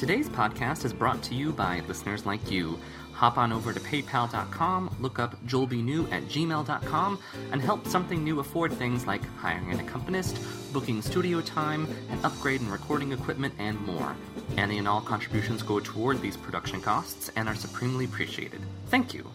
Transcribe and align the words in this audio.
Today's 0.00 0.30
podcast 0.30 0.86
is 0.86 0.94
brought 0.94 1.22
to 1.24 1.34
you 1.34 1.52
by 1.52 1.82
listeners 1.86 2.24
like 2.24 2.50
you. 2.50 2.80
Hop 3.12 3.36
on 3.36 3.52
over 3.52 3.70
to 3.74 3.78
paypal.com, 3.80 4.96
look 4.98 5.18
up 5.18 5.38
joelbnew 5.44 6.10
at 6.10 6.22
gmail.com, 6.22 7.18
and 7.52 7.60
help 7.60 7.86
Something 7.86 8.24
New 8.24 8.40
afford 8.40 8.72
things 8.72 9.06
like 9.06 9.22
hiring 9.36 9.70
an 9.72 9.78
accompanist, 9.78 10.38
booking 10.72 11.02
studio 11.02 11.42
time, 11.42 11.86
an 12.08 12.18
upgrade 12.24 12.62
in 12.62 12.70
recording 12.70 13.12
equipment, 13.12 13.52
and 13.58 13.78
more. 13.82 14.16
Any 14.56 14.78
and 14.78 14.88
all 14.88 15.02
contributions 15.02 15.62
go 15.62 15.80
toward 15.80 16.22
these 16.22 16.38
production 16.38 16.80
costs 16.80 17.30
and 17.36 17.46
are 17.46 17.54
supremely 17.54 18.06
appreciated. 18.06 18.62
Thank 18.86 19.12
you. 19.12 19.30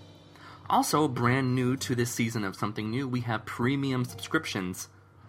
Also, 0.68 1.08
brand 1.08 1.54
new 1.54 1.78
to 1.78 1.94
this 1.94 2.10
season 2.10 2.44
of 2.44 2.56
Something 2.56 2.90
New, 2.90 3.08
we 3.08 3.20
have 3.20 3.46
premium 3.46 4.04
subscriptions. 4.04 4.88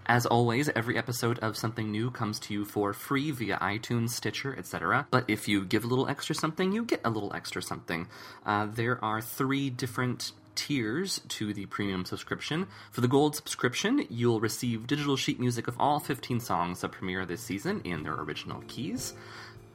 As 0.09 0.25
always, 0.25 0.69
every 0.69 0.97
episode 0.97 1.41
of 1.41 1.57
Something 1.57 1.91
New 1.91 2.13
comes 2.13 2.39
to 2.41 2.55
you 2.55 2.65
for 2.65 2.93
free 2.93 3.33
via 3.33 3.59
iTunes, 3.59 4.11
Stitcher, 4.11 4.55
etc. 4.57 5.09
But 5.11 5.25
if 5.27 5.49
you 5.49 5.65
give 5.65 5.83
a 5.83 5.89
little 5.89 6.07
extra 6.07 6.33
something, 6.33 6.71
you 6.71 6.85
get 6.85 7.01
a 7.05 7.11
little 7.11 7.35
extra 7.35 7.61
something. 7.61 8.07
Uh, 8.45 8.69
there 8.73 9.05
are 9.05 9.21
three 9.21 9.69
different 9.69 10.31
tiers 10.55 11.21
to 11.31 11.53
the 11.53 11.67
premium 11.67 12.05
subscription. 12.05 12.69
For 12.93 13.01
the 13.01 13.09
gold 13.09 13.35
subscription, 13.35 14.07
you'll 14.09 14.39
receive 14.39 14.87
digital 14.87 15.17
sheet 15.17 15.41
music 15.41 15.67
of 15.67 15.75
all 15.81 15.99
15 15.99 16.39
songs 16.39 16.83
that 16.83 16.93
premiere 16.93 17.27
this 17.27 17.43
season 17.43 17.81
in 17.83 18.05
their 18.05 18.15
original 18.15 18.63
keys, 18.69 19.13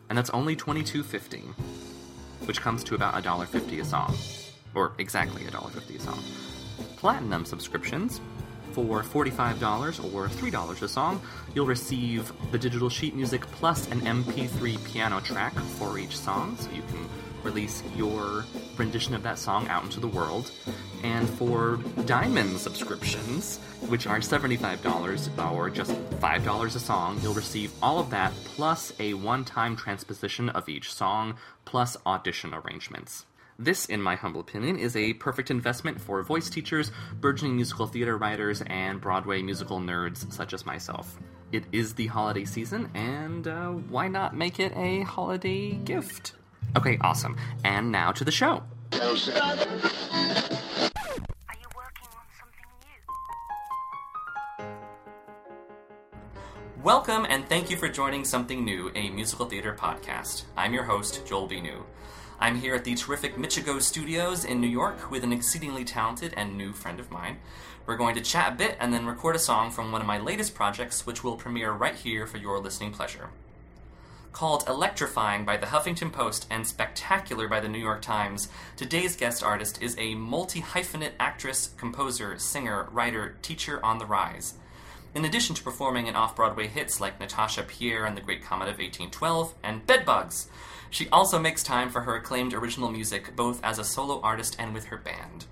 and 0.07 0.17
that's 0.17 0.29
only 0.29 0.55
$22.50, 0.55 1.41
which 2.45 2.61
comes 2.61 2.85
to 2.85 2.95
about 2.95 3.21
$1.50 3.21 3.81
a 3.81 3.85
song, 3.85 4.15
or 4.75 4.93
exactly 4.97 5.43
$1.50 5.43 5.97
a 5.97 5.99
song. 5.99 6.23
Platinum 6.95 7.43
subscriptions 7.43 8.21
for 8.73 9.03
$45 9.03 10.13
or 10.13 10.27
$3 10.27 10.81
a 10.81 10.87
song, 10.87 11.21
you'll 11.53 11.65
receive 11.65 12.31
the 12.51 12.57
digital 12.57 12.89
sheet 12.89 13.15
music 13.15 13.41
plus 13.51 13.87
an 13.89 14.01
MP3 14.01 14.83
piano 14.85 15.19
track 15.19 15.53
for 15.53 15.97
each 15.97 16.17
song, 16.17 16.55
so 16.57 16.69
you 16.71 16.83
can 16.83 17.07
release 17.43 17.83
your 17.95 18.45
rendition 18.77 19.15
of 19.15 19.23
that 19.23 19.39
song 19.39 19.67
out 19.67 19.83
into 19.83 19.99
the 19.99 20.07
world. 20.07 20.51
And 21.03 21.27
for 21.29 21.79
diamond 22.05 22.59
subscriptions, 22.59 23.57
which 23.87 24.07
are 24.07 24.19
$75 24.19 25.51
or 25.51 25.69
just 25.69 25.91
$5 25.91 26.65
a 26.65 26.79
song, 26.79 27.19
you'll 27.23 27.33
receive 27.33 27.73
all 27.81 27.99
of 27.99 28.09
that 28.11 28.31
plus 28.45 28.93
a 28.99 29.13
one 29.15 29.43
time 29.43 29.75
transposition 29.75 30.49
of 30.49 30.69
each 30.69 30.93
song 30.93 31.35
plus 31.65 31.97
audition 32.05 32.53
arrangements. 32.53 33.25
This, 33.59 33.85
in 33.85 34.01
my 34.01 34.15
humble 34.15 34.41
opinion, 34.41 34.77
is 34.77 34.95
a 34.95 35.13
perfect 35.13 35.51
investment 35.51 35.99
for 35.99 36.23
voice 36.23 36.49
teachers, 36.49 36.91
burgeoning 37.19 37.55
musical 37.55 37.85
theater 37.85 38.17
writers, 38.17 38.63
and 38.67 38.99
Broadway 39.01 39.41
musical 39.41 39.79
nerds 39.79 40.31
such 40.31 40.53
as 40.53 40.65
myself. 40.65 41.17
It 41.51 41.65
is 41.71 41.93
the 41.93 42.07
holiday 42.07 42.45
season, 42.45 42.89
and 42.95 43.47
uh, 43.47 43.67
why 43.69 44.07
not 44.07 44.35
make 44.35 44.59
it 44.59 44.71
a 44.75 45.01
holiday 45.01 45.73
gift? 45.73 46.33
Okay, 46.77 46.97
awesome. 47.01 47.35
And 47.63 47.91
now 47.91 48.11
to 48.13 48.23
the 48.23 48.31
show. 48.31 48.63
Are 48.93 48.97
you 48.97 49.27
working 51.75 52.07
on 52.07 52.25
something 52.39 52.65
new? 52.79 53.03
Welcome, 56.81 57.27
and 57.29 57.47
thank 57.49 57.69
you 57.69 57.75
for 57.75 57.89
joining 57.89 58.23
Something 58.23 58.63
New, 58.63 58.91
a 58.95 59.09
musical 59.09 59.45
theater 59.45 59.75
podcast. 59.77 60.43
I'm 60.55 60.73
your 60.73 60.85
host, 60.85 61.25
Joel 61.27 61.47
B. 61.47 61.59
New. 61.59 61.83
I'm 62.41 62.59
here 62.59 62.73
at 62.73 62.83
the 62.83 62.95
terrific 62.95 63.35
Michigo 63.35 63.79
Studios 63.79 64.45
in 64.45 64.59
New 64.59 64.67
York 64.67 65.11
with 65.11 65.23
an 65.23 65.31
exceedingly 65.31 65.85
talented 65.85 66.33
and 66.35 66.57
new 66.57 66.73
friend 66.73 66.99
of 66.99 67.11
mine. 67.11 67.37
We're 67.85 67.97
going 67.97 68.15
to 68.15 68.21
chat 68.21 68.53
a 68.53 68.55
bit 68.55 68.77
and 68.79 68.91
then 68.91 69.05
record 69.05 69.35
a 69.35 69.39
song 69.39 69.69
from 69.69 69.91
one 69.91 70.01
of 70.01 70.07
my 70.07 70.17
latest 70.17 70.55
projects, 70.55 71.05
which 71.05 71.23
will 71.23 71.35
premiere 71.35 71.71
right 71.71 71.93
here 71.93 72.25
for 72.25 72.39
your 72.39 72.57
listening 72.57 72.93
pleasure. 72.93 73.29
Called 74.31 74.67
Electrifying 74.67 75.45
by 75.45 75.55
the 75.55 75.67
Huffington 75.67 76.11
Post 76.11 76.47
and 76.49 76.65
Spectacular 76.65 77.47
by 77.47 77.59
the 77.59 77.69
New 77.69 77.77
York 77.77 78.01
Times, 78.01 78.47
today's 78.75 79.15
guest 79.15 79.43
artist 79.43 79.79
is 79.79 79.95
a 79.99 80.15
multi 80.15 80.61
hyphenate 80.61 81.13
actress, 81.19 81.75
composer, 81.77 82.39
singer, 82.39 82.89
writer, 82.91 83.35
teacher 83.43 83.79
on 83.85 83.99
the 83.99 84.07
rise. 84.07 84.55
In 85.13 85.25
addition 85.25 85.53
to 85.55 85.63
performing 85.63 86.07
in 86.07 86.15
off 86.15 86.35
Broadway 86.35 86.65
hits 86.65 86.99
like 86.99 87.19
Natasha 87.19 87.61
Pierre 87.61 88.05
and 88.05 88.17
the 88.17 88.21
Great 88.21 88.41
Comet 88.41 88.63
of 88.63 88.79
1812 88.79 89.53
and 89.61 89.85
Bedbugs, 89.85 90.47
she 90.91 91.09
also 91.09 91.39
makes 91.39 91.63
time 91.63 91.89
for 91.89 92.01
her 92.01 92.15
acclaimed 92.15 92.53
original 92.53 92.91
music 92.91 93.35
both 93.35 93.63
as 93.63 93.79
a 93.79 93.83
solo 93.83 94.21
artist 94.21 94.55
and 94.59 94.73
with 94.73 94.85
her 94.85 94.97
band. 94.97 95.45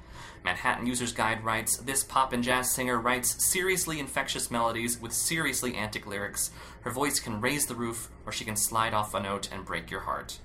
Manhattan 0.43 0.85
User's 0.85 1.13
Guide 1.13 1.43
writes 1.43 1.77
This 1.77 2.03
pop 2.03 2.33
and 2.33 2.43
jazz 2.43 2.71
singer 2.71 2.99
writes 2.99 3.49
seriously 3.49 3.99
infectious 3.99 4.51
melodies 4.51 4.99
with 4.99 5.13
seriously 5.13 5.75
antic 5.75 6.05
lyrics. 6.05 6.51
Her 6.81 6.91
voice 6.91 7.19
can 7.19 7.41
raise 7.41 7.65
the 7.65 7.75
roof, 7.75 8.09
or 8.25 8.31
she 8.31 8.45
can 8.45 8.55
slide 8.55 8.93
off 8.93 9.13
a 9.13 9.19
note 9.19 9.49
and 9.51 9.65
break 9.65 9.89
your 9.89 10.01
heart. 10.01 10.39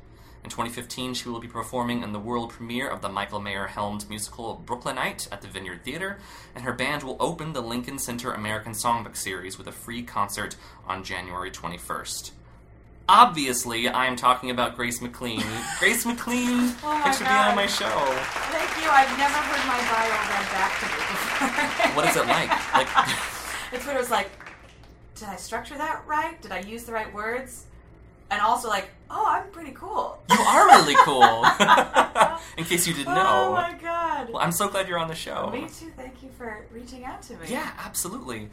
In 0.44 0.50
2015, 0.50 1.14
she 1.14 1.28
will 1.28 1.40
be 1.40 1.48
performing 1.48 2.02
in 2.02 2.12
the 2.12 2.18
world 2.18 2.50
premiere 2.50 2.88
of 2.88 3.00
the 3.00 3.08
Michael 3.08 3.40
Mayer 3.40 3.66
helmed 3.66 4.08
musical 4.08 4.56
Brooklynite 4.56 5.26
at 5.32 5.40
the 5.40 5.48
Vineyard 5.48 5.84
Theater, 5.84 6.18
and 6.54 6.64
her 6.64 6.72
band 6.72 7.02
will 7.02 7.16
open 7.18 7.52
the 7.52 7.62
Lincoln 7.62 7.98
Center 7.98 8.32
American 8.32 8.72
Songbook 8.72 9.16
Series 9.16 9.56
with 9.56 9.66
a 9.66 9.72
free 9.72 10.02
concert 10.02 10.54
on 10.86 11.02
January 11.02 11.50
21st. 11.50 12.32
Obviously, 13.08 13.86
I 13.86 14.06
am 14.06 14.16
talking 14.16 14.50
about 14.50 14.76
Grace 14.76 15.02
McLean. 15.02 15.42
Grace 15.78 16.06
McLean, 16.06 16.74
Oh 16.82 17.00
thanks 17.04 17.18
for 17.18 17.24
being 17.24 17.36
on 17.36 17.54
my 17.54 17.66
show. 17.66 17.84
Thank 17.86 18.82
you. 18.82 18.88
I've 18.90 19.18
never 19.18 19.34
heard 19.34 19.66
my 19.68 19.76
bio 19.92 20.08
read 20.32 20.48
back 20.52 20.72
to 20.80 20.86
me 20.86 20.96
before. 21.12 21.96
What 21.96 22.08
is 22.08 22.16
it 22.16 22.26
like? 22.26 22.48
Like, 22.74 22.88
it's 23.72 23.86
when 23.86 23.96
it 23.96 23.98
was 23.98 24.10
like, 24.10 24.30
did 25.16 25.28
I 25.28 25.36
structure 25.36 25.76
that 25.76 26.02
right? 26.06 26.40
Did 26.40 26.52
I 26.52 26.60
use 26.60 26.84
the 26.84 26.92
right 26.92 27.12
words? 27.12 27.66
And 28.30 28.40
also 28.40 28.68
like, 28.68 28.90
oh, 29.14 29.24
I'm 29.26 29.50
pretty 29.50 29.72
cool. 29.72 30.18
you 30.30 30.36
are 30.40 30.66
really 30.66 30.94
cool. 30.98 31.22
In 32.58 32.64
case 32.64 32.86
you 32.86 32.94
didn't 32.94 33.14
know. 33.14 33.48
Oh 33.48 33.52
my 33.52 33.74
god. 33.80 34.30
Well, 34.30 34.42
I'm 34.42 34.52
so 34.52 34.68
glad 34.68 34.88
you're 34.88 34.98
on 34.98 35.08
the 35.08 35.14
show. 35.14 35.50
me 35.50 35.62
too. 35.62 35.90
Thank 35.96 36.22
you 36.22 36.30
for 36.36 36.66
reaching 36.70 37.04
out 37.04 37.22
to 37.22 37.32
me. 37.34 37.46
Yeah, 37.48 37.70
absolutely. 37.78 38.48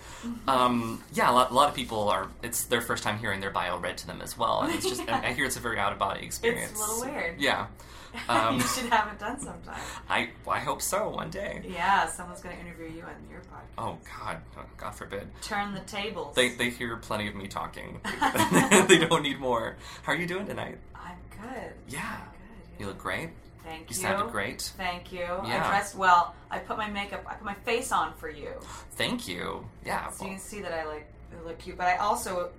Um, 0.48 1.04
yeah, 1.14 1.30
a 1.30 1.34
lot, 1.34 1.52
a 1.52 1.54
lot 1.54 1.70
of 1.70 1.76
people 1.76 2.10
are. 2.10 2.28
It's 2.44 2.64
their 2.66 2.82
first 2.82 3.04
time 3.04 3.18
hearing 3.20 3.42
their 3.42 3.52
bio 3.52 3.78
read 3.78 3.98
to 4.00 4.08
them 4.08 4.22
as 4.22 4.38
well, 4.38 4.62
and 4.62 4.74
it's 4.74 4.88
just. 4.88 5.04
Yeah. 5.06 5.22
I 5.24 5.34
hear 5.34 5.46
it's 5.46 5.58
a 5.58 5.60
very 5.60 5.78
out 5.80 5.92
of 5.94 6.00
body 6.00 6.26
experience. 6.26 6.72
It's 6.72 6.80
a 6.80 6.94
little 6.94 7.14
weird. 7.14 7.40
Yeah. 7.40 7.68
Um, 8.30 8.56
you 8.56 8.62
should 8.62 8.90
have 8.92 9.12
it 9.12 9.20
done 9.20 9.40
sometime. 9.40 9.80
I 10.10 10.30
I 10.48 10.60
hope 10.60 10.82
so 10.82 11.10
one 11.10 11.30
day. 11.30 11.62
Yeah, 11.68 12.08
someone's 12.08 12.42
going 12.42 12.56
to 12.56 12.62
interview 12.62 12.88
you 12.88 13.04
on 13.04 13.16
your 13.30 13.40
podcast. 13.42 13.78
Oh 13.78 13.98
God, 14.20 14.38
oh, 14.58 14.62
God 14.78 14.92
forbid. 14.96 15.28
Turn 15.42 15.74
the 15.74 15.80
tables. 15.82 16.36
They 16.36 16.50
they 16.50 16.70
hear 16.70 16.98
plenty 16.98 17.28
of 17.28 17.36
me 17.36 17.48
talking. 17.48 18.00
they 18.88 19.00
don't 19.00 19.24
need 19.24 19.40
more. 19.40 19.78
How 20.04 20.14
are 20.14 20.16
you 20.16 20.28
doing 20.28 20.46
tonight? 20.46 20.78
I'm 20.96 21.18
good. 21.42 21.74
Yeah. 21.90 22.00
I'm 22.22 22.28
good. 22.32 22.80
You 22.80 22.88
look 22.88 22.98
great. 22.98 23.30
Thank 23.64 23.90
You 23.90 23.96
you. 23.96 24.02
sounded 24.02 24.32
great. 24.32 24.62
Thank 24.78 25.12
you. 25.12 25.20
Yeah. 25.20 25.64
I 25.64 25.68
dressed 25.70 25.96
well. 25.96 26.36
I 26.50 26.60
put 26.60 26.78
my 26.78 26.90
makeup, 26.90 27.24
I 27.28 27.36
put 27.36 27.46
my 27.46 27.54
face 27.66 27.92
on 27.92 28.14
for 28.16 28.30
you. 28.30 28.52
Thank 28.94 29.28
you. 29.28 29.66
Yeah. 29.86 30.10
So 30.10 30.24
well, 30.24 30.30
you 30.32 30.38
can 30.38 30.44
see 30.44 30.62
that 30.62 30.74
I 30.74 30.86
like 30.86 31.08
I 31.32 31.48
look 31.48 31.60
cute. 31.60 31.78
But 31.78 31.88
I 31.88 31.98
also, 31.98 32.50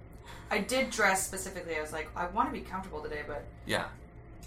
I 0.50 0.58
did 0.58 0.90
dress 0.90 1.26
specifically. 1.26 1.76
I 1.76 1.80
was 1.80 1.92
like, 1.92 2.08
I 2.16 2.26
want 2.26 2.48
to 2.48 2.58
be 2.58 2.64
comfortable 2.64 3.00
today, 3.02 3.22
but 3.26 3.44
yeah. 3.66 3.86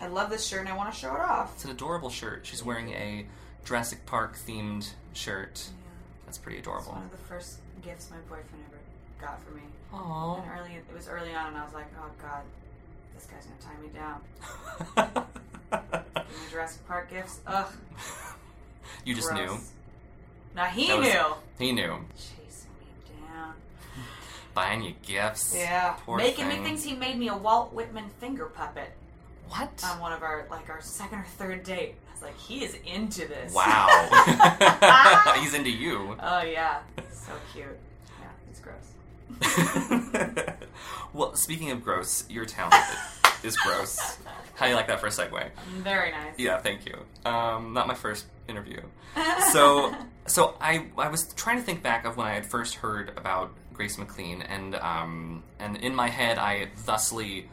I 0.01 0.07
love 0.07 0.29
this 0.29 0.45
shirt 0.45 0.61
and 0.61 0.69
I 0.69 0.75
want 0.75 0.93
to 0.93 0.99
show 0.99 1.13
it 1.15 1.21
off. 1.21 1.53
It's 1.55 1.65
an 1.65 1.71
adorable 1.71 2.09
shirt. 2.09 2.45
She's 2.45 2.63
wearing 2.63 2.89
a 2.89 3.25
Jurassic 3.63 4.05
Park 4.05 4.37
themed 4.37 4.89
shirt. 5.13 5.63
Yeah. 5.67 5.91
That's 6.25 6.37
pretty 6.37 6.57
It's 6.59 6.67
adorable. 6.67 6.93
one 6.93 7.03
of 7.03 7.11
the 7.11 7.17
first 7.17 7.59
gifts 7.81 8.09
my 8.11 8.17
boyfriend 8.29 8.63
ever 8.69 8.79
got 9.21 9.41
for 9.43 9.51
me. 9.51 9.61
Aww. 9.93 10.41
And 10.43 10.51
early, 10.59 10.75
it 10.75 10.85
was 10.93 11.07
early 11.07 11.33
on, 11.33 11.47
and 11.47 11.57
I 11.57 11.63
was 11.63 11.73
like, 11.73 11.85
oh 11.99 12.09
god, 12.21 12.41
this 13.15 13.25
guy's 13.25 13.45
gonna 13.45 13.61
tie 13.61 13.81
me 13.81 13.89
down. 13.93 14.21
Give 16.15 16.25
me 16.25 16.51
Jurassic 16.51 16.85
Park 16.87 17.09
gifts. 17.09 17.39
Ugh. 17.47 17.67
you 19.05 19.15
just 19.15 19.29
gross. 19.29 19.39
knew. 19.49 19.57
Now 20.55 20.65
he 20.65 20.93
was- 20.93 21.07
knew. 21.07 21.33
He 21.57 21.71
knew. 21.71 22.05
Chasing 22.17 22.71
me 22.79 22.87
down. 23.33 23.53
Buying 24.53 24.83
you 24.83 24.93
gifts. 25.03 25.53
Yeah. 25.55 25.95
Poor 26.05 26.17
Making 26.17 26.47
thing. 26.49 26.59
me 26.61 26.65
thinks 26.65 26.83
he 26.83 26.93
made 26.95 27.17
me 27.17 27.29
a 27.29 27.37
Walt 27.37 27.73
Whitman 27.73 28.09
finger 28.19 28.45
puppet. 28.45 28.91
What? 29.57 29.83
on 29.83 29.99
one 29.99 30.11
of 30.11 30.21
our 30.21 30.47
like 30.49 30.69
our 30.69 30.81
second 30.81 31.19
or 31.19 31.25
third 31.37 31.63
date. 31.63 31.95
I 32.09 32.13
was 32.13 32.21
like, 32.21 32.37
he 32.37 32.63
is 32.63 32.77
into 32.85 33.27
this. 33.27 33.53
Wow. 33.53 33.87
He's 35.41 35.53
into 35.53 35.71
you. 35.71 36.15
Oh 36.21 36.41
yeah, 36.43 36.79
so 37.11 37.31
cute. 37.53 37.67
Yeah, 38.19 38.27
he's 38.49 38.59
gross. 38.59 40.55
well, 41.13 41.35
speaking 41.35 41.71
of 41.71 41.83
gross, 41.83 42.25
your 42.29 42.45
talent 42.45 42.83
is 43.43 43.55
gross. 43.57 44.17
How 44.55 44.65
do 44.65 44.69
you 44.71 44.75
like 44.75 44.87
that 44.87 44.99
for 44.99 45.07
a 45.07 45.09
segue? 45.09 45.49
Very 45.79 46.11
nice. 46.11 46.33
Yeah, 46.37 46.57
thank 46.59 46.85
you. 46.85 46.97
Um, 47.25 47.73
not 47.73 47.87
my 47.87 47.95
first 47.95 48.25
interview. 48.47 48.81
So, 49.51 49.95
so 50.27 50.55
I 50.59 50.87
I 50.97 51.09
was 51.09 51.33
trying 51.35 51.57
to 51.57 51.63
think 51.63 51.81
back 51.83 52.05
of 52.05 52.17
when 52.17 52.27
I 52.27 52.33
had 52.33 52.45
first 52.45 52.75
heard 52.75 53.11
about 53.17 53.53
Grace 53.73 53.97
McLean, 53.97 54.41
and 54.41 54.75
um, 54.75 55.43
and 55.59 55.77
in 55.77 55.95
my 55.95 56.09
head 56.09 56.37
I 56.37 56.67
thusly 56.85 57.49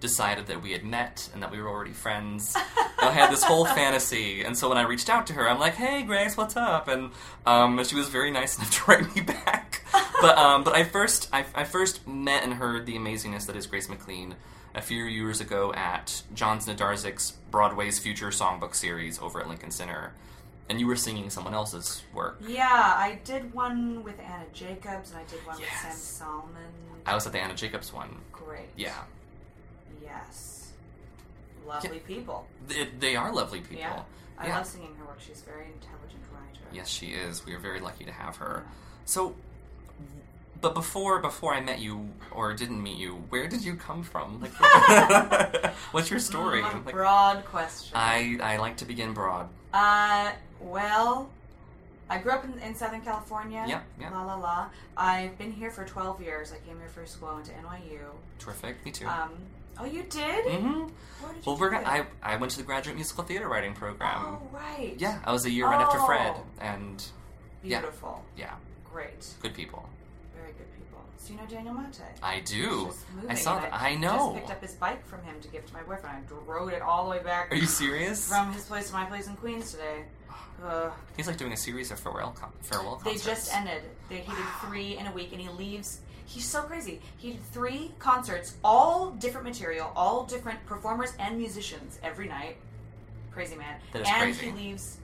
decided 0.00 0.46
that 0.46 0.62
we 0.62 0.72
had 0.72 0.84
met 0.84 1.28
and 1.32 1.42
that 1.42 1.50
we 1.50 1.60
were 1.60 1.68
already 1.68 1.92
friends. 1.92 2.56
I 3.02 3.10
had 3.10 3.30
this 3.30 3.44
whole 3.44 3.64
fantasy, 3.80 4.42
and 4.42 4.56
so 4.56 4.68
when 4.68 4.78
I 4.78 4.82
reached 4.82 5.08
out 5.08 5.26
to 5.28 5.32
her, 5.34 5.48
I'm 5.48 5.58
like, 5.60 5.74
"Hey, 5.74 6.02
Grace, 6.02 6.36
what's 6.36 6.56
up?" 6.56 6.88
And 6.88 7.10
um, 7.46 7.82
she 7.84 7.94
was 7.96 8.08
very 8.08 8.30
nice 8.30 8.56
enough 8.58 8.70
to 8.84 8.90
write 8.90 9.14
me 9.14 9.22
back. 9.22 9.82
but 10.20 10.36
um, 10.38 10.64
but 10.64 10.74
I 10.74 10.84
first 10.84 11.28
I, 11.32 11.44
I 11.54 11.64
first 11.64 12.06
met 12.06 12.42
and 12.44 12.54
heard 12.54 12.86
the 12.86 12.94
amazingness 12.96 13.46
that 13.46 13.56
is 13.56 13.66
Grace 13.66 13.88
McLean 13.88 14.34
a 14.74 14.80
few 14.80 15.04
years 15.04 15.40
ago 15.40 15.72
at 15.74 16.22
John 16.34 16.58
Znadarczyk's 16.60 17.32
Broadway's 17.50 17.98
Future 17.98 18.28
Songbook 18.28 18.74
series 18.74 19.18
over 19.18 19.40
at 19.40 19.48
Lincoln 19.48 19.70
Center, 19.72 20.12
and 20.68 20.78
you 20.78 20.86
were 20.86 20.94
singing 20.96 21.28
someone 21.28 21.54
else's 21.54 22.02
work. 22.14 22.40
Yeah, 22.46 22.68
I 22.70 23.18
did 23.24 23.52
one 23.52 24.04
with 24.04 24.20
Anna 24.20 24.44
Jacobs 24.52 25.10
and 25.10 25.18
I 25.20 25.24
did 25.24 25.44
one 25.44 25.56
with 25.58 25.66
Sam 25.68 25.90
Yes. 25.90 26.22
Salmond. 26.24 27.00
I 27.04 27.14
was 27.14 27.26
at 27.26 27.32
the 27.32 27.40
Anna 27.40 27.54
Jacobs 27.54 27.92
one. 27.92 28.16
Great. 28.30 28.68
Yeah, 28.76 28.94
Yes. 30.10 30.72
Lovely 31.66 31.98
people. 32.00 32.46
Th- 32.68 32.88
they 32.98 33.16
are 33.16 33.32
lovely 33.32 33.60
people. 33.60 33.78
Yeah. 33.78 34.02
I 34.38 34.46
Yeah. 34.48 34.56
love 34.58 34.66
singing 34.66 34.94
her 34.98 35.04
work. 35.04 35.20
She's 35.20 35.42
a 35.42 35.44
very 35.44 35.66
intelligent 35.66 36.22
writer. 36.32 36.66
Yes, 36.72 36.88
she 36.88 37.08
is. 37.08 37.44
We 37.46 37.54
are 37.54 37.58
very 37.58 37.80
lucky 37.80 38.04
to 38.04 38.12
have 38.12 38.36
her. 38.36 38.64
So, 39.04 39.34
but 40.60 40.74
before 40.74 41.20
before 41.20 41.54
I 41.54 41.60
met 41.60 41.78
you 41.80 42.10
or 42.30 42.52
didn't 42.54 42.82
meet 42.82 42.98
you, 42.98 43.12
where 43.28 43.46
did 43.48 43.62
you 43.64 43.74
come 43.76 44.02
from? 44.02 44.40
Like, 44.40 44.52
what's 45.92 46.10
your 46.10 46.20
story? 46.20 46.62
Mm, 46.62 46.84
Like, 46.86 46.94
broad 46.94 47.44
question. 47.44 47.92
I 47.96 48.38
I 48.42 48.56
like 48.56 48.76
to 48.78 48.84
begin 48.84 49.12
broad. 49.12 49.48
Uh, 49.72 50.32
well, 50.60 51.28
I 52.08 52.18
grew 52.18 52.32
up 52.32 52.44
in, 52.44 52.58
in 52.60 52.74
Southern 52.74 53.02
California. 53.02 53.64
Yeah, 53.68 53.80
yeah. 54.00 54.10
La 54.10 54.24
la 54.24 54.36
la. 54.36 54.66
I've 54.96 55.36
been 55.38 55.52
here 55.52 55.70
for 55.70 55.84
12 55.84 56.20
years. 56.22 56.52
I 56.52 56.58
came 56.66 56.78
here 56.78 56.88
for 56.88 57.06
school. 57.06 57.28
I 57.28 57.34
went 57.34 57.46
to 57.46 57.52
NYU. 57.52 58.00
Terrific. 58.38 58.84
Me 58.84 58.90
too. 58.90 59.06
Um, 59.06 59.30
oh, 59.80 59.84
you 59.86 60.02
did? 60.04 60.44
Mm 60.46 60.60
hmm 60.60 60.86
did 61.34 61.46
Well, 61.46 61.54
you 61.56 61.60
we're 61.60 61.74
I? 61.74 62.06
I 62.22 62.36
went 62.36 62.50
to 62.52 62.58
the 62.58 62.64
graduate 62.64 62.96
musical 62.96 63.24
theater 63.24 63.48
writing 63.48 63.72
program. 63.74 64.20
Oh, 64.24 64.48
right. 64.52 64.94
Yeah, 64.98 65.20
I 65.24 65.32
was 65.32 65.44
a 65.44 65.50
year 65.50 65.66
right 65.66 65.80
after 65.80 65.98
Fred, 66.00 66.34
Oh. 66.36 66.44
and. 66.60 67.04
Beautiful. 67.62 68.24
yeah, 68.36 68.54
Great. 68.90 69.26
good 69.42 69.52
people. 69.54 69.86
Very 70.34 70.52
good 70.52 70.66
people. 70.74 70.98
So 71.18 71.34
you 71.34 71.38
know 71.38 71.46
Daniel 71.46 71.74
Mate? 71.74 72.00
I 72.22 72.40
do. 72.40 72.90
I 73.28 73.34
saw 73.34 73.60
that. 73.60 73.74
I 73.74 73.94
know. 73.96 74.32
just 74.32 74.34
picked 74.34 74.50
up 74.50 74.62
his 74.62 74.72
bike 74.74 75.06
from 75.06 75.22
him 75.24 75.38
to 75.42 75.48
give 75.48 75.66
to 75.66 75.72
my 75.74 75.82
boyfriend. 75.82 76.24
I 76.30 76.50
rode 76.50 76.72
it 76.72 76.80
all 76.80 77.04
the 77.04 77.10
way 77.10 77.22
back 77.22 77.52
Are 77.52 77.56
you 77.56 77.66
serious? 77.66 78.26
from 78.28 78.52
his 78.54 78.64
place 78.64 78.88
to 78.88 78.94
my 78.94 79.04
place 79.04 79.26
in 79.28 79.34
Queens 79.36 79.72
today. 79.72 80.04
Uh, 80.64 80.90
He's 81.16 81.26
like 81.26 81.36
doing 81.36 81.52
a 81.52 81.56
series 81.56 81.90
of 81.90 81.98
farewell 82.00 82.32
con- 82.32 82.52
farewell 82.62 83.00
They 83.04 83.16
just 83.16 83.54
ended. 83.54 83.82
They, 84.08 84.18
he 84.18 84.30
did 84.34 84.44
three 84.66 84.96
in 84.98 85.06
a 85.06 85.12
week, 85.12 85.32
and 85.32 85.40
he 85.40 85.48
leaves. 85.50 86.00
He's 86.30 86.46
so 86.46 86.62
crazy. 86.62 87.00
He 87.16 87.32
did 87.32 87.42
three 87.42 87.90
concerts, 87.98 88.54
all 88.62 89.10
different 89.10 89.44
material, 89.48 89.90
all 89.96 90.24
different 90.24 90.64
performers 90.64 91.12
and 91.18 91.36
musicians 91.36 91.98
every 92.04 92.28
night. 92.28 92.56
Crazy 93.32 93.56
man. 93.56 93.80
That 93.92 94.02
is 94.02 94.08
and 94.08 94.22
crazy. 94.22 94.46
he 94.46 94.52
leaves 94.52 94.98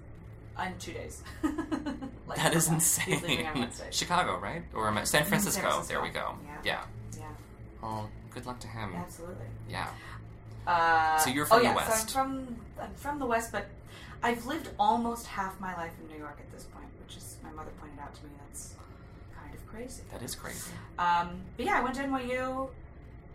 in 0.65 0.79
two 0.79 0.93
days. 0.93 1.23
Like, 2.29 2.39
That 2.39 2.55
is 2.55 2.67
okay, 2.69 3.11
He's 3.13 3.23
leaving 3.23 3.47
on 3.47 3.57
insane. 3.65 3.87
Chicago, 3.91 4.39
right? 4.39 4.63
Or 4.75 4.87
am 4.89 4.99
I- 4.99 5.05
San 5.05 5.25
Francisco. 5.25 5.63
Francisco. 5.63 5.93
There 5.93 6.03
we 6.03 6.11
go. 6.11 6.35
Yeah. 6.45 6.57
Yeah. 6.65 6.81
Yeah, 7.19 7.23
Well, 7.83 8.09
good 8.33 8.47
luck 8.47 8.59
to 8.61 8.69
him. 8.69 8.95
absolutely. 8.97 9.47
Yeah. 9.69 9.89
Uh, 10.67 11.19
So 11.19 11.31
you're 11.31 11.47
from 11.47 11.61
oh, 11.61 11.69
the 11.69 11.75
West. 11.75 12.11
So 12.11 12.21
I'm 12.21 12.37
from 12.47 12.57
I'm 12.81 12.95
from 12.95 13.19
the 13.19 13.27
West, 13.27 13.51
but 13.53 13.67
I've 14.23 14.45
lived 14.47 14.71
almost 14.79 15.27
half 15.27 15.59
my 15.61 15.75
life 15.77 15.93
in 16.01 16.09
New 16.13 16.19
York 16.19 16.39
at 16.41 16.51
this 16.53 16.65
point, 16.65 16.87
which 17.05 17.17
is 17.17 17.37
my 17.45 17.51
mother 17.51 17.71
pointed 17.81 17.99
out 18.01 18.15
to 18.15 18.25
me. 18.25 18.31
That's 18.49 18.75
crazy. 19.77 20.03
That 20.13 20.23
is 20.23 20.35
crazy. 20.35 20.71
Um, 20.99 21.41
but 21.57 21.67
yeah, 21.67 21.79
I 21.79 21.83
went 21.83 21.95
to 21.97 22.03
NYU 22.03 22.69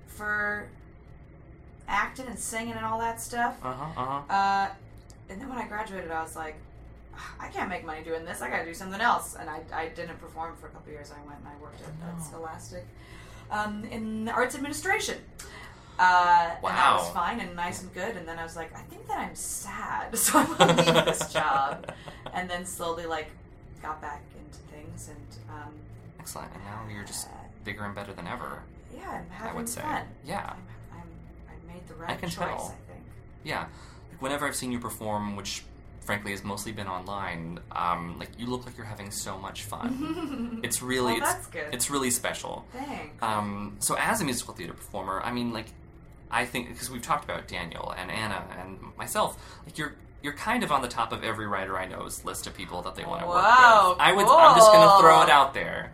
for 0.07 0.67
acting 1.87 2.27
and 2.27 2.37
singing 2.39 2.73
and 2.73 2.85
all 2.85 2.99
that 2.99 3.19
stuff. 3.21 3.57
Uh 3.63 3.73
huh. 3.73 4.33
Uh 4.33 4.69
and 5.29 5.39
then 5.39 5.47
when 5.49 5.57
I 5.57 5.67
graduated, 5.67 6.11
I 6.11 6.21
was 6.21 6.35
like, 6.35 6.55
I 7.39 7.47
can't 7.47 7.69
make 7.69 7.85
money 7.85 8.03
doing 8.03 8.25
this. 8.25 8.41
I 8.41 8.49
got 8.49 8.59
to 8.59 8.65
do 8.65 8.73
something 8.73 8.99
else. 8.99 9.35
And 9.39 9.49
I, 9.49 9.61
I 9.73 9.87
didn't 9.89 10.17
perform 10.19 10.55
for 10.59 10.67
a 10.67 10.69
couple 10.71 10.91
years. 10.91 11.09
I 11.11 11.25
went 11.25 11.39
and 11.39 11.47
I 11.47 11.55
worked 11.61 11.79
at 11.81 11.87
at 12.17 12.21
Scholastic 12.21 12.85
um, 13.49 13.85
in 13.85 14.27
arts 14.27 14.55
administration. 14.55 15.17
Uh, 15.97 16.49
And 16.55 16.63
that 16.65 16.93
was 16.97 17.09
fine 17.11 17.39
and 17.39 17.55
nice 17.55 17.81
and 17.81 17.93
good. 17.93 18.17
And 18.17 18.27
then 18.27 18.39
I 18.39 18.43
was 18.43 18.57
like, 18.57 18.75
I 18.75 18.81
think 18.81 19.07
that 19.07 19.19
I'm 19.19 19.35
sad, 19.35 20.17
so 20.17 20.39
I'm 20.39 20.53
gonna 20.57 20.73
leave 20.81 21.05
this 21.05 21.31
job. 21.31 21.93
And 22.33 22.49
then 22.49 22.65
slowly 22.65 23.05
like 23.05 23.29
got 23.81 24.01
back 24.01 24.21
into 24.37 24.59
things 24.73 25.09
and 25.09 25.27
um, 25.49 25.73
Excellent. 26.21 26.53
And 26.53 26.63
now 26.63 26.81
you're 26.93 27.03
just 27.03 27.27
bigger 27.63 27.83
and 27.83 27.95
better 27.95 28.13
than 28.13 28.27
ever. 28.27 28.61
yeah, 28.95 29.09
I'm 29.09 29.25
I 29.31 29.33
having 29.33 29.55
would 29.57 29.69
say. 29.69 29.81
fun. 29.81 30.05
Yeah. 30.25 30.53
I'm, 30.53 30.57
I'm, 30.99 31.07
I 31.49 31.73
made 31.73 31.87
the 31.87 31.95
right 31.95 32.19
can 32.19 32.29
choice. 32.29 32.35
tell. 32.37 32.75
I 32.77 32.91
think. 32.91 33.03
Yeah. 33.43 33.65
Like 34.11 34.21
whenever 34.21 34.47
I've 34.47 34.55
seen 34.55 34.71
you 34.71 34.79
perform, 34.79 35.35
which 35.35 35.63
frankly 36.01 36.31
has 36.31 36.43
mostly 36.43 36.71
been 36.71 36.87
online, 36.87 37.59
um, 37.71 38.17
like 38.19 38.29
you 38.37 38.45
look 38.47 38.65
like 38.65 38.77
you're 38.77 38.85
having 38.85 39.11
so 39.11 39.37
much 39.37 39.63
fun. 39.63 40.59
it's 40.63 40.81
really 40.81 41.19
Well, 41.21 41.37
it's 41.53 41.73
it's 41.73 41.89
really 41.89 42.11
special. 42.11 42.65
Thanks. 42.73 43.21
Um, 43.21 43.75
so 43.79 43.95
as 43.97 44.21
a 44.21 44.23
musical 44.25 44.53
theater 44.53 44.73
performer, 44.73 45.21
I 45.23 45.31
mean, 45.31 45.53
like, 45.53 45.67
I 46.29 46.45
think 46.45 46.69
because 46.69 46.89
we've 46.89 47.01
talked 47.01 47.23
about 47.25 47.47
Daniel 47.47 47.93
and 47.97 48.09
Anna 48.11 48.43
and 48.59 48.79
myself, 48.97 49.37
like 49.65 49.77
you're 49.77 49.93
you're 50.23 50.33
kind 50.33 50.63
of 50.63 50.71
on 50.71 50.81
the 50.83 50.87
top 50.87 51.11
of 51.11 51.23
every 51.23 51.47
writer 51.47 51.77
I 51.79 51.87
know's 51.87 52.23
list 52.25 52.45
of 52.47 52.53
people 52.55 52.81
that 52.83 52.93
they 52.95 53.03
want 53.05 53.21
to 53.21 53.27
work 53.27 53.35
Wow, 53.37 53.89
with. 53.93 53.99
I 54.01 54.11
would. 54.13 54.25
I'm 54.27 54.55
just 54.55 54.71
gonna 54.71 55.01
throw 55.01 55.23
it 55.23 55.29
out 55.29 55.53
there. 55.55 55.93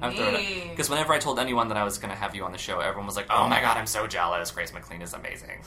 Because 0.00 0.88
whenever 0.90 1.12
I 1.12 1.18
told 1.18 1.38
anyone 1.38 1.68
that 1.68 1.76
I 1.76 1.84
was 1.84 1.98
going 1.98 2.10
to 2.10 2.16
have 2.16 2.34
you 2.34 2.44
on 2.44 2.52
the 2.52 2.58
show, 2.58 2.80
everyone 2.80 3.06
was 3.06 3.16
like, 3.16 3.26
"Oh 3.30 3.48
my 3.48 3.60
god, 3.60 3.76
I'm 3.76 3.86
so 3.86 4.06
jealous! 4.06 4.50
Grace 4.50 4.72
McLean 4.72 5.02
is 5.02 5.12
amazing." 5.14 5.62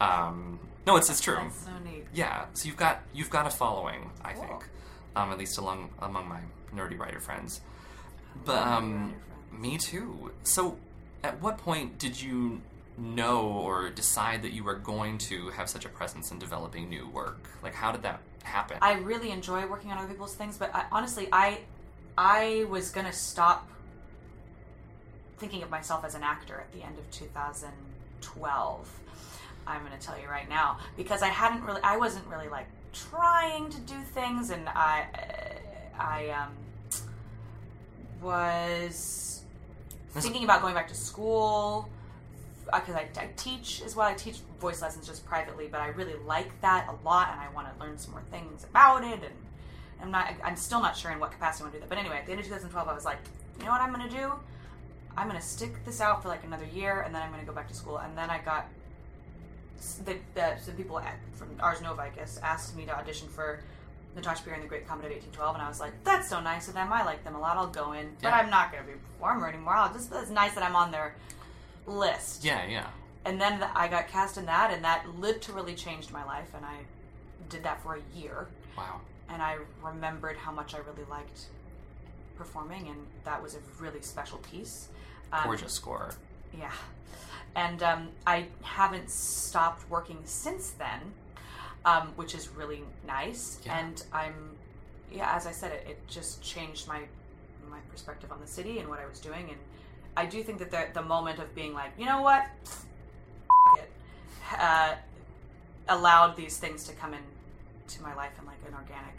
Um, 0.00 0.58
no, 0.86 0.96
it's 0.96 1.08
it's 1.10 1.20
true. 1.20 1.36
That's 1.40 1.64
so 1.64 1.70
neat. 1.84 2.06
Yeah, 2.12 2.46
so 2.54 2.66
you've 2.66 2.76
got 2.76 3.00
you've 3.12 3.30
got 3.30 3.46
a 3.46 3.50
following, 3.50 4.10
I 4.24 4.32
Cool. 4.32 4.42
think, 4.46 4.64
um, 5.16 5.30
at 5.30 5.38
least 5.38 5.58
along 5.58 5.90
among 6.00 6.28
my 6.28 6.40
nerdy 6.74 6.98
writer 6.98 7.20
friends. 7.20 7.60
But 8.44 8.66
um, 8.66 9.14
me 9.52 9.78
too. 9.78 10.32
So, 10.44 10.76
at 11.22 11.40
what 11.40 11.58
point 11.58 11.98
did 11.98 12.20
you 12.20 12.60
know 12.98 13.42
or 13.46 13.90
decide 13.90 14.42
that 14.42 14.52
you 14.52 14.64
were 14.64 14.74
going 14.74 15.18
to 15.18 15.48
have 15.50 15.68
such 15.68 15.84
a 15.84 15.88
presence 15.88 16.30
in 16.30 16.38
developing 16.38 16.88
new 16.88 17.08
work? 17.08 17.48
Like, 17.62 17.74
how 17.74 17.92
did 17.92 18.02
that 18.02 18.20
happen? 18.42 18.78
I 18.82 18.94
really 18.94 19.30
enjoy 19.30 19.66
working 19.66 19.92
on 19.92 19.98
other 19.98 20.08
people's 20.08 20.34
things, 20.34 20.56
but 20.58 20.74
I, 20.74 20.84
honestly, 20.90 21.28
I 21.32 21.60
I 22.16 22.66
was 22.68 22.90
gonna 22.90 23.12
stop 23.12 23.68
thinking 25.38 25.62
of 25.62 25.70
myself 25.70 26.04
as 26.04 26.14
an 26.14 26.22
actor 26.22 26.60
at 26.60 26.72
the 26.72 26.82
end 26.84 26.98
of 26.98 27.10
2012. 27.10 29.00
I'm 29.66 29.82
gonna 29.82 29.96
tell 29.98 30.18
you 30.18 30.28
right 30.28 30.48
now 30.48 30.78
because 30.96 31.22
I 31.22 31.28
hadn't 31.28 31.62
really, 31.64 31.80
I 31.82 31.96
wasn't 31.96 32.26
really 32.26 32.48
like 32.48 32.66
trying 32.92 33.70
to 33.70 33.80
do 33.80 34.00
things, 34.02 34.50
and 34.50 34.68
I 34.68 35.06
I 35.98 36.28
um 36.30 36.52
was 38.20 39.42
thinking 40.10 40.44
about 40.44 40.62
going 40.62 40.74
back 40.74 40.88
to 40.88 40.94
school 40.94 41.88
because 42.66 42.94
I, 42.94 43.08
I 43.16 43.28
teach 43.36 43.82
as 43.84 43.96
well. 43.96 44.06
I 44.06 44.14
teach 44.14 44.38
voice 44.60 44.80
lessons 44.80 45.06
just 45.06 45.26
privately, 45.26 45.68
but 45.70 45.80
I 45.80 45.88
really 45.88 46.14
like 46.26 46.60
that 46.60 46.88
a 46.88 47.04
lot, 47.04 47.30
and 47.32 47.40
I 47.40 47.48
want 47.54 47.72
to 47.72 47.84
learn 47.84 47.98
some 47.98 48.12
more 48.12 48.22
things 48.30 48.64
about 48.64 49.04
it. 49.04 49.20
And 49.22 49.34
I'm 50.02 50.10
not, 50.10 50.32
I'm 50.44 50.56
still 50.56 50.80
not 50.82 50.96
sure 50.96 51.10
in 51.12 51.20
what 51.20 51.30
capacity 51.30 51.62
I 51.62 51.64
want 51.66 51.74
to 51.74 51.78
do 51.78 51.80
that. 51.82 51.88
But 51.88 51.98
anyway, 51.98 52.18
at 52.18 52.26
the 52.26 52.32
end 52.32 52.40
of 52.40 52.46
2012, 52.46 52.88
I 52.88 52.94
was 52.94 53.04
like, 53.04 53.18
you 53.58 53.64
know 53.64 53.70
what 53.70 53.80
I'm 53.80 53.92
going 53.94 54.08
to 54.08 54.14
do? 54.14 54.32
I'm 55.16 55.28
going 55.28 55.40
to 55.40 55.46
stick 55.46 55.84
this 55.84 56.00
out 56.00 56.22
for 56.22 56.28
like 56.28 56.42
another 56.44 56.64
year, 56.66 57.02
and 57.02 57.14
then 57.14 57.22
I'm 57.22 57.28
going 57.30 57.40
to 57.42 57.46
go 57.46 57.52
back 57.54 57.68
to 57.68 57.74
school. 57.74 57.98
And 57.98 58.16
then 58.16 58.30
I 58.30 58.38
got 58.38 58.66
the, 60.04 60.16
the 60.34 60.56
some 60.58 60.74
people 60.74 60.98
at, 60.98 61.16
from 61.34 61.48
Ars 61.60 61.80
Nova, 61.82 62.02
I 62.02 62.08
guess, 62.10 62.38
asked 62.42 62.76
me 62.76 62.84
to 62.86 62.96
audition 62.96 63.28
for 63.28 63.60
Natasha 64.14 64.42
Pierre 64.42 64.54
and 64.54 64.64
the 64.64 64.68
Great 64.68 64.86
Comet 64.86 65.04
of 65.06 65.10
1812, 65.10 65.54
and 65.56 65.62
I 65.64 65.68
was 65.68 65.80
like, 65.80 65.92
that's 66.04 66.28
so 66.28 66.40
nice 66.40 66.68
of 66.68 66.74
them. 66.74 66.92
I 66.92 67.04
like 67.04 67.24
them 67.24 67.34
a 67.34 67.40
lot. 67.40 67.56
I'll 67.56 67.66
go 67.66 67.92
in, 67.92 68.10
but 68.22 68.28
Yeah. 68.28 68.36
I'm 68.38 68.50
not 68.50 68.72
going 68.72 68.84
to 68.84 68.88
be 68.90 68.94
a 68.94 69.00
performer 69.18 69.48
anymore. 69.48 69.74
I'll 69.74 69.92
just 69.92 70.10
it's 70.12 70.30
nice 70.30 70.54
that 70.54 70.62
I'm 70.64 70.76
on 70.76 70.90
their 70.90 71.14
list. 71.86 72.44
yeah, 72.44 72.66
yeah. 72.66 72.86
And 73.24 73.40
then 73.40 73.58
th- 73.58 73.70
I 73.74 73.86
got 73.88 74.08
cast 74.08 74.36
in 74.36 74.46
that, 74.46 74.72
and 74.72 74.82
that 74.84 75.06
literally 75.18 75.74
changed 75.74 76.10
my 76.10 76.24
life. 76.24 76.48
And 76.56 76.64
I 76.64 76.78
did 77.48 77.62
that 77.64 77.82
for 77.82 77.94
a 77.96 78.18
year, 78.18 78.48
Wow. 78.76 79.00
And 79.28 79.42
I 79.42 79.58
remembered 79.82 80.36
how 80.36 80.52
much 80.52 80.74
I 80.74 80.78
really 80.78 81.08
liked 81.10 81.46
performing, 82.36 82.88
and 82.88 82.98
that 83.24 83.42
was 83.42 83.54
a 83.54 83.58
really 83.80 84.00
special 84.02 84.38
piece. 84.38 84.88
Um, 85.32 85.44
Gorgeous 85.44 85.72
score. 85.72 86.10
yeah. 86.58 86.72
And 87.54 87.82
um, 87.82 88.08
I 88.26 88.46
haven't 88.62 89.10
stopped 89.10 89.88
working 89.90 90.18
since 90.24 90.70
then, 90.70 91.00
um, 91.84 92.12
which 92.16 92.34
is 92.34 92.48
really 92.48 92.82
nice. 93.06 93.60
Yeah. 93.64 93.78
And 93.78 94.02
I'm, 94.12 94.34
yeah, 95.12 95.34
as 95.36 95.46
I 95.46 95.52
said, 95.52 95.72
it, 95.72 95.86
it 95.90 96.08
just 96.08 96.42
changed 96.42 96.88
my 96.88 97.00
my 97.70 97.78
perspective 97.90 98.30
on 98.32 98.40
the 98.40 98.46
city 98.46 98.78
and 98.80 98.88
what 98.88 98.98
I 98.98 99.06
was 99.06 99.18
doing. 99.20 99.48
And 99.48 99.58
I 100.16 100.26
do 100.26 100.42
think 100.42 100.58
that 100.58 100.70
the, 100.70 100.88
the 100.92 101.02
moment 101.02 101.38
of 101.38 101.54
being 101.54 101.72
like, 101.72 101.92
you 101.98 102.04
know 102.04 102.20
what, 102.20 102.44
F- 102.66 102.86
it, 103.78 103.90
uh, 104.58 104.94
allowed 105.88 106.36
these 106.36 106.58
things 106.58 106.84
to 106.84 106.92
come 106.94 107.14
in 107.14 107.20
to 107.96 108.02
my 108.02 108.14
life 108.14 108.32
in 108.38 108.46
like 108.46 108.58
an 108.66 108.74
organic 108.74 109.16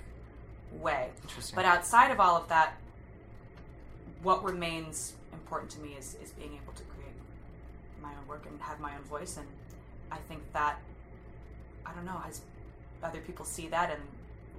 way. 0.82 1.10
Interesting. 1.24 1.56
But 1.56 1.66
outside 1.66 2.12
of 2.12 2.20
all 2.20 2.38
of 2.38 2.48
that, 2.50 2.74
what 4.22 4.44
remains 4.44 5.14
important 5.32 5.72
to 5.72 5.80
me 5.80 5.96
is, 5.98 6.16
is 6.24 6.32
being 6.32 6.54
able 6.62 6.74
to 6.74 6.84
create 6.84 7.16
my 8.02 8.10
own 8.10 8.28
work 8.28 8.46
and 8.50 8.60
have 8.62 8.80
my 8.80 8.96
own 8.96 9.04
voice. 9.04 9.38
And 9.38 9.48
I 10.12 10.18
think 10.28 10.42
that, 10.54 10.78
I 11.86 11.94
don't 11.94 12.06
know, 12.06 12.22
as 12.28 12.42
other 13.04 13.20
people 13.20 13.46
see 13.46 13.68
that 13.68 13.92
and 13.92 14.02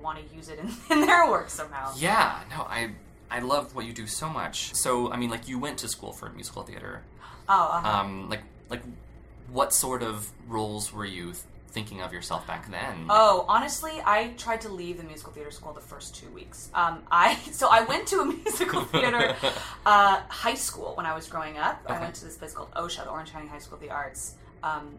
want 0.03 0.19
to 0.19 0.35
use 0.35 0.49
it 0.49 0.59
in, 0.59 0.71
in 0.91 1.07
their 1.07 1.31
work 1.31 1.51
somehow. 1.51 1.93
Yeah, 1.97 2.41
no, 2.51 2.63
I 2.63 2.91
I 3.31 3.41
love 3.41 3.75
what 3.75 3.85
you 3.85 3.93
do 3.93 4.07
so 4.07 4.29
much. 4.29 4.75
So, 4.75 5.11
I 5.11 5.17
mean, 5.17 5.31
like, 5.31 5.49
you 5.49 5.59
went 5.59 5.79
to 5.79 5.89
school 5.89 6.13
for 6.13 6.29
musical 6.31 6.63
theater. 6.63 7.03
Oh, 7.49 7.53
uh-huh. 7.73 7.89
Um, 7.89 8.29
like, 8.29 8.43
like, 8.71 8.83
what 9.51 9.73
sort 9.73 10.03
of 10.03 10.31
roles 10.47 10.93
were 10.93 11.05
you 11.05 11.33
thinking 11.75 12.01
of 12.01 12.13
yourself 12.13 12.47
back 12.47 12.71
then? 12.71 13.07
Oh, 13.11 13.45
honestly, 13.49 14.01
I 14.07 14.29
tried 14.39 14.61
to 14.63 14.69
leave 14.69 14.97
the 14.97 15.03
musical 15.03 15.33
theater 15.33 15.51
school 15.51 15.73
the 15.73 15.81
first 15.81 16.15
two 16.15 16.29
weeks. 16.31 16.71
Um, 16.73 17.03
I 17.11 17.35
so 17.53 17.69
I 17.71 17.83
went 17.83 18.07
to 18.09 18.21
a 18.21 18.25
musical 18.25 18.85
theater 18.85 19.35
uh, 19.85 20.23
high 20.29 20.55
school 20.55 20.95
when 20.95 21.05
I 21.05 21.15
was 21.15 21.27
growing 21.27 21.59
up. 21.59 21.83
I 21.87 22.01
went 22.01 22.15
to 22.17 22.25
this 22.25 22.37
place 22.37 22.55
called 22.55 22.71
OCSA, 22.71 23.05
the 23.05 23.11
Orange 23.11 23.33
County 23.33 23.49
High 23.49 23.59
School 23.59 23.75
of 23.75 23.81
the 23.81 23.91
Arts. 23.91 24.37
Um, 24.63 24.99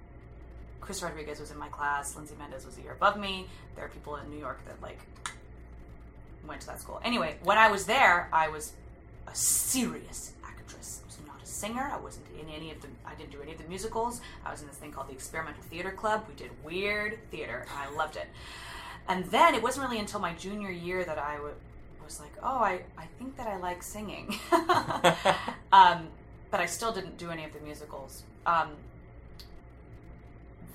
Chris 0.81 1.01
Rodriguez 1.01 1.39
was 1.39 1.49
in 1.49 1.57
my 1.57 1.69
class. 1.69 2.15
Lindsay 2.15 2.35
Mendez 2.37 2.65
was 2.65 2.77
a 2.77 2.81
year 2.81 2.91
above 2.91 3.17
me. 3.17 3.47
There 3.75 3.85
are 3.85 3.89
people 3.89 4.17
in 4.17 4.29
New 4.29 4.37
York 4.37 4.59
that 4.65 4.79
like 4.81 4.99
went 6.45 6.61
to 6.61 6.67
that 6.67 6.81
school. 6.81 7.01
Anyway, 7.03 7.37
when 7.43 7.57
I 7.57 7.71
was 7.71 7.85
there, 7.85 8.29
I 8.31 8.49
was 8.49 8.73
a 9.27 9.33
serious 9.33 10.33
actress. 10.43 11.01
I 11.03 11.07
was 11.07 11.17
singer. 11.45 11.91
I 11.93 11.97
wasn't 11.97 12.25
in 12.39 12.49
any 12.49 12.71
of 12.71 12.81
the. 12.81 12.87
I 13.05 13.15
didn't 13.15 13.31
do 13.31 13.41
any 13.41 13.51
of 13.51 13.57
the 13.57 13.67
musicals. 13.67 14.21
I 14.45 14.51
was 14.51 14.61
in 14.61 14.67
this 14.67 14.77
thing 14.77 14.91
called 14.91 15.07
the 15.07 15.13
Experimental 15.13 15.63
Theater 15.63 15.91
Club. 15.91 16.25
We 16.27 16.35
did 16.35 16.51
weird 16.63 17.19
theater, 17.31 17.65
and 17.69 17.79
I 17.79 17.95
loved 17.95 18.15
it. 18.15 18.27
And 19.07 19.25
then 19.25 19.53
it 19.53 19.61
wasn't 19.61 19.87
really 19.87 19.99
until 19.99 20.19
my 20.19 20.33
junior 20.33 20.71
year 20.71 21.03
that 21.03 21.19
I 21.19 21.35
w- 21.35 21.53
was 22.03 22.19
like, 22.19 22.33
oh, 22.41 22.57
I, 22.57 22.81
I 22.97 23.05
think 23.19 23.37
that 23.37 23.47
I 23.47 23.57
like 23.57 23.83
singing. 23.83 24.33
um, 25.71 26.07
but 26.49 26.59
I 26.59 26.65
still 26.65 26.91
didn't 26.91 27.17
do 27.17 27.29
any 27.29 27.43
of 27.43 27.53
the 27.53 27.59
musicals. 27.59 28.23
Um, 28.45 28.69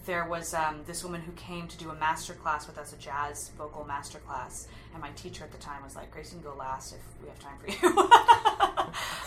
there 0.06 0.24
was 0.24 0.54
um, 0.54 0.80
this 0.86 1.04
woman 1.04 1.20
who 1.20 1.32
came 1.32 1.68
to 1.68 1.76
do 1.76 1.90
a 1.90 1.94
master 1.94 2.34
class 2.34 2.66
with 2.66 2.78
us, 2.78 2.92
a 2.92 2.96
jazz 2.96 3.50
vocal 3.56 3.84
master 3.84 4.18
class, 4.18 4.68
and 4.92 5.02
my 5.02 5.10
teacher 5.10 5.44
at 5.44 5.52
the 5.52 5.58
time 5.58 5.82
was 5.82 5.96
like, 5.96 6.10
"Grace, 6.10 6.32
you 6.32 6.40
can 6.40 6.50
go 6.50 6.56
last 6.56 6.94
if 6.94 7.00
we 7.22 7.28
have 7.28 7.38
time 7.38 7.58
for 7.58 7.68
you." 7.68 7.78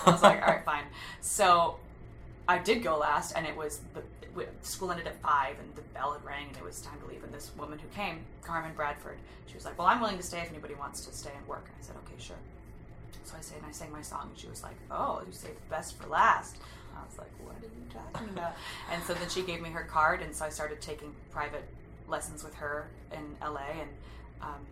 I 0.06 0.12
was 0.12 0.24
like, 0.24 0.42
"All 0.42 0.48
right, 0.48 0.65
fine." 0.65 0.86
So 1.22 1.77
I 2.48 2.58
did 2.58 2.84
go 2.84 2.98
last, 2.98 3.34
and 3.36 3.46
it 3.46 3.56
was 3.56 3.82
the 3.94 4.03
school 4.62 4.92
ended 4.92 5.08
at 5.08 5.22
five, 5.22 5.58
and 5.60 5.75
the 5.75 5.82
bell 5.94 6.13
had 6.13 6.25
rang, 6.25 6.48
and 6.48 6.58
it 6.58 6.63
was 6.63 6.82
time 6.82 7.00
to 7.01 7.06
leave. 7.08 7.24
And 7.24 7.34
this 7.34 7.51
woman 7.58 7.80
who 7.80 7.88
came, 7.89 8.20
Carmen 8.42 8.72
Bradford, 8.75 9.18
she 9.48 9.56
was 9.56 9.65
like, 9.65 9.77
"Well, 9.77 9.88
I'm 9.88 10.01
willing 10.01 10.18
to 10.18 10.24
stay 10.24 10.39
if 10.39 10.50
anybody 10.50 10.75
wants 10.75 11.06
to 11.06 11.13
stay 11.13 11.32
and 11.38 11.48
work." 11.48 11.70
I 11.80 11.84
said, 11.84 11.96
"Okay, 12.06 12.15
sure." 12.18 12.38
So 13.24 13.36
I 13.38 13.42
stayed 13.42 13.58
and 13.58 13.65
I 13.68 13.72
sang 13.72 13.92
my 13.92 14.01
song, 14.01 14.30
and 14.30 14.38
she 14.38 14.48
was 14.48 14.63
like, 14.63 14.75
"Oh, 14.92 15.22
you 15.25 15.32
saved 15.32 15.56
the 15.56 15.70
best 15.70 15.98
for 15.98 16.08
last." 16.08 16.58
And 16.58 17.00
I 17.00 17.06
was 17.06 17.18
like, 17.18 17.32
"What 17.44 17.56
are 17.56 17.65
you 17.65 17.86
talking 17.92 18.30
about?" 18.30 18.53
and 18.92 19.03
so 19.03 19.13
then 19.13 19.30
she 19.30 19.42
gave 19.44 19.62
me 19.62 19.70
her 19.70 19.84
card, 19.84 20.22
and 20.22 20.36
so 20.36 20.46
I 20.46 20.50
started 20.50 20.82
taking 20.82 21.13
private 21.32 21.63
lessons 22.08 22.44
with 22.44 22.53
her 22.56 22.88
in 23.12 23.36
LA, 23.42 23.82
and 23.82 23.89
um, 24.42 24.68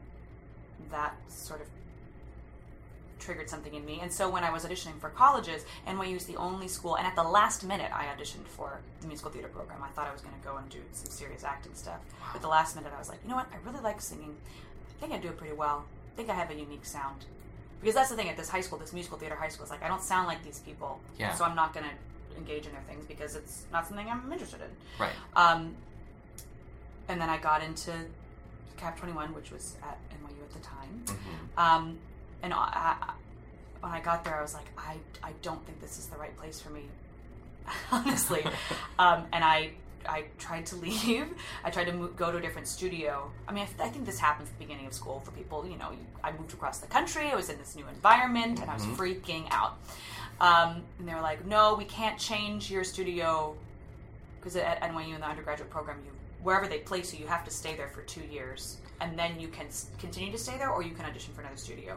that 0.91 1.15
sort 1.29 1.62
of 1.62 1.67
triggered 3.22 3.50
something 3.50 3.74
in 3.74 3.86
me. 3.86 4.00
And 4.01 4.12
so 4.12 4.29
when 4.29 4.43
I 4.43 4.51
was 4.51 4.65
auditioning 4.65 5.00
for 5.00 5.10
colleges, 5.10 5.63
NYU 5.88 6.17
is 6.17 6.25
the 6.25 6.36
only 6.36 6.67
school, 6.67 6.96
and 6.96 7.05
at 7.05 7.15
the 7.15 7.24
last 7.24 7.63
minute, 7.63 7.91
I 7.93 8.05
auditioned 8.05 8.48
for 8.48 8.79
the 9.00 9.08
musical 9.08 9.31
theater 9.31 9.48
program. 9.48 9.81
I 9.84 9.89
thought 9.89 10.08
I 10.08 10.12
was 10.12 10.22
going 10.22 10.36
to 10.36 10.46
go 10.46 10.58
and 10.58 10.67
do 10.70 10.79
some 10.91 11.12
serious 11.12 11.43
acting 11.43 11.74
stuff. 11.75 12.00
But 12.34 12.41
the 12.41 12.48
last 12.48 12.75
minute, 12.75 12.91
I 12.96 13.00
was 13.00 13.10
like, 13.10 13.20
you 13.24 13.29
know 13.29 13.36
what? 13.36 13.48
I 13.53 13.70
really 13.70 13.81
like 13.81 14.01
singing. 14.01 14.36
I 14.89 15.00
think 15.00 15.13
I 15.13 15.17
do 15.17 15.29
it 15.29 15.38
pretty 15.38 15.53
well. 15.55 15.86
I 16.13 16.17
think 16.17 16.29
I 16.29 16.34
have 16.34 16.50
a 16.50 16.55
unique 16.55 16.86
sound. 16.86 17.25
Because 17.82 17.96
that's 17.96 18.10
the 18.10 18.16
thing 18.16 18.30
at 18.30 18.38
this 18.38 18.48
high 18.50 18.62
school, 18.62 18.78
this 18.78 18.94
musical 18.94 19.18
theater 19.18 19.36
high 19.36 19.50
school, 19.50 19.66
is 19.66 19.72
like, 19.72 19.84
I 19.84 19.88
don't 19.88 20.02
sound 20.02 20.28
like 20.28 20.44
these 20.44 20.60
people. 20.60 21.00
Yeah. 21.18 21.34
So 21.34 21.44
I'm 21.44 21.56
not 21.56 21.74
going 21.74 21.86
to 21.86 22.38
engage 22.38 22.66
in 22.66 22.72
their 22.72 22.82
things 22.88 23.06
because 23.06 23.36
it's 23.36 23.66
not 23.72 23.88
something 23.88 24.08
I'm 24.08 24.32
interested 24.32 24.62
in. 24.62 24.68
right. 25.00 25.12
Um, 25.36 25.76
and 27.08 27.20
then 27.20 27.30
I 27.30 27.38
got 27.38 27.64
into 27.64 27.92
Cap 28.78 28.98
21, 28.98 29.34
which 29.34 29.52
was 29.52 29.76
at 29.84 29.98
NYU 30.12 30.42
at 30.44 30.52
the 30.54 30.60
time. 30.60 31.04
hmm 31.08 31.60
Um, 31.60 31.98
and 32.44 32.54
I, 32.54 32.58
I, 33.02 33.14
when 33.82 33.92
I 33.92 34.00
got 34.00 34.24
there, 34.24 34.36
I 34.38 34.42
was 34.42 34.54
like, 34.54 34.68
I, 34.78 34.96
I 35.24 35.32
don't 35.42 35.64
think 35.66 35.82
this 35.82 35.98
is 36.00 36.06
the 36.08 36.18
right 36.18 36.36
place 36.38 36.60
for 36.62 36.70
me, 36.70 36.84
honestly. 37.92 38.44
um, 39.00 39.26
and 39.34 39.44
I, 39.44 39.72
I 40.08 40.25
tried 40.38 40.65
to 40.67 40.75
leave. 40.86 41.27
I 41.63 41.70
tried 41.70 41.86
to 41.86 41.93
move, 41.93 42.15
go 42.15 42.31
to 42.31 42.38
a 42.38 42.41
different 42.41 42.67
studio. 42.67 43.29
I 43.48 43.51
mean, 43.53 43.65
I, 43.79 43.86
I 43.86 43.89
think 43.89 44.05
this 44.05 44.20
happens 44.20 44.50
at 44.50 44.58
the 44.60 44.65
beginning 44.65 44.88
of 44.88 44.93
school 44.93 45.20
for 45.20 45.31
people. 45.31 45.65
You 45.67 45.77
know, 45.77 45.91
you, 45.91 46.00
I 46.24 46.31
moved 46.34 46.53
across 46.53 46.79
the 46.79 46.88
country. 46.88 47.27
I 47.31 47.36
was 47.36 47.50
in 47.50 47.58
this 47.58 47.75
new 47.75 47.86
environment, 47.88 48.60
and 48.62 48.70
I 48.70 48.74
was 48.74 48.86
Mhm. 48.86 48.96
freaking 48.96 49.48
out. 49.51 49.77
Um, 50.39 50.84
and 51.00 51.08
they 51.08 51.13
were 51.13 51.22
like, 51.22 51.46
"No, 51.46 51.75
we 51.75 51.86
can't 51.86 52.17
change 52.17 52.72
your 52.72 52.84
studio 52.84 53.55
because 54.39 54.55
at 54.55 54.81
NYU 54.81 55.13
in 55.15 55.22
the 55.22 55.27
undergraduate 55.27 55.70
program, 55.70 55.98
you 56.05 56.12
wherever 56.41 56.67
they 56.67 56.79
place 56.79 57.13
you, 57.13 57.20
you 57.20 57.27
have 57.27 57.46
to 57.46 57.51
stay 57.51 57.75
there 57.75 57.88
for 57.89 58.01
two 58.01 58.22
years, 58.22 58.77
and 59.00 59.17
then 59.20 59.39
you 59.39 59.48
can 59.48 59.67
continue 60.00 60.31
to 60.31 60.39
stay 60.39 60.58
there, 60.58 60.72
or 60.72 60.81
you 60.81 60.89
can 60.89 61.05
audition 61.05 61.31
for 61.36 61.41
another 61.41 61.55
studio." 61.58 61.96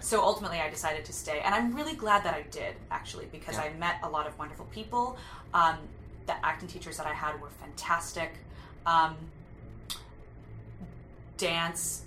So 0.00 0.20
ultimately, 0.20 0.58
I 0.58 0.68
decided 0.68 1.04
to 1.04 1.12
stay, 1.12 1.38
and 1.44 1.54
I'm 1.54 1.72
really 1.72 1.94
glad 1.94 2.24
that 2.24 2.34
I 2.34 2.42
did 2.42 2.74
actually 2.90 3.26
because 3.26 3.54
Yeah. 3.54 3.62
I 3.64 3.72
met 3.74 4.00
a 4.02 4.08
lot 4.08 4.26
of 4.26 4.36
wonderful 4.36 4.64
people. 4.72 5.16
Um, 5.52 5.76
the 6.26 6.44
acting 6.44 6.68
teachers 6.68 6.96
that 6.96 7.06
I 7.06 7.14
had 7.14 7.40
were 7.40 7.50
fantastic. 7.60 8.32
Um, 8.86 9.16
dance 11.36 12.02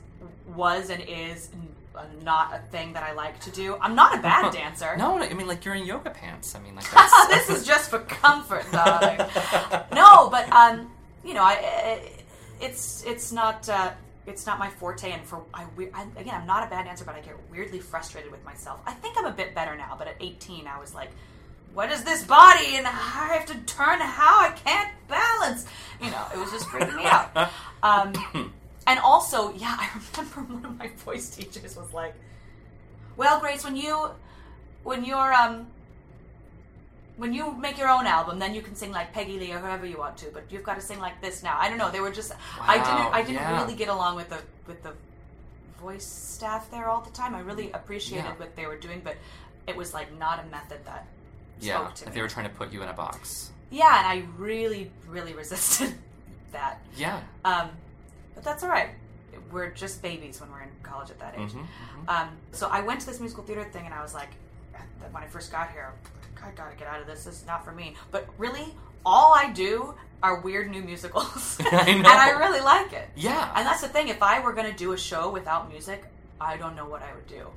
was 0.55 0.89
and 0.89 1.03
is 1.07 1.49
not 2.23 2.53
a 2.53 2.59
thing 2.71 2.93
that 2.93 3.03
I 3.03 3.13
like 3.13 3.39
to 3.41 3.51
do. 3.51 3.77
I'm 3.81 3.95
not 3.95 4.17
a 4.17 4.21
bad 4.21 4.51
dancer. 4.53 4.95
No, 4.97 5.17
I 5.17 5.33
mean, 5.33 5.47
like, 5.47 5.65
you're 5.65 5.75
in 5.75 5.85
yoga 5.85 6.09
pants. 6.09 6.55
I 6.55 6.59
mean, 6.59 6.75
like, 6.75 6.85
this 7.29 7.49
is 7.49 7.65
just 7.65 7.89
for 7.89 7.99
comfort, 7.99 8.65
darling. 8.71 9.17
no, 9.93 10.29
but 10.29 10.51
um, 10.51 10.91
you 11.23 11.33
know, 11.33 11.43
I, 11.43 11.99
it's 12.61 13.03
it's 13.05 13.31
not 13.31 13.67
uh, 13.69 13.91
it's 14.25 14.45
not 14.45 14.59
my 14.59 14.69
forte, 14.69 15.11
and 15.11 15.23
for 15.23 15.43
I, 15.53 15.65
I 15.93 16.05
again, 16.17 16.35
I'm 16.35 16.47
not 16.47 16.65
a 16.65 16.69
bad 16.69 16.85
dancer, 16.85 17.05
but 17.05 17.15
I 17.15 17.21
get 17.21 17.35
weirdly 17.51 17.79
frustrated 17.79 18.31
with 18.31 18.43
myself. 18.45 18.79
I 18.85 18.93
think 18.93 19.17
I'm 19.17 19.25
a 19.25 19.31
bit 19.31 19.55
better 19.55 19.75
now, 19.75 19.95
but 19.97 20.07
at 20.07 20.15
18, 20.19 20.67
I 20.67 20.79
was 20.79 20.93
like. 20.93 21.09
What 21.73 21.91
is 21.91 22.03
this 22.03 22.23
body? 22.23 22.75
And 22.75 22.87
I 22.87 22.89
have 23.37 23.45
to 23.47 23.57
turn 23.65 23.99
how 23.99 24.39
I 24.41 24.49
can't 24.51 24.89
balance. 25.07 25.65
You 26.01 26.09
know, 26.11 26.25
it 26.33 26.37
was 26.37 26.51
just 26.51 26.65
freaking 26.67 26.95
me 26.95 27.05
out. 27.05 27.29
Um, 27.83 28.11
and 28.87 28.99
also, 28.99 29.53
yeah, 29.53 29.75
I 29.79 29.87
remember 30.17 30.41
one 30.53 30.65
of 30.65 30.79
my 30.79 30.89
voice 31.05 31.29
teachers 31.29 31.77
was 31.77 31.93
like, 31.93 32.15
"Well, 33.15 33.39
Grace, 33.39 33.63
when 33.63 33.75
you 33.75 34.09
when 34.83 35.05
you're 35.05 35.31
um 35.31 35.67
when 37.17 37.33
you 37.33 37.51
make 37.53 37.77
your 37.77 37.87
own 37.87 38.07
album, 38.07 38.39
then 38.39 38.55
you 38.55 38.63
can 38.63 38.75
sing 38.75 38.91
like 38.91 39.13
Peggy 39.13 39.37
Lee 39.39 39.51
or 39.53 39.59
whoever 39.59 39.85
you 39.85 39.97
want 39.99 40.17
to, 40.17 40.25
but 40.33 40.43
you've 40.51 40.63
got 40.63 40.73
to 40.75 40.81
sing 40.81 40.99
like 40.99 41.21
this 41.21 41.43
now." 41.43 41.55
I 41.59 41.69
don't 41.69 41.77
know. 41.77 41.91
They 41.91 41.99
were 41.99 42.11
just 42.11 42.31
I 42.59 42.77
didn't 42.77 43.13
I 43.13 43.21
didn't 43.21 43.35
yeah. 43.35 43.61
really 43.61 43.75
get 43.75 43.89
along 43.89 44.15
with 44.15 44.29
the 44.29 44.39
with 44.65 44.81
the 44.81 44.93
voice 45.79 46.05
staff 46.05 46.69
there 46.71 46.89
all 46.89 47.01
the 47.01 47.11
time. 47.11 47.35
I 47.35 47.41
really 47.41 47.71
appreciated 47.71 48.25
Yeah. 48.25 48.33
what 48.37 48.55
they 48.55 48.65
were 48.65 48.77
doing, 48.77 49.01
but 49.03 49.17
it 49.67 49.75
was 49.77 49.93
like 49.93 50.17
not 50.17 50.43
a 50.43 50.47
method 50.49 50.83
that 50.85 51.05
yeah, 51.59 51.75
spoke 51.81 51.95
to 51.95 52.05
like 52.05 52.13
me. 52.13 52.15
they 52.15 52.21
were 52.21 52.27
trying 52.29 52.49
to 52.49 52.55
put 52.55 52.71
you 52.71 52.81
in 52.83 52.89
a 52.89 52.93
box. 52.93 53.51
yeah, 53.69 53.97
and 53.99 54.07
I 54.07 54.25
really 54.37 54.91
really 55.07 55.33
resisted 55.43 55.93
that. 56.51 56.81
Yeah. 56.95 57.19
Um, 57.45 57.69
but 58.35 58.43
that's 58.43 58.63
all 58.63 58.69
right. 58.69 58.89
We're 59.51 59.71
just 59.71 60.01
babies 60.01 60.41
when 60.41 60.51
we're 60.51 60.61
in 60.61 60.69
college 60.83 61.09
at 61.09 61.19
that 61.19 61.35
age. 61.39 61.51
hmm 61.51 61.63
Um, 62.07 62.29
so 62.51 62.67
I 62.69 62.81
went 62.81 62.99
to 63.01 63.05
this 63.07 63.19
musical 63.19 63.43
theater 63.43 63.63
thing, 63.71 63.85
and 63.85 63.93
I 63.93 64.01
was 64.01 64.13
like, 64.13 64.29
when 65.11 65.23
I 65.23 65.27
first 65.27 65.51
got 65.51 65.71
here, 65.71 65.93
I 66.43 66.51
gotta 66.51 66.75
get 66.75 66.87
out 66.87 66.99
of 67.01 67.07
this. 67.07 67.23
This 67.25 67.41
is 67.41 67.45
not 67.47 67.63
for 67.63 67.71
me. 67.71 67.95
But 68.11 68.27
really, 68.37 68.73
all 69.05 69.33
I 69.33 69.51
do 69.51 69.93
are 70.23 70.41
weird 70.41 70.69
new 70.69 70.81
musicals, 70.81 71.57
I 71.71 71.85
know. 71.85 71.97
and 71.97 72.07
I 72.07 72.31
really 72.31 72.59
like 72.61 72.91
it. 72.93 73.07
Yeah. 73.15 73.51
And 73.55 73.65
that's 73.65 73.81
the 73.81 73.87
thing. 73.89 74.07
If 74.09 74.21
I 74.23 74.39
were 74.39 74.53
gonna 74.53 74.73
do 74.75 74.93
a 74.93 74.97
show 74.97 75.29
without 75.31 75.69
music, 75.69 76.03
I 76.41 76.57
don't 76.57 76.75
know 76.75 76.85
what 76.85 77.01
I 77.03 77.13
would 77.15 77.27
do. 77.27 77.47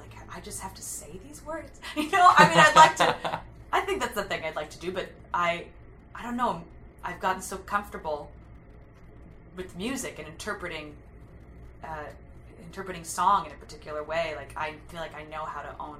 Like, 0.00 0.36
I 0.36 0.40
just 0.40 0.60
have 0.60 0.74
to 0.74 0.82
say 0.82 1.20
these 1.26 1.44
words. 1.44 1.80
You 1.96 2.10
know? 2.10 2.30
I 2.36 2.48
mean, 2.48 2.58
I'd 2.58 2.74
like 2.76 2.96
to. 2.96 3.40
I 3.72 3.80
think 3.82 4.00
that's 4.00 4.14
the 4.14 4.24
thing 4.24 4.44
I'd 4.44 4.56
like 4.56 4.70
to 4.70 4.78
do, 4.78 4.92
but 4.92 5.08
I, 5.32 5.66
I 6.14 6.22
don't 6.22 6.36
know. 6.36 6.62
I've 7.02 7.20
gotten 7.20 7.42
so 7.42 7.56
comfortable 7.58 8.30
with 9.56 9.76
music 9.76 10.18
and 10.18 10.26
interpreting, 10.28 10.94
uh, 11.82 12.04
interpreting 12.62 13.04
song 13.04 13.46
in 13.46 13.52
a 13.52 13.56
particular 13.56 14.02
way. 14.02 14.34
Like 14.36 14.52
I 14.56 14.74
feel 14.88 15.00
like 15.00 15.14
I 15.14 15.24
know 15.24 15.44
how 15.44 15.62
to 15.62 15.74
own 15.80 15.98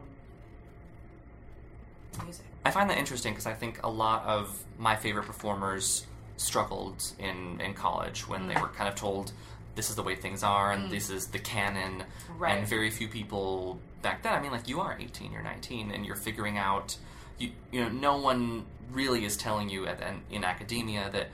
music. 2.24 2.44
I 2.64 2.70
find 2.70 2.88
that 2.90 2.98
interesting 2.98 3.32
because 3.32 3.46
I 3.46 3.54
think 3.54 3.80
a 3.84 3.90
lot 3.90 4.24
of 4.24 4.64
my 4.78 4.96
favorite 4.96 5.24
performers 5.26 6.06
struggled 6.36 7.12
in, 7.18 7.60
in 7.60 7.74
college 7.74 8.26
when 8.28 8.42
Mm. 8.42 8.54
they 8.54 8.60
were 8.60 8.68
kind 8.68 8.88
of 8.88 8.94
told 8.94 9.32
this 9.74 9.90
is 9.90 9.96
the 9.96 10.02
way 10.02 10.14
things 10.14 10.42
are 10.42 10.72
and 10.72 10.90
this 10.90 11.10
is 11.10 11.26
the 11.28 11.38
canon. 11.38 12.04
Right. 12.38 12.58
And 12.58 12.66
very 12.66 12.90
few 12.90 13.08
people 13.08 13.78
back 14.02 14.22
then, 14.22 14.32
I 14.32 14.40
mean, 14.40 14.52
like 14.52 14.68
you 14.68 14.80
are 14.80 14.96
18, 14.98 15.32
you're 15.32 15.42
19, 15.42 15.90
and 15.90 16.04
you're 16.06 16.16
figuring 16.16 16.58
out, 16.58 16.96
you, 17.38 17.50
you 17.72 17.80
know, 17.82 17.88
no 17.88 18.16
one 18.18 18.64
really 18.92 19.24
is 19.24 19.36
telling 19.36 19.68
you 19.68 19.86
at, 19.86 20.00
in, 20.00 20.20
in 20.30 20.44
academia 20.44 21.10
that, 21.12 21.28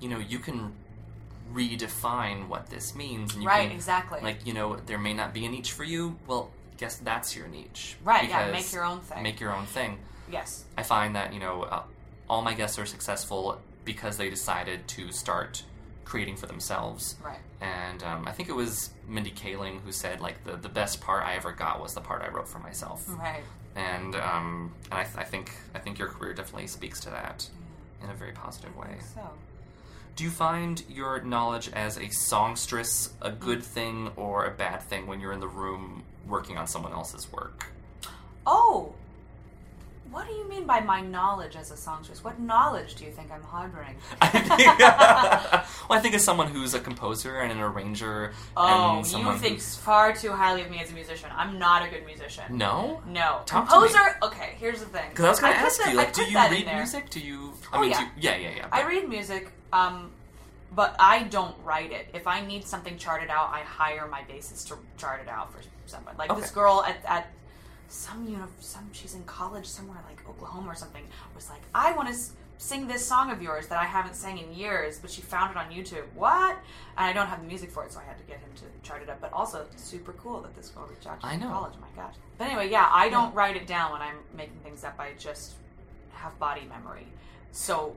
you 0.00 0.08
know, 0.08 0.18
you 0.18 0.38
can 0.38 0.72
redefine 1.52 2.48
what 2.48 2.70
this 2.70 2.94
means. 2.94 3.34
And 3.34 3.42
you 3.42 3.48
Right, 3.48 3.68
can, 3.68 3.76
exactly. 3.76 4.20
Like, 4.22 4.46
you 4.46 4.54
know, 4.54 4.76
there 4.76 4.98
may 4.98 5.12
not 5.12 5.34
be 5.34 5.44
a 5.44 5.48
niche 5.48 5.72
for 5.72 5.84
you. 5.84 6.18
Well, 6.26 6.50
guess 6.82 6.96
that's 6.96 7.36
your 7.36 7.46
niche. 7.48 7.96
Right, 8.04 8.28
yeah, 8.28 8.50
make 8.50 8.72
your 8.72 8.84
own 8.84 9.00
thing. 9.00 9.22
Make 9.22 9.40
your 9.40 9.54
own 9.54 9.66
thing. 9.66 9.98
Yes. 10.30 10.64
I 10.76 10.82
find 10.82 11.14
that 11.14 11.32
you 11.32 11.40
know 11.40 11.62
uh, 11.62 11.82
all 12.28 12.42
my 12.42 12.54
guests 12.54 12.78
are 12.78 12.86
successful 12.86 13.60
because 13.84 14.16
they 14.16 14.30
decided 14.30 14.88
to 14.88 15.12
start 15.12 15.62
creating 16.04 16.36
for 16.36 16.46
themselves. 16.46 17.16
Right. 17.24 17.38
And 17.62 18.02
um, 18.02 18.26
I 18.26 18.32
think 18.32 18.48
it 18.48 18.56
was 18.56 18.90
Mindy 19.06 19.30
Kaling 19.30 19.80
who 19.82 19.92
said 19.92 20.20
like 20.20 20.42
the, 20.44 20.56
the 20.56 20.68
best 20.68 21.00
part 21.00 21.24
I 21.24 21.36
ever 21.36 21.52
got 21.52 21.80
was 21.80 21.94
the 21.94 22.00
part 22.00 22.20
I 22.22 22.28
wrote 22.28 22.48
for 22.48 22.58
myself. 22.58 23.04
Right. 23.08 23.44
And 23.76 24.16
um, 24.16 24.74
and 24.90 25.00
I, 25.00 25.04
th- 25.04 25.16
I 25.16 25.22
think 25.22 25.52
I 25.74 25.78
think 25.78 25.98
your 25.98 26.08
career 26.08 26.34
definitely 26.34 26.66
speaks 26.66 26.98
to 27.00 27.10
that 27.10 27.48
in 28.02 28.10
a 28.10 28.14
very 28.14 28.32
positive 28.32 28.76
way. 28.76 28.98
So. 29.14 29.20
Do 30.16 30.24
you 30.24 30.30
find 30.30 30.82
your 30.90 31.22
knowledge 31.22 31.70
as 31.72 31.96
a 31.96 32.08
songstress 32.10 33.14
a 33.22 33.30
good 33.30 33.62
thing 33.62 34.10
or 34.16 34.44
a 34.44 34.50
bad 34.50 34.82
thing 34.82 35.06
when 35.06 35.20
you're 35.20 35.32
in 35.32 35.40
the 35.40 35.48
room 35.48 36.02
working 36.28 36.58
on 36.58 36.66
someone 36.66 36.92
else's 36.92 37.32
work? 37.32 37.72
Oh, 38.44 38.92
what 40.12 40.26
do 40.28 40.32
you 40.34 40.48
mean 40.48 40.64
by 40.66 40.80
my 40.80 41.00
knowledge 41.00 41.56
as 41.56 41.70
a 41.70 41.76
songstress? 41.76 42.22
What 42.22 42.38
knowledge 42.38 42.94
do 42.94 43.04
you 43.04 43.10
think 43.10 43.32
I'm 43.32 43.42
harboring? 43.42 43.96
I 44.20 44.28
think, 44.28 44.48
well, 44.78 45.98
I 45.98 46.00
think 46.00 46.14
as 46.14 46.22
someone 46.22 46.48
who's 46.48 46.74
a 46.74 46.80
composer 46.80 47.40
and 47.40 47.50
an 47.50 47.58
arranger 47.60 48.32
Oh, 48.56 48.98
you 48.98 49.36
think 49.38 49.54
who's- 49.54 49.76
far 49.76 50.12
too 50.14 50.30
highly 50.32 50.62
of 50.62 50.70
me 50.70 50.78
as 50.80 50.90
a 50.90 50.94
musician. 50.94 51.30
I'm 51.34 51.58
not 51.58 51.84
a 51.86 51.88
good 51.90 52.06
musician. 52.06 52.44
no. 52.56 53.02
No. 53.06 53.40
Talk 53.46 53.68
to 53.68 53.80
me. 53.80 53.88
Composer. 53.88 54.16
Okay, 54.22 54.54
here's 54.58 54.80
the 54.80 54.86
thing. 54.86 55.10
Because 55.10 55.24
I 55.24 55.28
was 55.30 55.40
going 55.40 55.52
to 55.54 55.58
ask 55.58 55.86
you, 55.86 55.94
like, 55.94 56.12
do 56.12 56.22
you 56.22 56.36
read 56.38 56.66
music? 56.74 57.10
Do 57.10 57.20
you? 57.20 57.54
I 57.72 57.76
Oh, 57.76 57.80
mean, 57.80 57.90
yeah. 57.90 57.98
do 57.98 58.04
you, 58.04 58.10
yeah, 58.20 58.36
yeah, 58.36 58.56
yeah. 58.56 58.68
I 58.70 58.86
read 58.86 59.08
music, 59.08 59.50
um, 59.72 60.10
but 60.74 60.94
I 60.98 61.24
don't 61.24 61.54
write 61.64 61.92
it. 61.92 62.08
If 62.14 62.26
I 62.26 62.44
need 62.44 62.64
something 62.64 62.96
charted 62.98 63.30
out, 63.30 63.50
I 63.52 63.60
hire 63.60 64.06
my 64.06 64.22
bassist 64.22 64.68
to 64.68 64.76
chart 64.98 65.20
it 65.20 65.28
out 65.28 65.52
for 65.52 65.60
someone. 65.86 66.16
Like 66.16 66.34
this 66.36 66.50
girl 66.50 66.84
at, 66.86 66.96
at 67.06 67.28
some 67.92 68.26
uni- 68.26 68.42
some 68.60 68.88
she's 68.92 69.14
in 69.14 69.22
college 69.24 69.66
somewhere 69.66 69.98
like 70.08 70.26
Oklahoma 70.28 70.70
or 70.70 70.74
something 70.74 71.04
was 71.34 71.50
like, 71.50 71.60
I 71.74 71.92
want 71.92 72.08
to 72.08 72.14
s- 72.14 72.32
sing 72.56 72.86
this 72.86 73.04
song 73.06 73.30
of 73.30 73.42
yours 73.42 73.66
that 73.68 73.78
I 73.78 73.84
haven't 73.84 74.14
sang 74.14 74.38
in 74.38 74.52
years, 74.54 74.98
but 74.98 75.10
she 75.10 75.20
found 75.20 75.50
it 75.50 75.56
on 75.58 75.66
YouTube. 75.70 76.04
What? 76.14 76.56
And 76.96 77.06
I 77.06 77.12
don't 77.12 77.26
have 77.26 77.40
the 77.42 77.46
music 77.46 77.70
for 77.70 77.84
it, 77.84 77.92
so 77.92 78.00
I 78.00 78.04
had 78.04 78.16
to 78.16 78.24
get 78.24 78.38
him 78.38 78.48
to 78.56 78.88
chart 78.88 79.02
it 79.02 79.10
up. 79.10 79.20
But 79.20 79.32
also 79.34 79.66
super 79.76 80.12
cool 80.14 80.40
that 80.40 80.54
this 80.56 80.70
girl 80.70 80.86
reached 80.88 81.06
out 81.06 81.20
to 81.20 81.26
I 81.26 81.36
know. 81.36 81.48
college. 81.50 81.74
My 81.80 82.02
gosh. 82.02 82.14
But 82.38 82.46
anyway, 82.46 82.70
yeah, 82.70 82.88
I 82.90 83.10
don't 83.10 83.34
write 83.34 83.56
it 83.56 83.66
down 83.66 83.92
when 83.92 84.00
I'm 84.00 84.16
making 84.34 84.58
things 84.62 84.84
up. 84.84 84.94
I 84.98 85.10
just 85.18 85.52
have 86.14 86.38
body 86.38 86.62
memory. 86.68 87.06
So 87.50 87.94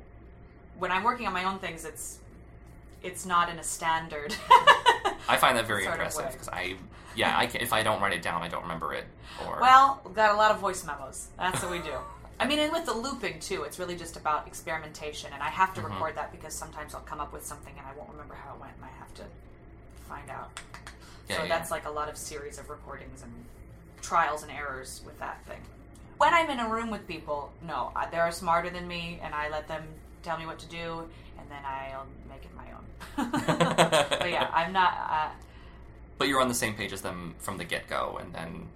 when 0.78 0.92
I'm 0.92 1.04
working 1.04 1.26
on 1.26 1.32
my 1.34 1.46
own 1.46 1.60
things, 1.60 1.86
it's 1.86 2.20
it's 3.02 3.26
not 3.26 3.50
in 3.50 3.60
a 3.60 3.64
standard. 3.64 4.36
I 5.30 5.38
find 5.38 5.56
that 5.58 5.68
very 5.68 5.86
impressive 5.86 6.32
because 6.32 6.50
I, 6.50 6.76
yeah, 7.16 7.38
I 7.38 7.48
can, 7.48 7.62
if 7.62 7.74
I 7.74 7.84
don't 7.84 8.02
write 8.02 8.14
it 8.14 8.22
down, 8.22 8.42
I 8.42 8.48
don't 8.48 8.64
remember 8.64 8.94
it. 8.94 9.06
Or 9.46 9.58
well, 9.60 10.02
we've 10.06 10.16
got 10.16 10.34
a 10.34 10.38
lot 10.38 10.52
of 10.52 10.60
voice 10.60 10.86
memos. 10.86 11.28
That's 11.38 11.62
what 11.62 11.72
we 11.72 11.80
do. 11.80 11.94
I 12.40 12.46
mean, 12.48 12.60
and 12.60 12.72
with 12.72 12.86
the 12.86 12.94
looping 12.94 13.40
too, 13.40 13.64
it's 13.64 13.80
really 13.80 13.96
just 13.96 14.18
about 14.18 14.46
experimentation, 14.48 15.32
and 15.34 15.42
I 15.42 15.50
have 15.50 15.74
to 15.76 15.82
Mm-hmm. 15.82 15.94
record 15.94 16.16
that 16.16 16.32
because 16.32 16.54
sometimes 16.54 16.94
I'll 16.94 17.02
come 17.02 17.20
up 17.22 17.32
with 17.32 17.46
something 17.46 17.74
and 17.78 17.86
I 17.88 17.98
won't 17.98 18.12
remember 18.12 18.36
how 18.36 18.56
it 18.56 18.60
went, 18.60 18.74
and 18.76 18.86
I 18.86 18.90
have 19.00 19.14
to 19.16 19.24
find 20.10 20.30
out. 20.30 20.60
Yeah, 21.30 21.38
so 21.38 21.44
yeah. 21.44 21.50
that's 21.50 21.72
like 21.72 21.86
a 21.86 21.90
lot 21.92 22.10
of 22.10 22.18
series 22.18 22.60
of 22.60 22.70
recordings 22.70 23.24
and 23.24 23.32
trials 24.02 24.44
and 24.44 24.52
errors 24.52 25.02
with 25.06 25.18
that 25.20 25.44
thing. 25.46 25.60
When 26.18 26.34
I'm 26.34 26.50
in 26.50 26.60
a 26.60 26.70
room 26.70 26.92
with 26.92 27.08
people, 27.08 27.52
no, 27.66 27.92
they're 28.12 28.32
smarter 28.32 28.70
than 28.70 28.88
me, 28.88 29.20
and 29.24 29.34
I 29.34 29.50
let 29.50 29.68
them 29.68 29.84
tell 30.24 30.38
me 30.38 30.46
what 30.46 30.60
to 30.60 30.68
do, 30.68 31.10
and 31.40 31.50
then 31.50 31.60
I'll 31.66 32.06
make 32.30 32.44
it 32.46 32.52
my 32.56 32.68
own. 32.72 33.32
but 34.20 34.30
yeah, 34.30 34.50
I'm 34.54 34.72
not. 34.74 34.94
Uh, 35.10 35.30
but 36.18 36.28
you're 36.28 36.42
on 36.42 36.48
the 36.48 36.54
same 36.56 36.74
page 36.76 36.94
as 36.94 37.02
them 37.02 37.36
from 37.40 37.58
the 37.58 37.64
get 37.66 37.88
go, 37.88 38.18
and 38.22 38.34
then 38.34 38.68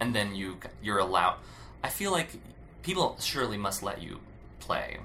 and 0.00 0.14
then 0.14 0.34
you 0.34 0.56
you're 0.82 0.98
allowed. 0.98 1.36
I 1.82 1.88
feel 1.88 2.12
like 2.12 2.28
people 2.82 3.16
surely 3.20 3.56
must 3.56 3.82
let 3.82 4.02
you 4.02 4.20
play, 4.60 4.98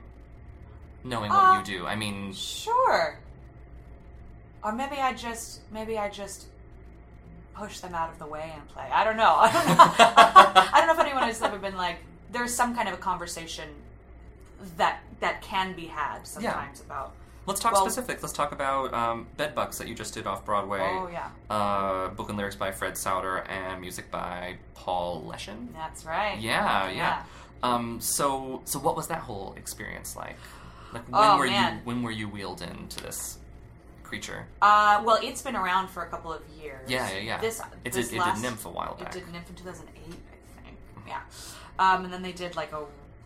knowing 1.03 1.29
what 1.29 1.39
Uh, 1.44 1.60
you 1.60 1.79
do. 1.79 1.86
I 1.88 1.96
mean, 1.96 2.34
Sure. 2.34 3.20
Or 4.63 4.72
maybe 4.74 4.96
I 4.98 5.13
just 5.13 5.62
maybe 5.72 5.98
I 5.98 6.10
just 6.10 6.48
push 7.56 7.79
them 7.79 7.96
out 7.96 8.12
of 8.12 8.20
the 8.20 8.25
way 8.27 8.51
and 8.53 8.67
play. 8.67 8.88
I 8.91 9.03
don't 9.03 9.17
know. 9.17 9.36
I 9.39 9.51
don't 9.51 9.67
know. 9.67 9.75
I 10.74 10.74
don't 10.77 10.88
know 10.88 10.94
if 10.94 11.00
anyone 11.00 11.24
has 11.24 11.41
ever 11.41 11.58
been 11.58 11.77
like 11.77 11.98
there's 12.32 12.53
some 12.53 12.75
kind 12.75 12.88
of 12.89 12.94
a 12.96 12.98
conversation 12.98 13.70
that 14.77 15.00
that 15.20 15.41
can 15.41 15.74
be 15.74 15.86
had 15.86 16.25
sometimes 16.27 16.82
about 16.82 17.13
let's 17.48 17.60
talk 17.60 17.74
Well- 17.74 17.89
specifics. 17.89 18.22
Let's 18.22 18.34
talk 18.34 18.51
about 18.51 18.94
um, 18.94 19.27
Bedbugs 19.38 19.77
that 19.79 19.88
you 19.88 19.96
just 19.96 20.14
did 20.14 20.27
off 20.27 20.46
Broadway. 20.46 20.79
oh 20.81 21.10
yeah. 21.12 21.29
Uh, 21.50 22.10
book 22.10 22.29
and 22.29 22.38
lyrics 22.38 22.55
by 22.55 22.72
Fred 22.72 22.96
Sauter 22.98 23.38
and 23.50 23.81
music 23.81 24.12
by 24.12 24.57
Paul 24.75 25.24
Leschen. 25.24 25.74
That's 25.74 26.05
right. 26.05 26.38
Yeah, 26.40 26.90
yeah. 26.90 27.24
Um, 27.64 28.00
so, 28.00 28.62
so 28.66 28.77
what 28.77 28.96
was 28.96 29.07
that 29.07 29.20
whole 29.20 29.53
experience 29.57 30.16
like? 30.16 30.36
Like, 30.94 31.03
when 31.12 31.22
Oh, 31.22 31.38
were 31.40 31.48
man. 31.48 31.75
you 31.77 31.81
when 31.86 32.03
were 32.03 32.12
you 32.12 32.29
wheeled 32.29 32.62
into 32.62 33.01
this 33.01 33.40
creature? 34.03 34.46
Uh, 34.62 35.01
well, 35.03 35.20
it's 35.22 35.42
been 35.42 35.55
around 35.55 35.90
for 35.90 36.03
a 36.03 36.07
couple 36.07 36.31
of 36.31 36.42
years. 36.62 36.88
Yeah, 36.90 37.10
yeah, 37.12 37.20
yeah. 37.20 37.38
This 37.42 37.60
It 37.83 37.92
this 37.94 38.10
did- 38.10 38.20
it 38.20 38.24
did 38.24 38.33
NYMF 38.36 38.66
a 38.66 38.70
while 38.70 38.96
back. 38.96 39.16
It 39.16 39.20
did 39.20 39.33
NYMF 39.33 39.50
in 39.50 39.55
2008, 39.55 40.01
I 40.05 40.62
think. 40.64 40.77
Yeah. 41.07 41.22
Um, 41.79 42.05
and 42.05 42.14
then 42.14 42.22
they 42.22 42.31
did 42.31 42.55
like 42.55 42.72
a 42.74 42.83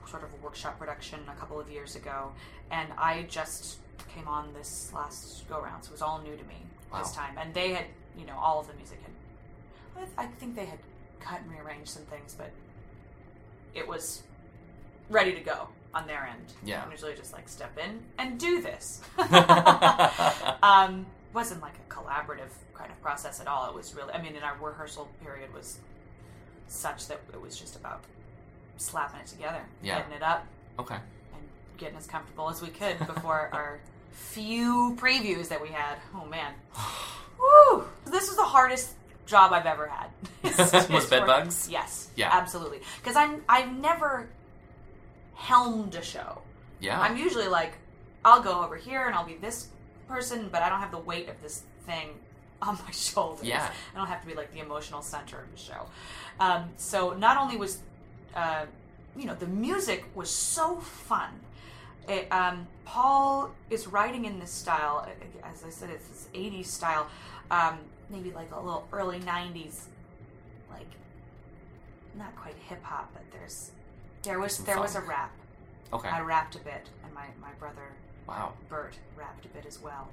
sort 0.09 0.23
of 0.23 0.29
a 0.33 0.43
workshop 0.43 0.79
production 0.79 1.19
a 1.29 1.39
couple 1.39 1.59
of 1.59 1.69
years 1.69 1.95
ago, 1.95 2.31
and 2.71 2.89
I 2.97 3.23
just 3.23 3.77
came 4.09 4.27
on 4.27 4.53
this 4.53 4.91
last 4.93 5.47
go 5.49 5.61
round, 5.61 5.83
so 5.83 5.89
it 5.89 5.93
was 5.93 6.01
all 6.01 6.19
new 6.21 6.35
to 6.35 6.43
me 6.43 6.65
this 6.97 7.11
time. 7.13 7.37
And 7.37 7.53
they 7.53 7.73
had, 7.73 7.85
you 8.17 8.25
know, 8.25 8.37
all 8.37 8.59
of 8.59 8.67
the 8.67 8.73
music 8.73 8.99
had. 9.01 10.07
I 10.17 10.23
I 10.23 10.27
think 10.27 10.55
they 10.55 10.65
had 10.65 10.79
cut 11.19 11.41
and 11.41 11.51
rearranged 11.51 11.89
some 11.89 12.03
things, 12.03 12.35
but 12.37 12.51
it 13.73 13.87
was 13.87 14.23
ready 15.09 15.33
to 15.33 15.41
go 15.41 15.67
on 15.93 16.07
their 16.07 16.25
end. 16.25 16.53
Yeah. 16.63 16.83
I'm 16.83 16.91
usually 16.91 17.15
just 17.15 17.33
like 17.33 17.47
step 17.49 17.77
in 17.77 18.01
and 18.17 18.39
do 18.39 18.61
this. 18.61 19.01
um, 20.63 21.05
wasn't 21.33 21.61
like 21.61 21.73
a 21.75 21.93
collaborative 21.93 22.51
kind 22.73 22.91
of 22.91 23.01
process 23.01 23.39
at 23.39 23.47
all. 23.47 23.69
It 23.69 23.75
was 23.75 23.93
really, 23.93 24.13
I 24.13 24.21
mean, 24.21 24.35
in 24.35 24.43
our 24.43 24.55
rehearsal 24.61 25.09
period 25.23 25.53
was 25.53 25.79
such 26.67 27.07
that 27.07 27.19
it 27.33 27.41
was 27.41 27.57
just 27.57 27.75
about 27.75 28.03
slapping 28.77 29.19
it 29.19 29.27
together, 29.27 29.61
Yeah. 29.83 29.99
getting 29.99 30.13
it 30.13 30.23
up, 30.23 30.45
okay. 30.79 30.97
Getting 31.81 31.97
as 31.97 32.07
comfortable 32.07 32.49
as 32.49 32.61
we 32.61 32.69
could 32.69 32.97
before 32.99 33.49
our 33.53 33.79
few 34.11 34.95
previews 34.99 35.49
that 35.49 35.61
we 35.61 35.67
had. 35.69 35.97
Oh 36.15 36.25
man, 36.25 36.53
woo! 37.39 37.83
This 38.05 38.29
was 38.29 38.37
the 38.37 38.43
hardest 38.43 38.93
job 39.25 39.51
I've 39.51 39.65
ever 39.65 39.87
had. 39.87 40.09
Was 40.89 41.05
Bed 41.09 41.25
Bugs? 41.25 41.69
Yes, 41.69 42.09
Yeah. 42.15 42.29
absolutely. 42.33 42.81
Because 43.01 43.15
I'm 43.15 43.41
I've 43.47 43.71
never 43.71 44.27
helmed 45.35 45.95
a 45.95 46.01
show. 46.01 46.41
Yeah. 46.79 46.99
I'm 46.99 47.15
usually 47.17 47.47
like, 47.47 47.73
I'll 48.25 48.41
go 48.41 48.63
over 48.63 48.75
here 48.75 49.05
and 49.05 49.15
I'll 49.15 49.25
be 49.25 49.35
this 49.35 49.67
person, 50.07 50.49
but 50.51 50.61
I 50.61 50.69
don't 50.69 50.79
have 50.79 50.91
the 50.91 50.97
weight 50.99 51.29
of 51.29 51.41
this 51.41 51.63
thing 51.85 52.09
on 52.61 52.77
my 52.85 52.91
shoulders. 52.91 53.45
Yeah. 53.45 53.69
I 53.93 53.97
don't 53.97 54.07
have 54.07 54.21
to 54.21 54.27
be 54.27 54.33
like 54.33 54.51
the 54.53 54.59
emotional 54.59 55.01
center 55.01 55.37
of 55.39 55.51
the 55.51 55.57
show. 55.57 55.87
Um, 56.39 56.69
so 56.77 57.11
not 57.11 57.37
only 57.37 57.55
was, 57.57 57.79
uh, 58.35 58.65
you 59.15 59.25
know, 59.25 59.35
the 59.35 59.47
music 59.47 60.05
was 60.13 60.29
so 60.29 60.77
fun. 60.77 61.29
It, 62.07 62.31
um, 62.31 62.67
Paul 62.85 63.51
is 63.69 63.87
writing 63.87 64.25
in 64.25 64.39
this 64.39 64.51
style, 64.51 65.07
as 65.43 65.63
I 65.63 65.69
said, 65.69 65.89
it's 65.89 66.07
this 66.07 66.27
80s 66.33 66.65
style, 66.65 67.07
um, 67.49 67.77
maybe 68.09 68.31
like 68.31 68.51
a 68.51 68.59
little 68.59 68.87
early 68.91 69.19
90s, 69.19 69.85
like 70.69 70.87
not 72.17 72.35
quite 72.35 72.55
hip 72.67 72.83
hop, 72.83 73.11
but 73.13 73.23
there's 73.31 73.71
there 74.23 74.39
was 74.39 74.55
Some 74.55 74.65
there 74.65 74.79
was 74.79 74.95
a 74.95 75.01
rap. 75.01 75.31
okay. 75.93 76.09
I 76.09 76.21
rapped 76.21 76.55
a 76.55 76.59
bit, 76.59 76.89
and 77.03 77.13
my, 77.13 77.25
my 77.39 77.51
brother 77.59 77.93
wow. 78.27 78.53
Bert 78.69 78.93
rapped 79.17 79.45
a 79.45 79.49
bit 79.49 79.65
as 79.65 79.81
well. 79.81 80.07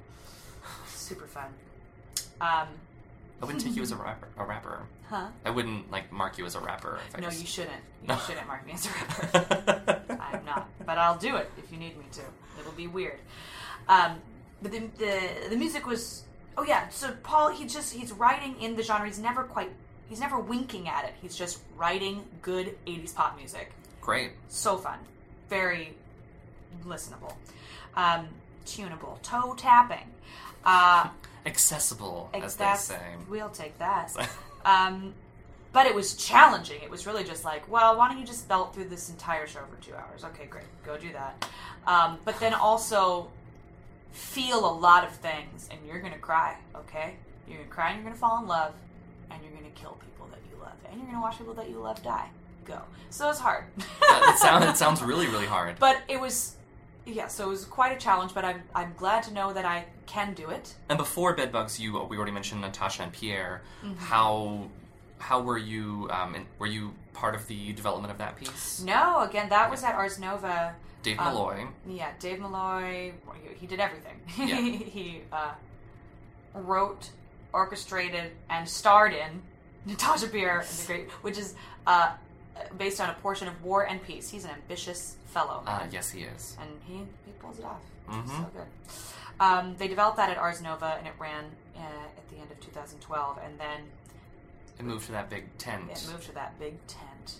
Super 0.86 1.26
fun. 1.26 1.52
Um, 2.40 2.68
I 3.40 3.44
wouldn't 3.44 3.62
take 3.64 3.76
you 3.76 3.82
as 3.82 3.92
a 3.92 3.96
rapper. 4.08 4.28
A 4.36 4.44
rapper. 4.44 4.80
huh? 5.08 5.28
I 5.44 5.50
wouldn't 5.50 5.90
like 5.90 6.10
mark 6.12 6.38
you 6.38 6.46
as 6.46 6.54
a 6.54 6.60
rapper. 6.60 6.98
If 7.08 7.16
I 7.16 7.20
No, 7.20 7.28
just... 7.28 7.40
you 7.40 7.46
shouldn't. 7.46 7.82
You 8.08 8.16
shouldn't 8.26 8.46
mark 8.46 8.66
me 8.66 8.72
as 8.74 8.86
a 8.86 8.90
rapper. 8.90 10.02
I'm 10.20 10.44
not, 10.44 10.68
but 10.86 10.98
I'll 10.98 11.18
do 11.18 11.36
it 11.36 11.50
if 11.58 11.70
you 11.72 11.78
need 11.78 11.96
me 11.98 12.04
to. 12.12 12.20
It'll 12.60 12.72
be 12.72 12.86
weird. 12.86 13.18
Um, 13.88 14.16
but 14.62 14.72
the, 14.72 14.80
the 14.98 15.20
the 15.50 15.56
music 15.56 15.86
was 15.86 16.24
oh 16.56 16.62
yeah. 16.64 16.88
So 16.88 17.12
Paul 17.22 17.48
he 17.50 17.64
just 17.66 17.92
he's 17.92 18.12
writing 18.12 18.60
in 18.60 18.76
the 18.76 18.82
genre. 18.82 19.06
He's 19.06 19.18
never 19.18 19.44
quite 19.44 19.70
he's 20.08 20.20
never 20.20 20.38
winking 20.38 20.88
at 20.88 21.04
it. 21.04 21.14
He's 21.22 21.36
just 21.36 21.60
writing 21.76 22.24
good 22.42 22.76
'80s 22.86 23.14
pop 23.14 23.36
music. 23.36 23.72
Great. 24.00 24.32
So 24.48 24.76
fun, 24.78 24.98
very 25.48 25.94
listenable, 26.86 27.34
um, 27.96 28.26
tunable, 28.64 29.18
toe 29.22 29.54
tapping. 29.56 30.10
Uh, 30.64 31.08
Accessible, 31.48 32.30
as 32.34 32.56
they 32.56 32.74
say. 32.76 33.00
We'll 33.28 33.48
take 33.48 33.78
that. 33.78 34.12
um, 34.64 35.14
but 35.72 35.86
it 35.86 35.94
was 35.94 36.14
challenging. 36.14 36.80
It 36.82 36.90
was 36.90 37.06
really 37.06 37.24
just 37.24 37.44
like, 37.44 37.68
well, 37.70 37.96
why 37.96 38.08
don't 38.08 38.18
you 38.18 38.26
just 38.26 38.48
belt 38.48 38.74
through 38.74 38.88
this 38.88 39.08
entire 39.08 39.46
show 39.46 39.60
for 39.70 39.82
two 39.82 39.94
hours? 39.94 40.24
Okay, 40.24 40.46
great, 40.46 40.64
go 40.84 40.98
do 40.98 41.12
that. 41.12 41.48
Um, 41.86 42.18
but 42.24 42.38
then 42.40 42.54
also 42.54 43.28
feel 44.12 44.68
a 44.68 44.74
lot 44.74 45.04
of 45.04 45.10
things, 45.16 45.68
and 45.70 45.80
you're 45.86 46.00
gonna 46.00 46.18
cry. 46.18 46.56
Okay, 46.74 47.16
you're 47.46 47.58
gonna 47.58 47.70
cry, 47.70 47.90
and 47.90 47.96
you're 47.96 48.04
gonna 48.04 48.16
fall 48.18 48.40
in 48.42 48.46
love, 48.46 48.74
and 49.30 49.42
you're 49.42 49.52
gonna 49.52 49.72
kill 49.74 49.98
people 50.04 50.26
that 50.30 50.40
you 50.50 50.60
love, 50.60 50.74
and 50.90 51.00
you're 51.00 51.06
gonna 51.10 51.20
watch 51.22 51.38
people 51.38 51.54
that 51.54 51.68
you 51.70 51.78
love 51.78 52.02
die. 52.02 52.28
Go. 52.64 52.80
So 53.10 53.30
it's 53.30 53.38
hard. 53.40 53.64
That- 54.00 54.34
it, 54.34 54.38
sounds, 54.38 54.64
it 54.66 54.76
sounds 54.76 55.02
really, 55.02 55.28
really 55.28 55.46
hard. 55.46 55.76
But 55.78 56.02
it 56.08 56.20
was 56.20 56.56
yeah, 57.06 57.28
so 57.28 57.46
it 57.46 57.48
was 57.48 57.64
quite 57.64 57.96
a 57.96 58.00
challenge, 58.00 58.34
but 58.34 58.44
I'm 58.44 58.62
I'm 58.74 58.92
glad 58.96 59.22
to 59.24 59.32
know 59.32 59.52
that 59.52 59.64
I 59.64 59.86
can 60.08 60.34
do 60.34 60.48
it. 60.50 60.74
And 60.88 60.98
before 60.98 61.34
Bedbugs, 61.36 61.78
you 61.78 61.92
we 62.10 62.16
already 62.16 62.32
mentioned 62.32 62.60
Natasha 62.62 63.02
and 63.04 63.12
Pierre. 63.12 63.62
Mm-hmm. 63.84 63.96
How 63.98 64.64
how 65.18 65.40
were 65.40 65.58
you? 65.58 66.08
Um, 66.10 66.34
in, 66.34 66.46
were 66.58 66.66
you 66.66 66.92
part 67.12 67.34
of 67.34 67.46
the 67.46 67.72
development 67.72 68.10
of 68.12 68.18
that 68.18 68.36
piece? 68.36 68.82
No, 68.82 69.20
again, 69.20 69.48
that 69.50 69.70
was 69.70 69.84
at 69.84 69.94
Ars 69.94 70.18
Nova. 70.18 70.74
Dave 71.02 71.18
Um, 71.18 71.24
Malloy. 71.26 71.66
Yeah, 71.86 72.10
Dave 72.18 72.40
Malloy. 72.40 73.12
He, 73.42 73.54
he 73.60 73.66
did 73.66 73.80
everything. 73.80 74.16
Yeah. 74.36 74.56
he 74.60 75.20
uh, 75.32 75.52
wrote, 76.54 77.10
orchestrated, 77.52 78.32
and 78.50 78.68
starred 78.68 79.12
in 79.12 79.42
Natasha 79.86 80.26
Pierre 80.28 80.60
and 80.60 80.68
the 80.68 80.86
Great, 80.86 81.10
which 81.22 81.38
is 81.38 81.54
uh, 81.86 82.12
based 82.76 83.00
on 83.00 83.10
a 83.10 83.14
portion 83.14 83.46
of 83.48 83.62
War 83.62 83.82
and 83.86 84.02
Peace. 84.02 84.28
He's 84.30 84.44
an 84.44 84.50
ambitious 84.50 85.16
fellow, 85.26 85.62
Uh, 85.66 85.86
yes, 85.90 86.10
he 86.10 86.22
is. 86.22 86.56
and 86.60 86.70
he, 86.86 86.94
he 87.26 87.32
pulls 87.40 87.58
it 87.58 87.64
off. 87.64 87.82
Mhm. 88.08 88.26
So 88.28 88.50
good. 88.54 88.66
Um, 89.40 89.76
they 89.78 89.88
developed 89.88 90.16
that 90.16 90.30
at 90.30 90.36
Ars 90.38 90.60
Nova, 90.60 90.96
and 90.98 91.06
it 91.06 91.12
ran 91.18 91.44
uh, 91.76 91.80
at 91.80 92.28
the 92.30 92.36
end 92.38 92.50
of 92.50 92.58
2012, 92.60 93.38
and 93.44 93.58
then 93.58 93.80
It 94.78 94.84
moved 94.84 95.06
to 95.06 95.12
that 95.12 95.30
big 95.30 95.44
tent. 95.58 95.90
it 95.90 96.08
moved 96.10 96.24
to 96.24 96.32
that 96.34 96.58
big 96.58 96.74
tent. 96.86 97.34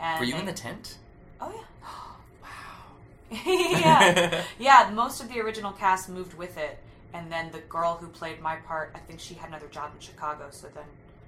And 0.00 0.18
Were 0.20 0.26
you 0.26 0.34
they- 0.34 0.40
in 0.40 0.46
the 0.46 0.52
tent? 0.52 0.98
Oh 1.40 1.50
yeah. 1.52 1.88
Wow. 2.42 2.48
yeah, 3.46 4.42
yeah. 4.58 4.90
Most 4.92 5.20
of 5.22 5.28
the 5.28 5.40
original 5.40 5.72
cast 5.72 6.08
moved 6.08 6.34
with 6.34 6.56
it, 6.58 6.78
and 7.12 7.30
then 7.30 7.50
the 7.50 7.58
girl 7.60 7.96
who 8.00 8.06
played 8.08 8.40
my 8.40 8.56
part, 8.56 8.92
I 8.94 8.98
think 9.00 9.18
she 9.20 9.34
had 9.34 9.48
another 9.48 9.66
job 9.68 9.90
in 9.94 10.00
Chicago, 10.00 10.46
so 10.50 10.68
then 10.74 10.84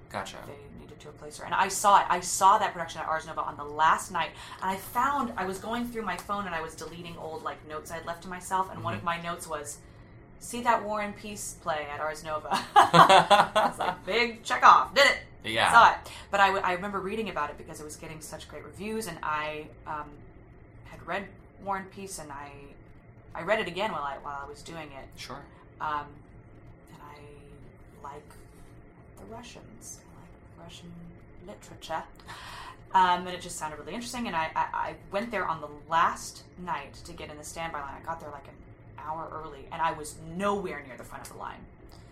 Gotcha. 0.09 0.37
they 0.47 0.55
needed 0.81 0.99
to 1.01 1.09
replace 1.09 1.37
her. 1.39 1.45
And 1.45 1.53
I 1.53 1.67
saw 1.67 1.99
it. 1.99 2.05
I 2.09 2.19
saw 2.21 2.57
that 2.57 2.71
production 2.73 3.01
at 3.01 3.07
Ars 3.07 3.25
Nova 3.27 3.41
on 3.41 3.57
the 3.57 3.63
last 3.65 4.11
night, 4.11 4.29
and 4.61 4.71
I 4.71 4.75
found 4.77 5.33
I 5.37 5.45
was 5.45 5.59
going 5.59 5.87
through 5.87 6.03
my 6.03 6.15
phone 6.17 6.45
and 6.45 6.55
I 6.55 6.61
was 6.61 6.73
deleting 6.75 7.15
old 7.17 7.43
like 7.43 7.65
notes 7.67 7.91
I 7.91 7.95
had 7.95 8.05
left 8.05 8.23
to 8.23 8.29
myself, 8.29 8.71
and 8.71 8.83
one 8.83 8.93
of 8.93 9.03
my 9.03 9.21
notes 9.21 9.47
was. 9.47 9.77
See 10.39 10.61
that 10.63 10.83
War 10.83 11.01
and 11.01 11.15
Peace 11.15 11.57
play 11.61 11.85
at 11.93 11.99
Ars 11.99 12.23
Nova. 12.23 12.47
I 12.75 13.67
was 13.69 13.77
like, 13.79 14.05
big 14.05 14.43
check 14.43 14.63
off. 14.65 14.93
Did 14.95 15.05
it. 15.05 15.17
Yeah. 15.51 15.71
Saw 15.71 15.91
it. 15.91 15.97
But 16.31 16.39
I, 16.39 16.47
w- 16.47 16.63
I 16.65 16.73
remember 16.73 16.99
reading 16.99 17.29
about 17.29 17.49
it 17.49 17.57
because 17.57 17.79
it 17.79 17.83
was 17.83 17.95
getting 17.95 18.19
such 18.21 18.47
great 18.47 18.63
reviews, 18.65 19.07
and 19.07 19.17
I 19.23 19.67
um, 19.87 20.05
had 20.85 21.05
read 21.05 21.25
War 21.63 21.77
and 21.77 21.89
Peace, 21.91 22.19
and 22.19 22.31
I 22.31 22.51
I 23.35 23.43
read 23.43 23.59
it 23.59 23.67
again 23.67 23.91
while 23.91 24.01
I 24.03 24.17
while 24.21 24.39
I 24.43 24.49
was 24.49 24.61
doing 24.63 24.87
it, 24.91 25.07
Sure. 25.19 25.39
um, 25.81 26.05
and 26.93 27.01
I 27.01 28.03
like 28.03 28.27
the 29.17 29.25
Russians. 29.33 29.99
I 30.01 30.21
like 30.21 30.65
Russian 30.67 30.91
literature. 31.47 32.03
Um, 32.93 33.27
and 33.27 33.29
it 33.29 33.41
just 33.41 33.57
sounded 33.57 33.77
really 33.79 33.93
interesting, 33.93 34.25
and 34.27 34.35
I, 34.35 34.49
I, 34.55 34.65
I 34.73 34.95
went 35.11 35.29
there 35.31 35.47
on 35.47 35.61
the 35.61 35.69
last 35.89 36.43
night 36.57 36.95
to 37.05 37.13
get 37.13 37.29
in 37.29 37.37
the 37.37 37.43
standby 37.43 37.79
line. 37.81 37.93
I 38.01 38.03
got 38.05 38.19
there 38.19 38.31
like 38.31 38.47
an 38.47 38.53
hour 39.09 39.29
early, 39.43 39.67
and 39.71 39.81
I 39.81 39.91
was 39.93 40.15
nowhere 40.35 40.83
near 40.87 40.97
the 40.97 41.03
front 41.03 41.25
of 41.27 41.33
the 41.33 41.39
line. 41.39 41.59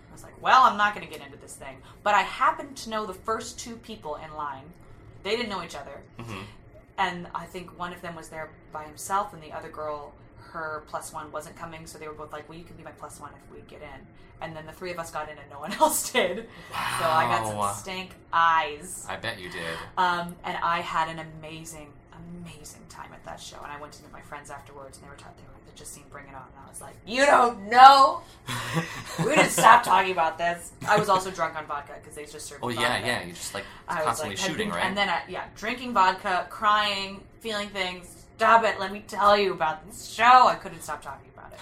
I 0.10 0.14
was 0.14 0.24
like, 0.24 0.42
well, 0.42 0.64
I'm 0.64 0.78
not 0.78 0.96
going 0.96 1.06
to 1.08 1.12
get 1.14 1.24
into 1.26 1.38
this 1.38 1.56
thing. 1.56 1.78
But 2.04 2.16
I 2.16 2.22
happened 2.22 2.76
to 2.78 2.90
know 2.90 3.06
the 3.06 3.14
first 3.14 3.60
two 3.60 3.76
people 3.78 4.16
in 4.16 4.34
line. 4.36 4.64
They 5.24 5.36
didn't 5.36 5.50
know 5.50 5.64
each 5.64 5.76
other. 5.76 6.02
hmm 6.20 6.42
And 6.98 7.28
I 7.36 7.46
think 7.46 7.78
one 7.78 7.94
of 7.94 8.02
them 8.02 8.16
was 8.16 8.30
there 8.30 8.50
by 8.72 8.84
himself, 8.86 9.34
and 9.34 9.42
the 9.44 9.52
other 9.52 9.70
girl, 9.70 10.14
her 10.52 10.84
plus 10.88 11.14
one 11.14 11.32
wasn't 11.32 11.56
coming, 11.56 11.86
so 11.86 11.98
they 12.00 12.08
were 12.08 12.14
both 12.14 12.32
like, 12.34 12.48
well, 12.50 12.58
you 12.58 12.64
can 12.64 12.76
be 12.78 12.84
my 12.84 12.92
plus 12.92 13.20
one 13.20 13.32
if 13.44 13.52
we 13.56 13.62
get 13.68 13.82
in. 13.82 14.08
And 14.42 14.56
then 14.56 14.66
the 14.66 14.72
three 14.72 14.92
of 14.92 15.00
us 15.00 15.12
got 15.12 15.30
in, 15.30 15.38
and 15.38 15.50
no 15.50 15.60
one 15.60 15.74
else 15.82 16.12
did. 16.12 16.38
So 16.38 17.06
I 17.06 17.26
got 17.30 17.44
Wow. 17.56 17.72
some 17.72 17.76
stank 17.84 18.12
eyes. 18.34 19.06
I 19.10 19.18
bet 19.18 19.40
you 19.40 19.50
did. 19.50 19.78
Um, 19.98 20.36
and 20.44 20.58
I 20.64 20.82
had 20.82 21.10
an 21.10 21.20
amazing, 21.20 21.92
amazing 22.48 22.82
time 22.90 23.12
at 23.14 23.24
that 23.26 23.40
show. 23.40 23.58
And 23.64 23.72
I 23.72 23.80
went 23.80 23.94
to 23.94 24.04
meet 24.04 24.12
my 24.12 24.22
friends 24.22 24.50
afterwards, 24.50 24.98
and 24.98 25.06
they 25.06 25.10
were 25.10 25.16
talking. 25.16 25.36
They 25.38 25.44
were 25.44 25.54
they 25.66 25.78
just 25.78 25.94
seen 25.94 26.04
Bring 26.10 26.26
It 26.26 26.36
On, 26.36 26.42
and 26.42 26.66
I 26.66 26.70
was 26.70 26.82
like, 26.82 26.96
"You 27.06 27.26
don't 27.26 27.70
know. 27.70 28.22
We 29.20 29.36
didn't 29.36 29.50
stop 29.50 29.84
talking 29.84 30.12
about 30.12 30.38
this." 30.38 30.72
I 30.88 30.98
was 30.98 31.10
also 31.10 31.32
drunk 31.32 31.56
on 31.56 31.66
vodka 31.66 31.94
because 32.00 32.16
they 32.16 32.26
just 32.26 32.46
served. 32.46 32.64
oh 32.64 32.68
vodka. 32.68 32.82
yeah, 32.82 33.06
yeah. 33.06 33.24
You're 33.24 33.36
just 33.36 33.54
like 33.54 33.66
I 33.88 33.96
was 33.96 34.06
constantly 34.06 34.36
like, 34.36 34.46
shooting, 34.46 34.70
right? 34.70 34.84
And 34.84 34.96
then, 34.96 35.10
I, 35.10 35.22
yeah, 35.28 35.46
drinking 35.56 35.94
vodka, 35.94 36.48
crying, 36.50 37.24
feeling 37.40 37.70
things. 37.70 38.26
Stop 38.38 38.64
it! 38.66 38.80
Let 38.80 38.92
me 38.92 39.04
tell 39.08 39.38
you 39.38 39.54
about 39.54 39.86
this 39.88 40.06
show. 40.08 40.48
I 40.48 40.56
couldn't 40.56 40.82
stop 40.82 41.02
talking 41.02 41.30
about 41.36 41.52
it. 41.54 41.60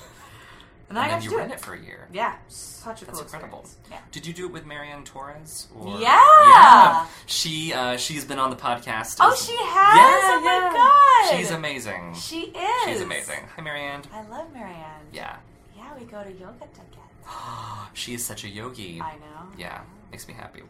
And, 0.96 1.00
I 1.00 1.08
and 1.08 1.12
got 1.12 1.16
then 1.16 1.20
to 1.20 1.24
you 1.26 1.30
do 1.32 1.38
ran 1.38 1.52
it. 1.52 1.54
it 1.56 1.60
for 1.60 1.74
a 1.74 1.80
year. 1.80 2.08
Yeah, 2.14 2.36
such 2.48 3.02
a 3.02 3.06
That's 3.06 3.18
cool 3.18 3.26
incredible. 3.26 3.60
experience. 3.60 3.78
Yeah. 3.92 4.00
Did 4.12 4.26
you 4.26 4.34
do 4.34 4.46
it 4.46 4.52
with 4.54 4.66
Marianne 4.66 5.04
Torres? 5.04 5.68
Or... 5.78 6.00
Yeah! 6.00 6.20
Yeah. 6.48 7.06
She 7.26 7.74
uh, 7.74 7.98
she's 7.98 8.24
been 8.24 8.40
on 8.40 8.50
the 8.50 8.56
podcast. 8.56 9.18
Oh, 9.20 9.34
as- 9.34 9.46
she 9.46 9.56
has. 9.58 9.66
Yeah, 9.66 10.38
oh 10.38 10.42
my 10.42 11.30
god, 11.32 11.38
She's 11.38 11.52
amazing. 11.52 12.14
She 12.16 12.42
is. 12.44 12.86
She's 12.86 13.02
amazing. 13.02 13.42
Hi, 13.56 13.62
Marianne. 13.62 14.04
I 14.14 14.24
love 14.28 14.54
Marianne. 14.54 15.02
Yeah. 15.12 15.36
Yeah, 15.76 15.92
we 16.00 16.06
go 16.06 16.24
to 16.24 16.32
yoga 16.32 16.60
together. 16.74 17.02
she 17.94 18.14
is 18.14 18.24
such 18.24 18.44
a 18.46 18.48
yogi. 18.50 19.02
I 19.02 19.16
know. 19.16 19.50
Yeah, 19.58 19.82
makes 20.12 20.28
me 20.30 20.34
happy. 20.34 20.62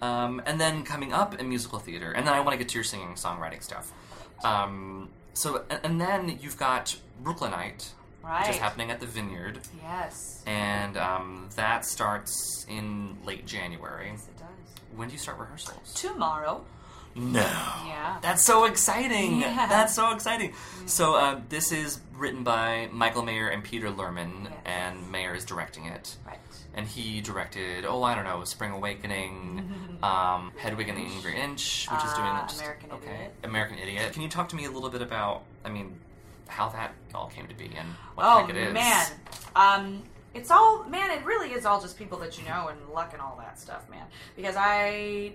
Um, 0.00 0.42
and 0.46 0.60
then 0.60 0.82
coming 0.82 1.12
up 1.12 1.38
in 1.38 1.48
musical 1.48 1.78
theater, 1.78 2.10
and 2.10 2.26
then 2.26 2.34
I 2.34 2.40
want 2.40 2.54
to 2.54 2.58
get 2.58 2.68
to 2.70 2.74
your 2.74 2.82
singing, 2.84 3.14
songwriting 3.14 3.62
stuff. 3.62 3.92
Um, 4.42 5.10
so, 5.32 5.64
and, 5.70 5.80
and 5.84 6.00
then 6.00 6.38
you've 6.42 6.58
got 6.58 6.96
Brooklynite, 7.22 7.92
Right. 8.22 8.46
which 8.46 8.56
is 8.56 8.60
happening 8.60 8.90
at 8.90 9.00
the 9.00 9.06
Vineyard, 9.06 9.58
Yes. 9.82 10.42
and 10.46 10.96
um, 10.96 11.48
that 11.56 11.84
starts 11.84 12.64
in 12.68 13.16
late 13.24 13.46
January. 13.46 14.10
Yes, 14.12 14.28
it 14.28 14.38
does. 14.38 14.48
When 14.96 15.08
do 15.08 15.12
you 15.12 15.18
start 15.18 15.38
rehearsals? 15.38 15.92
Tomorrow. 15.94 16.64
No. 17.14 17.40
Yeah. 17.40 18.18
That's 18.22 18.42
so 18.42 18.64
exciting. 18.64 19.40
Yeah. 19.40 19.66
That's 19.66 19.94
so 19.94 20.12
exciting. 20.14 20.54
So 20.86 21.14
uh, 21.14 21.40
this 21.50 21.70
is 21.72 22.00
written 22.16 22.42
by 22.42 22.88
Michael 22.92 23.22
Mayer 23.22 23.48
and 23.48 23.62
Peter 23.62 23.90
Lerman, 23.90 24.44
Yes. 24.44 24.52
and 24.64 25.10
Mayer 25.10 25.34
is 25.34 25.44
directing 25.44 25.86
it. 25.86 26.16
Right. 26.26 26.38
And 26.74 26.86
he 26.86 27.20
directed, 27.20 27.84
oh, 27.84 28.02
I 28.02 28.14
don't 28.14 28.24
know, 28.24 28.44
Spring 28.44 28.70
Awakening, 28.72 29.98
um, 30.02 30.52
Hedwig 30.56 30.88
and 30.88 30.96
the 30.96 31.02
Angry 31.02 31.38
Inch, 31.38 31.86
which 31.90 32.02
is 32.04 32.12
doing 32.14 32.26
Uh, 32.28 32.46
just- 32.46 32.60
American 32.62 32.92
okay, 32.92 33.14
Idiot. 33.14 33.34
American 33.44 33.78
Idiot. 33.78 34.12
Can 34.14 34.22
you 34.22 34.28
talk 34.28 34.48
to 34.50 34.56
me 34.56 34.64
a 34.64 34.70
little 34.70 34.88
bit 34.88 35.02
about, 35.02 35.42
I 35.66 35.68
mean, 35.68 35.98
how 36.52 36.68
that 36.70 36.92
all 37.14 37.28
came 37.28 37.46
to 37.48 37.54
be 37.54 37.70
and 37.76 37.88
what 38.14 38.26
oh 38.26 38.46
the 38.46 38.52
heck 38.52 38.62
it 38.62 38.68
is? 38.68 38.74
man, 38.74 39.06
um, 39.56 40.02
it's 40.34 40.50
all 40.50 40.84
man. 40.84 41.10
It 41.10 41.24
really 41.24 41.52
is 41.52 41.66
all 41.66 41.80
just 41.80 41.98
people 41.98 42.18
that 42.18 42.38
you 42.38 42.44
know 42.44 42.68
and 42.68 42.78
luck 42.92 43.10
and 43.12 43.20
all 43.22 43.36
that 43.38 43.58
stuff, 43.58 43.88
man. 43.90 44.06
Because 44.36 44.54
I 44.56 45.32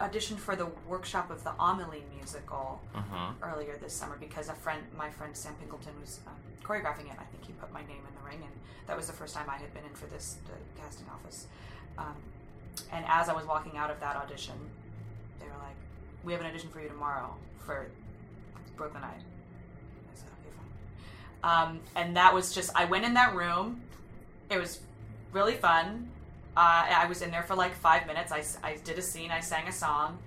auditioned 0.00 0.38
for 0.38 0.56
the 0.56 0.66
workshop 0.88 1.30
of 1.30 1.44
the 1.44 1.52
Amelie 1.60 2.02
musical 2.16 2.80
hmm 2.94 3.30
earlier 3.42 3.76
this 3.82 3.92
summer 3.92 4.16
because 4.18 4.48
a 4.48 4.54
friend, 4.54 4.82
my 4.96 5.10
friend 5.10 5.36
Sam 5.36 5.54
Pinkleton, 5.62 6.00
was 6.00 6.20
um, 6.26 6.34
choreographing 6.64 7.06
it. 7.10 7.16
I 7.18 7.24
think 7.30 7.44
he 7.46 7.52
put 7.54 7.72
my 7.72 7.80
name 7.82 8.02
in 8.08 8.14
the 8.20 8.24
ring, 8.28 8.38
and 8.42 8.52
that 8.86 8.96
was 8.96 9.06
the 9.06 9.12
first 9.12 9.34
time 9.34 9.48
I 9.50 9.56
had 9.56 9.72
been 9.74 9.84
in 9.84 9.94
for 9.94 10.06
this 10.06 10.36
the 10.46 10.80
casting 10.80 11.06
office. 11.08 11.46
Um, 11.98 12.14
and 12.92 13.04
as 13.08 13.28
I 13.28 13.34
was 13.34 13.46
walking 13.46 13.76
out 13.76 13.90
of 13.90 14.00
that 14.00 14.16
audition, 14.16 14.54
they 15.40 15.46
were 15.46 15.62
like, 15.62 15.76
"We 16.24 16.32
have 16.32 16.40
an 16.40 16.46
audition 16.48 16.70
for 16.70 16.80
you 16.80 16.88
tomorrow 16.88 17.34
for 17.66 17.86
Brooklynite." 18.76 19.10
I 19.10 19.18
said, 19.18 19.20
"Okay, 19.20 19.20
fine." 19.20 19.31
Um, 21.42 21.80
and 21.96 22.16
that 22.16 22.34
was 22.34 22.54
just 22.54 22.70
I 22.74 22.84
went 22.84 23.04
in 23.04 23.14
that 23.14 23.34
room. 23.34 23.80
It 24.50 24.58
was 24.58 24.80
really 25.32 25.54
fun. 25.54 26.08
Uh, 26.56 26.84
I 26.88 27.06
was 27.06 27.22
in 27.22 27.30
there 27.30 27.42
for 27.42 27.54
like 27.54 27.74
five 27.74 28.06
minutes. 28.06 28.30
I, 28.30 28.44
I 28.62 28.76
did 28.84 28.98
a 28.98 29.02
scene. 29.02 29.30
I 29.30 29.40
sang 29.40 29.66
a 29.68 29.72
song 29.72 30.18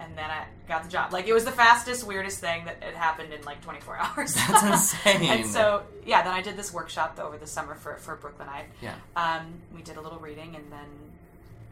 and 0.00 0.16
then 0.16 0.30
I 0.30 0.44
got 0.66 0.82
the 0.82 0.88
job. 0.88 1.12
Like 1.12 1.28
it 1.28 1.32
was 1.32 1.44
the 1.44 1.52
fastest, 1.52 2.06
weirdest 2.06 2.40
thing 2.40 2.64
that 2.64 2.82
it 2.82 2.94
happened 2.94 3.32
in 3.32 3.42
like 3.42 3.60
24 3.62 3.98
hours. 4.00 4.34
That's 4.34 4.62
insane. 4.62 5.30
and 5.30 5.46
so 5.46 5.82
yeah, 6.06 6.22
then 6.22 6.32
I 6.32 6.40
did 6.40 6.56
this 6.56 6.72
workshop 6.72 7.18
over 7.22 7.36
the 7.36 7.46
summer 7.46 7.74
for 7.74 7.96
for 7.96 8.16
Brooklynite. 8.16 8.66
Yeah. 8.80 8.94
Um, 9.14 9.54
we 9.74 9.82
did 9.82 9.96
a 9.96 10.00
little 10.00 10.18
reading, 10.18 10.56
and 10.56 10.64
then 10.72 10.88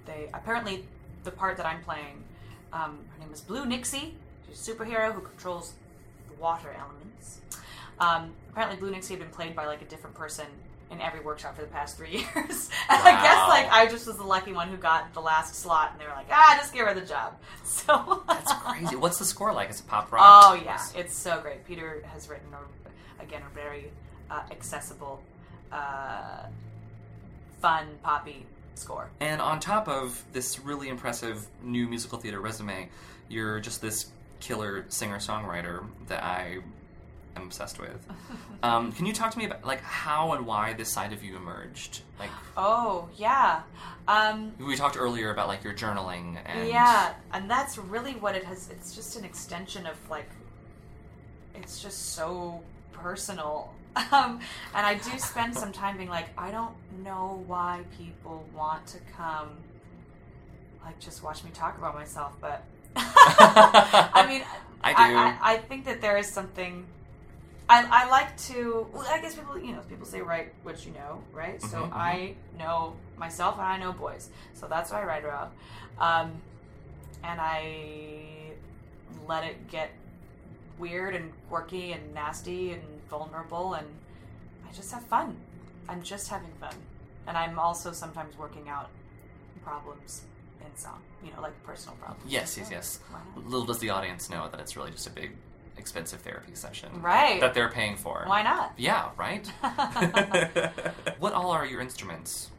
they 0.06 0.28
apparently 0.34 0.84
the 1.24 1.30
part 1.30 1.56
that 1.56 1.66
I'm 1.66 1.82
playing. 1.82 2.24
Um, 2.72 2.98
her 3.14 3.20
name 3.24 3.32
is 3.32 3.40
Blue 3.40 3.64
Nixie. 3.64 4.14
She's 4.48 4.68
a 4.68 4.72
superhero 4.72 5.12
who 5.12 5.22
controls 5.22 5.72
the 6.28 6.40
water 6.40 6.74
elements. 6.78 7.40
Um, 7.98 8.32
apparently, 8.58 8.80
Blue 8.80 8.90
Nixie 8.90 9.14
had 9.14 9.20
been 9.20 9.30
played 9.30 9.54
by 9.54 9.66
like 9.66 9.82
a 9.82 9.84
different 9.84 10.16
person 10.16 10.46
in 10.90 11.00
every 11.00 11.20
workshop 11.20 11.54
for 11.54 11.62
the 11.62 11.68
past 11.68 11.96
three 11.96 12.10
years. 12.34 12.70
and 12.90 13.02
I 13.02 13.12
guess 13.22 13.48
like 13.48 13.70
I 13.70 13.86
just 13.88 14.04
was 14.08 14.16
the 14.16 14.24
lucky 14.24 14.52
one 14.52 14.68
who 14.68 14.76
got 14.76 15.14
the 15.14 15.20
last 15.20 15.54
slot, 15.54 15.92
and 15.92 16.00
they 16.00 16.06
were 16.06 16.14
like, 16.14 16.26
ah, 16.32 16.56
just 16.58 16.74
give 16.74 16.84
her 16.84 16.94
the 16.94 17.06
job. 17.06 17.38
So 17.64 18.22
That's 18.26 18.52
crazy. 18.52 18.96
What's 18.96 19.18
the 19.18 19.24
score 19.24 19.52
like? 19.52 19.70
Is 19.70 19.80
it 19.80 19.86
pop 19.86 20.10
rock? 20.10 20.22
Oh 20.24 20.60
yeah, 20.62 20.82
it's 20.96 21.14
so 21.14 21.40
great. 21.40 21.64
Peter 21.66 22.02
has 22.12 22.28
written 22.28 22.48
a, 22.52 23.22
again 23.22 23.42
a 23.48 23.54
very 23.54 23.92
uh, 24.30 24.42
accessible, 24.50 25.22
uh, 25.70 26.46
fun 27.60 27.86
poppy 28.02 28.44
score. 28.74 29.10
And 29.20 29.40
on 29.40 29.60
top 29.60 29.86
of 29.86 30.22
this 30.32 30.58
really 30.58 30.88
impressive 30.88 31.46
new 31.62 31.86
musical 31.86 32.18
theater 32.18 32.40
resume, 32.40 32.88
you're 33.28 33.60
just 33.60 33.80
this 33.80 34.06
killer 34.40 34.84
singer 34.88 35.18
songwriter 35.18 35.84
that 36.08 36.24
I 36.24 36.58
am 37.38 37.46
obsessed 37.46 37.80
with. 37.80 38.06
um, 38.62 38.92
can 38.92 39.06
you 39.06 39.12
talk 39.12 39.30
to 39.32 39.38
me 39.38 39.46
about 39.46 39.64
like 39.64 39.80
how 39.82 40.32
and 40.32 40.46
why 40.46 40.72
this 40.74 40.92
side 40.92 41.12
of 41.12 41.22
you 41.24 41.36
emerged? 41.36 42.02
Like 42.18 42.30
Oh 42.56 43.08
yeah, 43.16 43.62
um, 44.06 44.52
we 44.58 44.76
talked 44.76 44.96
earlier 44.98 45.30
about 45.30 45.48
like 45.48 45.62
your 45.62 45.74
journaling 45.74 46.38
and 46.46 46.68
yeah, 46.68 47.14
and 47.32 47.50
that's 47.50 47.76
really 47.78 48.12
what 48.14 48.34
it 48.34 48.44
has. 48.44 48.68
It's 48.70 48.94
just 48.94 49.16
an 49.16 49.24
extension 49.24 49.86
of 49.86 49.96
like, 50.10 50.28
it's 51.54 51.82
just 51.82 52.14
so 52.14 52.62
personal. 52.92 53.72
Um, 54.12 54.38
and 54.76 54.86
I 54.86 54.94
do 54.94 55.18
spend 55.18 55.56
some 55.56 55.72
time 55.72 55.96
being 55.96 56.08
like, 56.08 56.28
I 56.38 56.52
don't 56.52 56.74
know 57.02 57.42
why 57.48 57.80
people 57.98 58.46
want 58.54 58.86
to 58.88 58.98
come, 59.16 59.48
like, 60.84 61.00
just 61.00 61.24
watch 61.24 61.42
me 61.42 61.50
talk 61.52 61.76
about 61.78 61.94
myself. 61.96 62.32
But 62.40 62.62
I 62.96 64.24
mean, 64.28 64.42
I 64.84 64.94
I, 64.94 65.08
do. 65.08 65.16
I, 65.16 65.38
I 65.54 65.56
think 65.56 65.84
that 65.86 66.00
there 66.00 66.16
is 66.16 66.28
something. 66.30 66.86
I, 67.68 67.86
I 68.04 68.08
like 68.10 68.36
to. 68.48 68.86
Well, 68.92 69.06
I 69.08 69.20
guess 69.20 69.34
people, 69.34 69.58
you 69.58 69.72
know, 69.72 69.80
people 69.88 70.06
say 70.06 70.20
write 70.22 70.54
what 70.62 70.84
you 70.86 70.92
know, 70.92 71.22
right? 71.32 71.60
So 71.62 71.78
Mhm, 71.78 71.90
mhm. 71.90 71.96
I 71.96 72.34
know 72.58 72.94
myself 73.18 73.54
and 73.58 73.66
I 73.66 73.78
know 73.78 73.92
boys, 73.92 74.30
so 74.54 74.66
that's 74.68 74.90
what 74.90 75.02
I 75.02 75.04
write 75.04 75.24
about. 75.24 75.52
Um, 75.98 76.32
and 77.24 77.40
I 77.40 78.52
let 79.26 79.44
it 79.44 79.68
get 79.68 79.90
weird 80.78 81.14
and 81.14 81.32
quirky 81.48 81.92
and 81.92 82.14
nasty 82.14 82.72
and 82.72 82.82
vulnerable, 83.10 83.74
and 83.74 83.86
I 84.68 84.72
just 84.72 84.92
have 84.92 85.02
fun. 85.04 85.36
I'm 85.88 86.02
just 86.02 86.28
having 86.28 86.52
fun, 86.60 86.74
and 87.26 87.36
I'm 87.36 87.58
also 87.58 87.92
sometimes 87.92 88.36
working 88.38 88.68
out 88.68 88.88
problems 89.64 90.22
in 90.60 90.76
song, 90.76 91.00
you 91.24 91.30
know, 91.32 91.40
like 91.42 91.60
personal 91.64 91.96
problems. 91.96 92.30
Yes, 92.32 92.56
yes, 92.56 92.68
yes. 92.70 93.00
Little 93.36 93.66
does 93.66 93.78
the 93.80 93.90
audience 93.90 94.30
know 94.30 94.48
that 94.48 94.60
it's 94.60 94.76
really 94.76 94.90
just 94.92 95.06
a 95.06 95.10
big, 95.10 95.32
expensive 95.78 96.20
therapy 96.20 96.54
session. 96.54 96.90
Right. 97.00 97.40
That 97.40 97.54
they're 97.54 97.68
paying 97.70 97.96
for. 97.96 98.24
Why 98.26 98.42
not? 98.42 98.72
Yeah, 98.76 99.10
right? 99.16 99.46
what 101.18 101.32
all 101.32 101.50
are 101.50 101.64
your 101.66 101.80
instruments? 101.80 102.50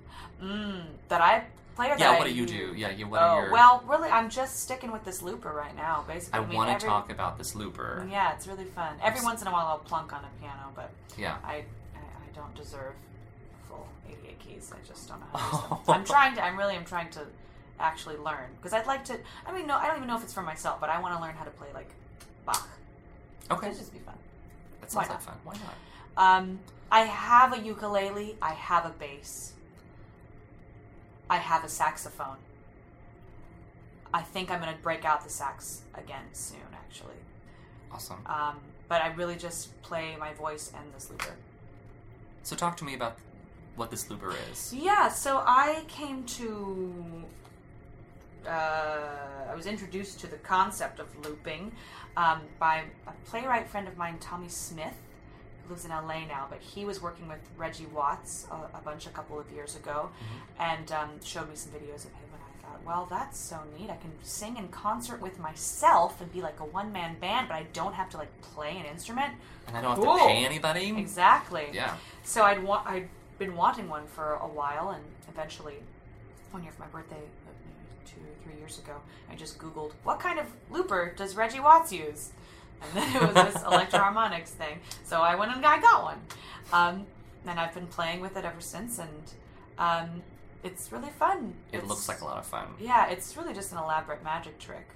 Mm, 0.41 0.83
that 1.09 1.21
I 1.21 1.43
play 1.75 1.87
or 1.87 1.97
that 1.97 1.99
Yeah, 1.99 2.11
I 2.11 2.17
what 2.19 2.27
do 2.27 2.33
you 2.33 2.45
do? 2.45 2.73
Yeah, 2.75 2.91
you, 2.91 3.07
what 3.07 3.21
oh 3.21 3.25
are 3.25 3.43
your. 3.43 3.51
well, 3.51 3.83
really, 3.87 4.09
I'm 4.09 4.29
just 4.29 4.61
sticking 4.61 4.91
with 4.91 5.03
this 5.03 5.21
looper 5.21 5.51
right 5.51 5.75
now. 5.75 6.03
Basically, 6.07 6.39
I 6.39 6.45
mean, 6.45 6.55
want 6.55 6.69
to 6.69 6.75
every- 6.75 6.87
talk 6.89 7.11
about 7.11 7.37
this 7.37 7.55
looper. 7.55 8.07
Yeah, 8.09 8.33
it's 8.33 8.47
really 8.47 8.65
fun. 8.65 8.95
Every 9.03 9.21
once 9.23 9.41
in 9.41 9.47
a 9.47 9.51
while, 9.51 9.67
I'll 9.67 9.79
plunk 9.79 10.13
on 10.13 10.23
a 10.23 10.41
piano, 10.41 10.71
but 10.75 10.91
Yeah. 11.17 11.37
I, 11.43 11.55
I, 11.55 11.57
I 11.97 12.35
don't 12.35 12.55
deserve 12.55 12.93
full 13.67 13.87
88 14.07 14.39
keys. 14.39 14.71
I 14.73 14.87
just 14.87 15.07
don't 15.07 15.19
know 15.19 15.25
how 15.33 15.49
to 15.49 15.75
use 15.75 15.85
them. 15.85 15.95
I'm 15.95 16.05
trying 16.05 16.35
to. 16.35 16.43
I'm 16.43 16.57
really. 16.57 16.75
am 16.75 16.85
trying 16.85 17.09
to 17.11 17.21
actually 17.79 18.17
learn 18.17 18.49
because 18.57 18.73
I'd 18.73 18.87
like 18.87 19.05
to. 19.05 19.17
I 19.45 19.53
mean, 19.53 19.67
no, 19.67 19.75
I 19.75 19.87
don't 19.87 19.97
even 19.97 20.07
know 20.07 20.17
if 20.17 20.23
it's 20.23 20.33
for 20.33 20.41
myself, 20.41 20.79
but 20.79 20.89
I 20.89 20.99
want 21.01 21.15
to 21.15 21.21
learn 21.21 21.35
how 21.35 21.43
to 21.43 21.51
play 21.51 21.67
like 21.73 21.89
Bach. 22.45 22.67
Okay. 23.51 23.67
It'd 23.67 23.79
just 23.79 23.93
be 23.93 23.99
fun. 23.99 24.15
That 24.81 24.91
why 24.91 25.01
like 25.01 25.09
not? 25.09 25.23
fun. 25.23 25.35
Why 25.43 25.53
not? 25.53 26.39
Um, 26.39 26.59
I 26.91 27.01
have 27.01 27.53
a 27.57 27.61
ukulele. 27.61 28.35
I 28.41 28.53
have 28.53 28.85
a 28.85 28.89
bass. 28.89 29.53
I 31.29 31.37
have 31.37 31.63
a 31.63 31.69
saxophone. 31.69 32.37
I 34.13 34.21
think 34.21 34.49
I'm 34.49 34.59
going 34.59 34.75
to 34.75 34.81
break 34.81 35.05
out 35.05 35.23
the 35.23 35.29
sax 35.29 35.83
again 35.93 36.25
soon, 36.33 36.59
actually. 36.73 37.13
Awesome. 37.91 38.17
Um, 38.25 38.55
but 38.87 39.01
I 39.01 39.13
really 39.13 39.35
just 39.35 39.79
play 39.83 40.15
my 40.19 40.33
voice 40.33 40.71
and 40.75 40.93
this 40.93 41.09
looper. 41.11 41.35
So 42.41 42.55
talk 42.55 42.75
to 42.77 42.83
me 42.83 42.95
about 42.95 43.17
what 43.75 43.91
this 43.91 44.09
looper 44.09 44.33
is. 44.51 44.73
Yeah, 44.73 45.09
so 45.09 45.43
I 45.45 45.83
came 45.87 46.23
to. 46.23 47.25
Uh, 48.47 49.49
I 49.51 49.55
was 49.55 49.65
introduced 49.65 50.19
to 50.21 50.27
the 50.27 50.37
concept 50.37 50.99
of 50.99 51.07
looping 51.25 51.71
um, 52.17 52.41
by 52.59 52.83
a 53.07 53.11
playwright 53.29 53.67
friend 53.69 53.87
of 53.87 53.97
mine, 53.97 54.17
Tommy 54.19 54.47
Smith, 54.49 54.93
who 55.63 55.73
lives 55.73 55.85
in 55.85 55.91
LA 55.91 56.25
now. 56.25 56.47
But 56.49 56.59
he 56.61 56.85
was 56.85 57.01
working 57.01 57.27
with 57.27 57.39
Reggie 57.57 57.85
Watts 57.87 58.47
a, 58.51 58.77
a 58.77 58.81
bunch 58.81 59.07
a 59.07 59.09
couple 59.09 59.39
of 59.39 59.49
years 59.51 59.75
ago, 59.75 60.09
and 60.59 60.91
um, 60.91 61.09
showed 61.23 61.49
me 61.49 61.55
some 61.55 61.71
videos 61.73 62.05
of 62.05 62.11
him. 62.13 62.29
And 62.33 62.41
I 62.43 62.67
thought, 62.67 62.85
well, 62.85 63.07
that's 63.09 63.37
so 63.37 63.59
neat. 63.77 63.89
I 63.89 63.97
can 63.97 64.11
sing 64.23 64.57
in 64.57 64.67
concert 64.69 65.21
with 65.21 65.39
myself 65.39 66.21
and 66.21 66.31
be 66.31 66.41
like 66.41 66.59
a 66.59 66.65
one 66.65 66.91
man 66.91 67.17
band, 67.19 67.47
but 67.49 67.55
I 67.55 67.63
don't 67.73 67.93
have 67.93 68.09
to 68.11 68.17
like 68.17 68.41
play 68.41 68.77
an 68.77 68.85
instrument. 68.85 69.33
And 69.67 69.77
I 69.77 69.81
don't 69.81 69.91
have 69.95 70.03
to 70.03 70.27
pay 70.27 70.45
anybody. 70.45 70.97
Exactly. 70.97 71.67
Yeah. 71.73 71.95
So 72.23 72.43
I'd 72.43 72.63
wa- 72.63 72.83
I'd 72.85 73.09
been 73.37 73.55
wanting 73.55 73.87
one 73.89 74.07
for 74.07 74.33
a 74.33 74.47
while, 74.47 74.89
and 74.89 75.03
eventually, 75.29 75.75
one 76.51 76.63
year 76.63 76.71
for 76.71 76.81
my 76.81 76.87
birthday, 76.87 77.21
two 78.09 78.21
or 78.21 78.43
three 78.43 78.59
years 78.59 78.77
ago, 78.79 78.95
I 79.31 79.35
just 79.35 79.57
Googled 79.57 79.91
what 80.03 80.19
kind 80.19 80.39
of 80.39 80.45
looper 80.69 81.13
does 81.15 81.35
Reggie 81.35 81.59
Watts 81.59 81.91
use, 81.93 82.31
and 82.81 82.91
then 82.93 83.15
it 83.15 83.21
was 83.21 83.53
this 83.53 83.63
Electro-Harmonix 83.67 84.47
thing. 84.49 84.79
So 85.03 85.21
I 85.21 85.35
went 85.35 85.51
and 85.55 85.65
I 85.65 85.79
got 85.81 86.03
one, 86.03 86.19
um, 86.73 87.05
and 87.45 87.59
I've 87.59 87.73
been 87.73 87.87
playing 87.87 88.21
with 88.21 88.37
it 88.37 88.45
ever 88.45 88.61
since, 88.61 88.99
and 88.99 89.09
um, 89.77 90.21
it's 90.63 90.91
really 90.91 91.09
fun. 91.17 91.53
It 91.71 91.77
It's- 91.77 91.89
looks 91.89 92.07
like 92.07 92.21
a 92.21 92.25
lot 92.25 92.37
of 92.37 92.45
fun. 92.45 92.67
Yeah, 92.79 93.09
it's 93.09 93.35
really 93.37 93.53
just 93.53 93.71
an 93.71 93.77
elaborate 93.77 94.23
magic 94.23 94.59
trick. 94.59 94.87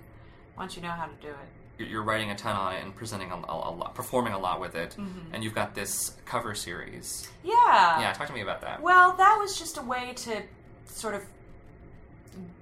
Once 0.57 0.75
you 0.75 0.81
know 0.83 0.89
how 0.91 1.05
to 1.07 1.13
do 1.21 1.29
it. 1.29 1.83
You're- 1.89 2.05
writing 2.05 2.29
a 2.29 2.35
ton 2.35 2.55
on 2.55 2.75
it 2.75 2.83
and 2.83 2.95
presenting 2.95 3.31
a, 3.31 3.35
a, 3.35 3.39
a 3.69 3.73
lot, 3.73 3.95
performing 3.95 4.33
a 4.33 4.39
lot 4.39 4.59
with 4.61 4.75
it, 4.75 4.91
Mm-hmm. 4.91 5.33
and 5.33 5.43
you've 5.43 5.55
got 5.55 5.73
this 5.73 6.15
cover 6.25 6.53
series. 6.53 7.27
Yeah. 7.43 7.99
Yeah, 7.99 8.13
talk 8.13 8.27
to 8.27 8.33
me 8.33 8.41
about 8.41 8.61
that. 8.61 8.81
Well, 8.81 9.13
that 9.17 9.37
was 9.39 9.57
just 9.57 9.77
a 9.77 9.81
way 9.81 10.13
to 10.17 10.43
sort 10.85 11.15
of 11.15 11.23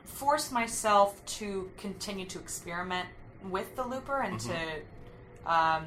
force 0.04 0.52
myself 0.52 1.24
to 1.38 1.70
continue 1.78 2.26
to 2.28 2.40
experiment 2.40 3.08
with 3.50 3.76
the 3.76 3.84
looper 3.84 4.20
and 4.22 4.40
to, 4.40 4.56
um, 5.46 5.86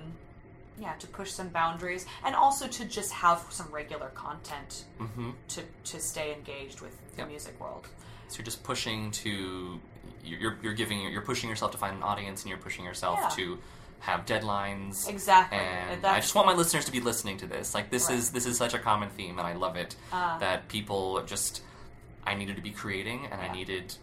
yeah, 0.81 0.95
to 0.95 1.07
push 1.07 1.31
some 1.31 1.49
boundaries, 1.49 2.05
and 2.25 2.35
also 2.35 2.67
to 2.67 2.85
just 2.85 3.13
have 3.13 3.45
some 3.51 3.69
regular 3.71 4.09
content 4.09 4.85
hmm 4.99 5.31
to 5.49 5.63
to 5.85 6.01
stay 6.01 6.33
engaged 6.33 6.81
with 6.81 6.97
the 7.13 7.19
Yep. 7.23 7.29
music 7.29 7.61
world. 7.61 7.87
So 8.29 8.39
you're 8.39 8.45
just 8.45 8.65
pushing 8.65 9.11
to, 9.13 9.81
you're 10.25 10.57
you're 10.63 10.73
giving 10.75 11.01
you're 11.13 11.23
pushing 11.23 11.49
yourself 11.49 11.71
to 11.73 11.79
find 11.79 11.97
an 11.97 12.03
audience, 12.03 12.43
and 12.43 12.49
you're 12.49 12.59
pushing 12.59 12.85
yourself 12.85 13.21
Yeah. 13.23 13.29
to 13.37 13.59
have 14.01 14.27
deadlines. 14.27 15.09
Exactly. 15.09 15.57
And 15.59 16.05
I 16.05 16.21
just 16.21 16.35
want 16.35 16.47
my 16.49 16.53
listeners 16.55 16.85
to 16.87 16.93
be 16.93 17.01
listening 17.01 17.37
to 17.39 17.47
this. 17.47 17.73
Like 17.75 17.91
this 17.91 18.09
Right. 18.09 18.19
is 18.19 18.33
this 18.33 18.45
is 18.47 18.59
such 18.59 18.75
a 18.75 18.79
common 18.79 19.11
theme, 19.11 19.39
and 19.39 19.47
I 19.47 19.53
love 19.53 19.77
it. 19.77 19.95
Uh, 20.13 20.39
that 20.41 20.69
people 20.69 21.23
just, 21.23 21.63
I 22.27 22.35
needed 22.35 22.57
to 22.57 22.63
be 22.63 22.71
creating, 22.73 23.27
and 23.31 23.41
I 23.41 23.53
needed, 23.53 23.95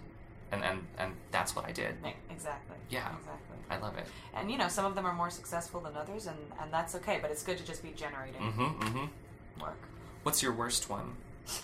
and 0.52 0.64
and 0.64 0.86
and 0.98 1.14
that's 1.32 1.56
what 1.56 1.66
I 1.66 1.72
did. 1.72 1.96
exactly. 2.30 2.78
Yeah. 2.90 3.08
Exactly. 3.20 3.58
I 3.70 3.78
love 3.78 3.98
it. 3.98 4.06
And 4.36 4.52
you 4.52 4.58
know, 4.58 4.68
some 4.68 4.86
of 4.86 4.96
them 4.96 5.06
are 5.06 5.14
more 5.14 5.30
successful 5.30 5.80
than 5.82 5.96
others, 5.96 6.28
and 6.28 6.38
and 6.62 6.72
that's 6.74 6.96
okay. 6.96 7.20
But 7.22 7.32
it's 7.32 7.44
good 7.44 7.58
to 7.58 7.66
just 7.66 7.82
be 7.84 7.92
generating 7.92 8.42
Mm-hmm. 8.42 8.84
Mm-hmm. 8.84 9.62
work. 9.62 9.78
What's 10.24 10.44
your 10.44 10.52
worst 10.54 10.90
one? 10.90 11.16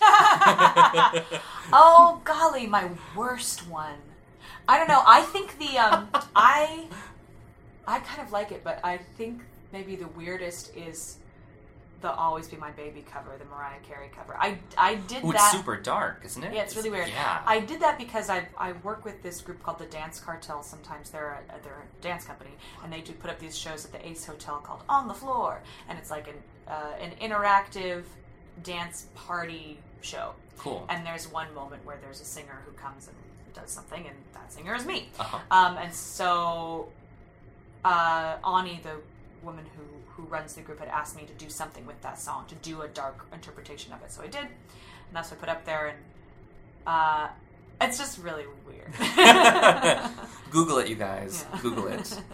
oh 1.72 2.20
golly, 2.24 2.66
my 2.66 2.88
worst 3.16 3.68
one. 3.68 3.98
I 4.68 4.78
don't 4.78 4.88
know. 4.88 5.02
I 5.06 5.22
think 5.22 5.58
the 5.58 5.78
um, 5.78 6.08
I 6.36 6.86
I 7.86 8.00
kind 8.00 8.20
of 8.22 8.32
like 8.32 8.52
it, 8.52 8.62
but 8.64 8.80
I 8.84 8.98
think 9.16 9.42
maybe 9.72 9.96
the 9.96 10.08
weirdest 10.08 10.74
is 10.76 11.16
the 12.00 12.12
"Always 12.12 12.48
Be 12.48 12.56
My 12.56 12.70
Baby" 12.70 13.04
cover, 13.12 13.36
the 13.38 13.44
Mariah 13.46 13.80
Carey 13.82 14.10
cover. 14.14 14.36
I 14.38 14.58
I 14.76 14.96
did 14.96 15.24
Ooh, 15.24 15.32
that. 15.32 15.36
it's 15.36 15.50
super 15.52 15.76
dark, 15.76 16.22
isn't 16.24 16.42
it? 16.44 16.52
Yeah, 16.54 16.62
it's 16.62 16.76
really 16.76 16.90
weird. 16.90 17.08
Yeah. 17.08 17.42
I 17.46 17.60
did 17.60 17.80
that 17.80 17.98
because 17.98 18.30
I, 18.30 18.46
I 18.56 18.72
work 18.84 19.04
with 19.04 19.22
this 19.22 19.40
group 19.40 19.62
called 19.62 19.78
the 19.78 19.86
Dance 19.86 20.20
Cartel. 20.20 20.62
Sometimes 20.62 21.10
they're 21.10 21.40
a, 21.48 21.62
they're 21.62 21.84
a 21.88 22.02
dance 22.02 22.24
company, 22.24 22.50
and 22.84 22.92
they 22.92 23.00
do 23.00 23.12
put 23.12 23.30
up 23.30 23.38
these 23.38 23.56
shows 23.58 23.84
at 23.84 23.92
the 23.92 24.08
Ace 24.08 24.24
Hotel 24.24 24.58
called 24.58 24.82
On 24.88 25.08
the 25.08 25.14
Floor, 25.14 25.60
and 25.88 25.98
it's 25.98 26.10
like 26.10 26.28
an 26.28 26.34
uh, 26.68 26.92
an 27.00 27.12
interactive 27.20 28.04
dance 28.62 29.06
party 29.14 29.78
show. 30.00 30.32
cool. 30.58 30.84
And 30.88 31.04
there's 31.06 31.30
one 31.30 31.52
moment 31.54 31.84
where 31.84 31.96
there's 32.00 32.20
a 32.20 32.24
singer 32.24 32.62
who 32.66 32.72
comes 32.72 33.08
and 33.08 33.16
does 33.54 33.70
something, 33.70 34.06
and 34.06 34.16
that 34.34 34.52
singer 34.52 34.74
is 34.74 34.86
me. 34.86 35.08
Uh-huh. 35.18 35.38
Um, 35.50 35.78
and 35.78 35.92
so, 35.92 36.88
uh, 37.84 38.36
Ani, 38.44 38.80
the 38.82 38.96
woman 39.42 39.64
who, 39.76 39.82
who 40.18 40.24
runs 40.24 40.54
the 40.54 40.60
group, 40.60 40.80
had 40.80 40.88
asked 40.88 41.16
me 41.16 41.22
to 41.24 41.32
do 41.34 41.48
something 41.48 41.86
with 41.86 42.00
that 42.02 42.18
song, 42.18 42.44
to 42.48 42.56
do 42.56 42.82
a 42.82 42.88
dark 42.88 43.24
interpretation 43.32 43.92
of 43.92 44.02
it. 44.02 44.10
So 44.10 44.20
I 44.22 44.26
did, 44.26 44.42
and 44.42 44.50
that's 45.12 45.30
what 45.30 45.38
I 45.38 45.40
put 45.40 45.48
up 45.48 45.64
there, 45.64 45.86
and 45.88 45.98
uh, 46.86 47.28
it's 47.80 47.96
just 47.98 48.18
really 48.18 48.44
weird. 48.66 48.92
Google 50.50 50.78
it, 50.78 50.88
you 50.88 50.96
guys. 50.96 51.46
Yeah. 51.54 51.60
Google 51.62 51.86
it. 51.86 52.20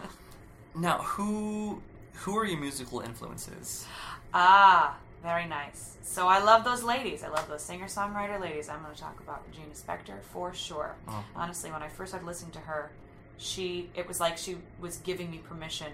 Now, 0.77 0.99
who 0.99 1.81
who 2.15 2.37
are 2.37 2.45
your 2.45 2.59
musical 2.59 2.99
influences? 2.99 3.87
ah, 4.33 4.97
very 5.23 5.47
nice. 5.47 5.97
So 6.03 6.27
I 6.27 6.43
love 6.43 6.65
those 6.65 6.83
ladies. 6.83 7.23
I 7.23 7.29
love 7.29 7.47
those 7.49 7.63
singer 7.63 7.87
songwriter 7.87 8.41
ladies. 8.41 8.69
I'm 8.69 8.83
going 8.83 8.93
to 8.93 9.01
talk 9.01 9.21
about 9.21 9.45
Regina 9.47 9.73
Spektor 9.73 10.21
for 10.21 10.53
sure. 10.53 10.97
Oh. 11.07 11.25
Honestly, 11.37 11.71
when 11.71 11.81
I 11.81 11.87
first 11.89 12.11
started 12.11 12.27
listening 12.27 12.51
to 12.53 12.59
her, 12.59 12.91
she 13.37 13.89
it 13.95 14.09
was 14.09 14.19
like 14.19 14.37
she 14.37 14.57
was 14.81 14.97
giving 14.97 15.31
me 15.31 15.39
permission 15.39 15.93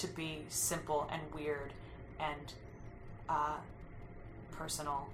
to 0.00 0.08
be 0.08 0.44
simple 0.48 1.08
and 1.10 1.22
weird 1.34 1.72
and 2.20 2.52
uh, 3.28 3.56
personal. 4.52 5.08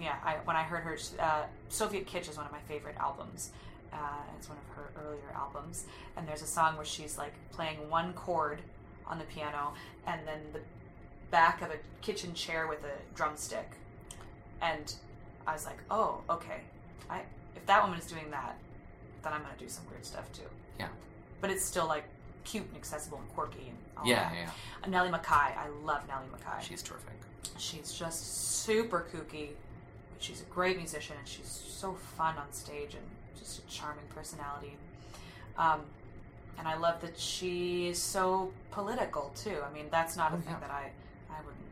Yeah, 0.00 0.16
I, 0.24 0.34
when 0.44 0.56
I 0.56 0.62
heard 0.62 0.82
her, 0.82 0.98
uh, 1.18 1.44
Soviet 1.68 2.06
Kitsch 2.06 2.28
is 2.28 2.36
one 2.36 2.46
of 2.46 2.52
my 2.52 2.60
favorite 2.68 2.96
albums. 2.98 3.50
Uh, 3.92 3.96
it's 4.36 4.48
one 4.48 4.58
of 4.58 4.76
her 4.76 4.90
earlier 5.06 5.32
albums, 5.34 5.86
and 6.16 6.28
there's 6.28 6.42
a 6.42 6.46
song 6.46 6.76
where 6.76 6.84
she's 6.84 7.16
like 7.16 7.32
playing 7.50 7.88
one 7.88 8.12
chord 8.12 8.60
on 9.06 9.18
the 9.18 9.24
piano, 9.24 9.72
and 10.06 10.20
then 10.26 10.40
the 10.52 10.60
back 11.30 11.62
of 11.62 11.70
a 11.70 11.76
kitchen 12.02 12.34
chair 12.34 12.66
with 12.66 12.84
a 12.84 13.14
drumstick, 13.14 13.70
and 14.60 14.94
I 15.46 15.52
was 15.52 15.64
like, 15.64 15.78
oh, 15.90 16.20
okay. 16.28 16.60
I 17.08 17.22
if 17.54 17.64
that 17.66 17.82
woman 17.82 17.98
is 17.98 18.06
doing 18.06 18.30
that, 18.32 18.58
then 19.22 19.32
I'm 19.32 19.42
gonna 19.42 19.54
do 19.58 19.68
some 19.68 19.84
weird 19.90 20.04
stuff 20.04 20.30
too. 20.32 20.42
Yeah. 20.78 20.88
But 21.40 21.50
it's 21.50 21.64
still 21.64 21.86
like 21.86 22.04
cute 22.46 22.66
and 22.68 22.76
accessible 22.76 23.18
and 23.18 23.28
quirky 23.34 23.68
and 23.68 23.76
all 23.98 24.06
Yeah, 24.06 24.28
that. 24.30 24.34
yeah, 24.34 24.88
Nellie 24.90 25.10
McKay, 25.10 25.56
I 25.56 25.68
love 25.84 26.06
Nellie 26.08 26.24
McKay. 26.32 26.62
She's 26.62 26.82
terrific. 26.82 27.12
She's 27.58 27.92
just 27.92 28.62
super 28.64 29.06
kooky, 29.12 29.50
but 30.12 30.22
she's 30.22 30.40
a 30.40 30.44
great 30.44 30.76
musician 30.76 31.16
and 31.18 31.28
she's 31.28 31.48
so 31.48 31.94
fun 32.16 32.36
on 32.38 32.50
stage 32.52 32.94
and 32.94 33.04
just 33.38 33.58
a 33.58 33.66
charming 33.66 34.04
personality. 34.14 34.76
Um, 35.58 35.80
and 36.58 36.66
I 36.66 36.76
love 36.76 37.00
that 37.02 37.18
she 37.18 37.88
is 37.88 38.00
so 38.00 38.52
political 38.70 39.32
too. 39.34 39.58
I 39.68 39.72
mean, 39.74 39.86
that's 39.90 40.16
not 40.16 40.32
a 40.32 40.36
Oh, 40.36 40.38
thing 40.38 40.54
yeah. 40.54 40.60
that 40.60 40.70
I, 40.70 40.90
I 41.30 41.38
wouldn't. 41.40 41.62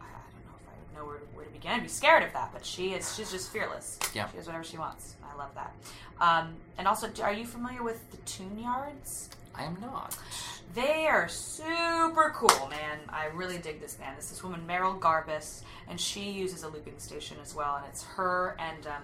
I 0.00 0.04
I 0.04 0.08
don't 0.32 0.44
know 0.46 0.56
if 0.60 0.68
I 0.68 0.76
would 0.78 0.94
know 0.98 1.06
where 1.06 1.18
to, 1.18 1.24
where 1.34 1.44
to 1.46 1.50
begin. 1.52 1.70
I'd 1.72 1.82
be 1.82 1.88
scared 1.88 2.22
of 2.22 2.32
that, 2.34 2.50
but 2.52 2.66
she 2.66 2.92
is. 2.92 3.14
She's 3.16 3.30
just 3.30 3.50
fearless. 3.52 3.98
Yeah. 4.14 4.28
She 4.30 4.36
does 4.36 4.46
whatever 4.46 4.64
she 4.64 4.76
wants. 4.76 5.14
I 5.24 5.34
love 5.36 5.50
that. 5.54 5.74
Um, 6.20 6.54
and 6.78 6.86
also, 6.86 7.10
are 7.22 7.32
you 7.32 7.46
familiar 7.46 7.82
with 7.82 8.10
the 8.10 8.18
Tune 8.18 8.58
Yards? 8.58 9.30
I 9.54 9.64
am 9.64 9.76
not. 9.80 10.16
They 10.74 11.06
are 11.06 11.28
super 11.28 12.32
cool, 12.34 12.66
man. 12.68 12.98
I 13.08 13.26
really 13.26 13.58
dig 13.58 13.80
this 13.80 13.94
band. 13.94 14.16
It's 14.18 14.30
this 14.30 14.42
woman, 14.42 14.66
Merrill 14.66 14.94
Garbus, 14.94 15.62
and 15.88 16.00
she 16.00 16.30
uses 16.30 16.64
a 16.64 16.68
looping 16.68 16.98
station 16.98 17.36
as 17.42 17.54
well. 17.54 17.76
And 17.76 17.86
it's 17.88 18.02
her 18.02 18.56
and 18.58 18.86
um, 18.86 19.02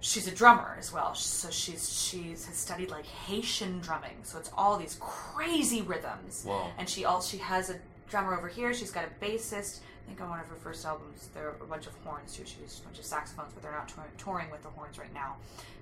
she's 0.00 0.28
a 0.28 0.30
drummer 0.30 0.76
as 0.78 0.92
well. 0.92 1.14
So 1.14 1.50
she's 1.50 1.88
she's 1.92 2.46
has 2.46 2.56
studied 2.56 2.90
like 2.90 3.06
Haitian 3.06 3.80
drumming. 3.80 4.18
So 4.22 4.38
it's 4.38 4.50
all 4.56 4.76
these 4.76 4.98
crazy 5.00 5.82
rhythms. 5.82 6.44
Whoa. 6.46 6.66
And 6.78 6.88
she 6.88 7.04
also 7.04 7.36
she 7.36 7.42
has 7.42 7.70
a 7.70 7.76
drummer 8.08 8.36
over 8.36 8.48
here. 8.48 8.72
She's 8.74 8.90
got 8.90 9.04
a 9.04 9.24
bassist. 9.24 9.80
I 10.04 10.08
think 10.08 10.20
on 10.20 10.28
one 10.28 10.40
of 10.40 10.46
her 10.48 10.56
first 10.56 10.84
albums, 10.84 11.28
there 11.32 11.48
are 11.48 11.56
a 11.60 11.66
bunch 11.66 11.86
of 11.86 11.94
horns 12.04 12.36
too. 12.36 12.44
She 12.44 12.60
uses 12.60 12.80
a 12.80 12.82
bunch 12.82 12.98
of 12.98 13.04
saxophones, 13.04 13.52
but 13.52 13.62
they're 13.62 13.72
not 13.72 13.90
touring 14.18 14.50
with 14.50 14.62
the 14.62 14.68
horns 14.68 14.98
right 14.98 15.12
now. 15.14 15.36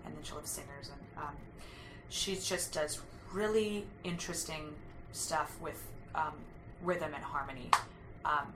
And 0.04 0.14
then 0.14 0.22
she'll 0.22 0.36
have 0.36 0.46
singers, 0.46 0.90
and 0.92 1.24
um, 1.24 1.34
she 2.10 2.36
just 2.36 2.72
does 2.72 3.00
really 3.32 3.86
interesting 4.04 4.74
stuff 5.12 5.56
with 5.60 5.82
um, 6.14 6.34
rhythm 6.82 7.12
and 7.14 7.24
harmony. 7.24 7.70
Um, 8.24 8.52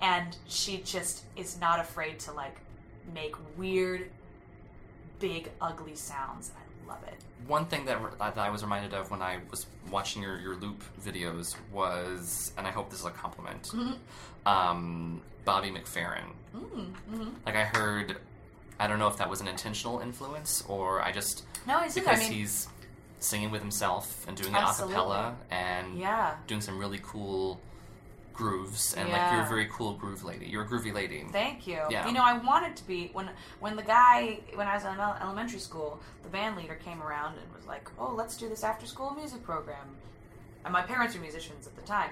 and 0.00 0.36
she 0.48 0.78
just 0.78 1.24
is 1.36 1.60
not 1.60 1.78
afraid 1.78 2.18
to 2.20 2.32
like 2.32 2.56
make 3.14 3.36
weird, 3.56 4.10
big, 5.20 5.50
ugly 5.60 5.94
sounds. 5.94 6.50
I 6.56 6.88
love 6.88 7.02
it. 7.06 7.14
One 7.46 7.66
thing 7.66 7.84
that, 7.84 8.00
that 8.18 8.38
I 8.38 8.50
was 8.50 8.62
reminded 8.62 8.94
of 8.94 9.10
when 9.10 9.22
I 9.22 9.38
was 9.50 9.66
watching 9.90 10.22
your, 10.22 10.40
your 10.40 10.56
loop 10.56 10.82
videos 11.00 11.54
was, 11.72 12.52
and 12.56 12.66
I 12.66 12.70
hope 12.70 12.90
this 12.90 13.00
is 13.00 13.06
a 13.06 13.10
compliment, 13.10 13.70
um, 14.46 15.20
Bobby 15.44 15.70
McFerrin. 15.70 16.32
Mm-hmm. 16.56 17.28
Like 17.44 17.56
I 17.56 17.64
heard, 17.64 18.16
I 18.82 18.88
don't 18.88 18.98
know 18.98 19.06
if 19.06 19.16
that 19.18 19.30
was 19.30 19.40
an 19.40 19.46
intentional 19.46 20.00
influence 20.00 20.64
or 20.66 21.00
I 21.00 21.12
just 21.12 21.44
No, 21.68 21.78
he's 21.78 21.94
because 21.94 22.18
I 22.18 22.22
mean, 22.22 22.32
he's 22.32 22.66
singing 23.20 23.52
with 23.52 23.60
himself 23.62 24.26
and 24.26 24.36
doing 24.36 24.52
it 24.52 24.58
Absolutely. 24.58 24.96
a 24.96 24.98
cappella 24.98 25.36
and 25.52 25.96
yeah. 25.96 26.34
doing 26.48 26.60
some 26.60 26.78
really 26.78 26.98
cool 27.00 27.60
grooves 28.32 28.94
and 28.94 29.08
like 29.10 29.30
you're 29.30 29.42
a 29.42 29.48
very 29.48 29.68
cool 29.70 29.94
groove 29.94 30.24
lady. 30.24 30.46
You're 30.46 30.64
a 30.64 30.66
groovy 30.66 30.92
lady. 30.92 31.24
Thank 31.30 31.64
you. 31.68 31.78
Yeah. 31.90 32.08
You 32.08 32.12
know, 32.12 32.24
I 32.24 32.38
wanted 32.38 32.74
to 32.74 32.86
be 32.88 33.10
when 33.12 33.30
when 33.60 33.76
the 33.76 33.82
guy 33.82 34.40
when 34.54 34.66
I 34.66 34.74
was 34.74 34.84
in 34.84 34.98
elementary 34.98 35.60
school, 35.60 36.00
the 36.24 36.28
band 36.28 36.56
leader 36.56 36.74
came 36.74 37.00
around 37.02 37.38
and 37.38 37.54
was 37.54 37.66
like, 37.66 37.88
"Oh, 38.00 38.12
let's 38.16 38.36
do 38.36 38.48
this 38.48 38.64
after 38.64 38.86
school 38.86 39.12
music 39.12 39.44
program." 39.44 39.96
And 40.64 40.72
my 40.72 40.82
parents 40.82 41.14
were 41.14 41.20
musicians 41.20 41.68
at 41.68 41.76
the 41.76 41.82
time. 41.82 42.10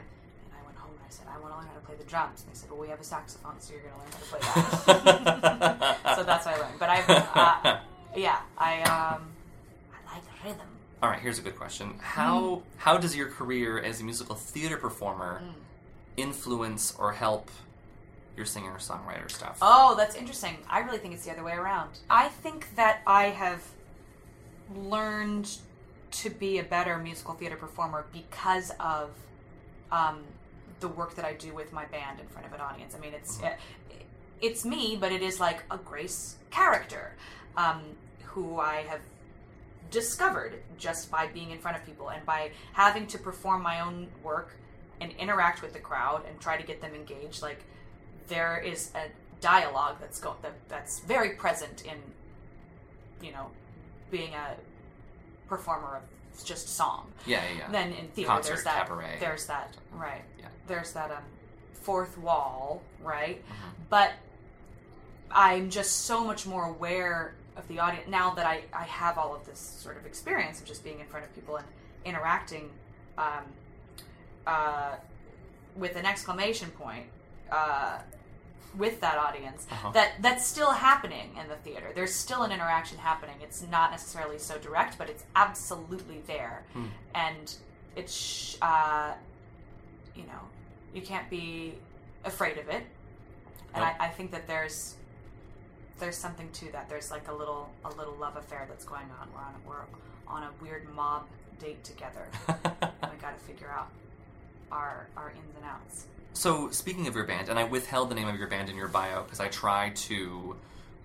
I 1.18 1.23
went 1.23 1.27
home 1.27 1.33
and 1.33 1.35
I 1.35 1.35
said, 1.35 1.35
"I 1.35 1.38
want 1.40 1.53
to 1.53 1.59
learn 1.59 1.66
how 1.68 1.75
to 1.81 1.87
play 1.87 1.96
the 1.96 2.05
drums." 2.05 2.42
And 2.42 2.51
they 2.55 2.57
said, 2.59 2.70
"Well, 2.70 2.79
we 2.81 2.88
have 2.88 3.01
a 3.01 3.05
saxophone, 3.05 3.59
so 3.61 3.73
you're 3.73 3.83
going 3.83 3.94
to 3.94 4.01
learn 4.01 4.12
how 4.12 4.18
to 4.18 4.25
play 4.31 4.40
that." 4.40 5.99
so 6.16 6.23
that's 6.25 6.46
what 6.46 6.55
I 6.55 6.59
learned. 6.61 6.79
But 6.79 6.88
I, 6.90 7.01
uh, 7.35 7.81
yeah, 8.16 8.38
I 8.59 8.83
um, 8.83 9.23
I 9.92 10.14
like 10.14 10.23
rhythm. 10.44 10.66
All 11.03 11.09
right, 11.09 11.18
here's 11.20 11.38
a 11.38 11.42
good 11.42 11.57
question. 11.57 11.94
How 12.01 12.62
how 12.77 12.96
does 12.99 13.16
your 13.16 13.29
career 13.29 13.79
as 13.81 14.01
a 14.01 14.05
musical 14.05 14.35
theater 14.37 14.77
performer 14.77 15.42
Mm. 15.42 15.55
influence 16.16 16.94
or 16.99 17.12
help 17.12 17.51
your 18.37 18.46
singer 18.46 18.75
songwriter 18.79 19.31
stuff? 19.31 19.59
Oh, 19.62 19.94
that's 19.96 20.14
interesting. 20.14 20.57
I 20.68 20.81
really 20.81 20.99
think 20.99 21.14
it's 21.14 21.25
the 21.25 21.33
other 21.33 21.42
way 21.44 21.53
around. 21.55 21.90
I 22.09 22.29
think 22.29 22.75
that 22.77 23.01
I 23.07 23.25
have 23.27 23.62
learned 24.75 25.57
to 26.12 26.31
be 26.31 26.59
a 26.59 26.62
better 26.64 26.99
musical 26.99 27.35
theater 27.35 27.57
performer 27.57 28.05
because 28.12 28.73
of 28.81 29.11
um, 29.92 30.20
the 30.80 30.88
work 30.88 31.14
that 31.14 31.24
I 31.24 31.34
do 31.34 31.54
with 31.54 31.72
my 31.72 31.84
band 31.86 32.20
in 32.20 32.26
front 32.26 32.46
of 32.46 32.52
an 32.52 32.60
audience. 32.60 32.94
I 32.94 32.98
mean, 32.98 33.14
it's 33.14 33.40
it's 34.40 34.64
me, 34.64 34.96
but 34.98 35.12
it 35.12 35.22
is 35.22 35.38
like 35.38 35.62
a 35.70 35.76
Grace 35.76 36.36
character 36.50 37.14
um, 37.56 37.82
who 38.24 38.58
I 38.58 38.84
have 38.88 39.00
discovered 39.90 40.54
just 40.78 41.10
by 41.10 41.26
being 41.26 41.50
in 41.50 41.58
front 41.58 41.76
of 41.76 41.84
people 41.84 42.10
and 42.10 42.24
by 42.24 42.52
having 42.72 43.06
to 43.08 43.18
perform 43.18 43.62
my 43.62 43.80
own 43.80 44.08
work 44.22 44.56
and 45.00 45.12
interact 45.18 45.62
with 45.62 45.72
the 45.72 45.78
crowd 45.78 46.22
and 46.28 46.40
try 46.40 46.56
to 46.56 46.66
get 46.66 46.80
them 46.80 46.94
engaged. 46.94 47.42
Like 47.42 47.64
there 48.28 48.58
is 48.64 48.90
a 48.94 49.08
dialogue 49.40 49.96
that's 50.00 50.20
go- 50.20 50.36
that, 50.42 50.52
that's 50.68 51.00
very 51.00 51.30
present 51.30 51.82
in 51.84 51.98
you 53.22 53.32
know 53.32 53.46
being 54.10 54.34
a 54.34 54.56
performer 55.48 55.96
of 55.96 56.02
just 56.44 56.68
song. 56.70 57.12
yeah, 57.26 57.42
yeah, 57.52 57.58
yeah. 57.58 57.70
Then 57.70 57.92
in 57.92 58.08
theater, 58.08 58.28
Concert, 58.30 58.48
there's 58.54 58.64
that. 58.64 58.86
cabaret. 58.86 59.16
There's 59.20 59.46
that. 59.46 59.76
Right. 59.92 60.22
Yeah. 60.38 60.46
There's 60.66 60.92
that 60.92 61.10
um, 61.10 61.22
fourth 61.72 62.16
wall. 62.18 62.82
Right. 63.02 63.42
Mhm. 63.46 63.54
But 63.88 64.12
I'm 65.30 65.70
just 65.70 66.04
so 66.06 66.24
much 66.24 66.46
more 66.46 66.64
aware 66.64 67.34
of 67.56 67.66
the 67.68 67.78
audience 67.78 68.08
now 68.08 68.30
that 68.34 68.46
I, 68.46 68.62
I 68.72 68.84
have 68.84 69.18
all 69.18 69.34
of 69.34 69.44
this 69.46 69.58
sort 69.58 69.96
of 69.96 70.06
experience 70.06 70.60
of 70.60 70.66
just 70.66 70.82
being 70.82 71.00
in 71.00 71.06
front 71.06 71.24
of 71.26 71.34
people 71.34 71.56
and 71.56 71.66
interacting 72.04 72.70
um, 73.18 73.44
uh, 74.46 74.94
with 75.76 75.96
an 75.96 76.06
exclamation 76.06 76.70
point 76.70 77.06
uh, 77.52 77.98
with 78.77 79.01
that 79.01 79.18
audience. 79.18 79.66
Uh-huh. 79.70 79.90
That 79.92 80.12
that's 80.20 80.46
still 80.46 80.70
happening 80.70 81.31
in 81.40 81.49
the 81.49 81.57
theater. 81.57 81.90
There's 81.94 82.14
still 82.14 82.42
an 82.42 82.53
interaction 82.53 82.99
happening. 82.99 83.37
It's 83.42 83.64
not 83.70 83.90
necessarily 83.90 84.38
so 84.38 84.59
direct, 84.59 84.96
but 84.99 85.09
it's 85.11 85.25
absolutely 85.37 86.23
there, 86.27 86.64
Hmm. 86.73 86.87
and 87.14 87.55
it's 87.96 88.57
uh, 88.62 89.14
you 90.14 90.23
know 90.25 90.40
you 90.94 91.03
can't 91.03 91.29
be 91.31 91.75
afraid 92.25 92.59
of 92.59 92.68
it. 92.68 92.85
And 93.75 93.85
Nope. 93.85 93.94
I, 94.01 94.07
I 94.07 94.09
think 94.09 94.31
that 94.33 94.46
there's 94.46 94.96
there's 95.99 96.16
something 96.16 96.49
to 96.53 96.73
that. 96.73 96.88
There's 96.88 97.11
like 97.11 97.29
a 97.29 97.33
little 97.35 97.70
a 97.85 97.90
little 97.90 98.14
love 98.14 98.37
affair 98.37 98.66
that's 98.68 98.85
going 98.85 99.07
on. 99.20 99.29
We're 99.35 99.40
on 99.40 99.55
a, 99.55 99.68
we're 99.68 99.85
on 100.29 100.42
a 100.44 100.51
weird 100.62 100.88
mob 100.94 101.27
date 101.59 101.83
together. 101.85 102.27
and 102.49 103.11
we 103.12 103.18
got 103.20 103.37
to 103.38 103.44
figure 103.44 103.68
out 103.68 103.88
our 104.73 105.09
our 105.16 105.31
ins 105.31 105.57
and 105.57 105.64
outs. 105.64 106.07
So, 106.32 106.70
speaking 106.70 107.06
of 107.06 107.14
your 107.14 107.24
band, 107.24 107.48
and 107.48 107.58
I 107.58 107.64
withheld 107.64 108.08
the 108.10 108.14
name 108.14 108.28
of 108.28 108.36
your 108.38 108.46
band 108.48 108.68
in 108.70 108.76
your 108.76 108.88
bio 108.88 109.22
because 109.24 109.40
I 109.40 109.48
try 109.48 109.90
to 109.90 110.56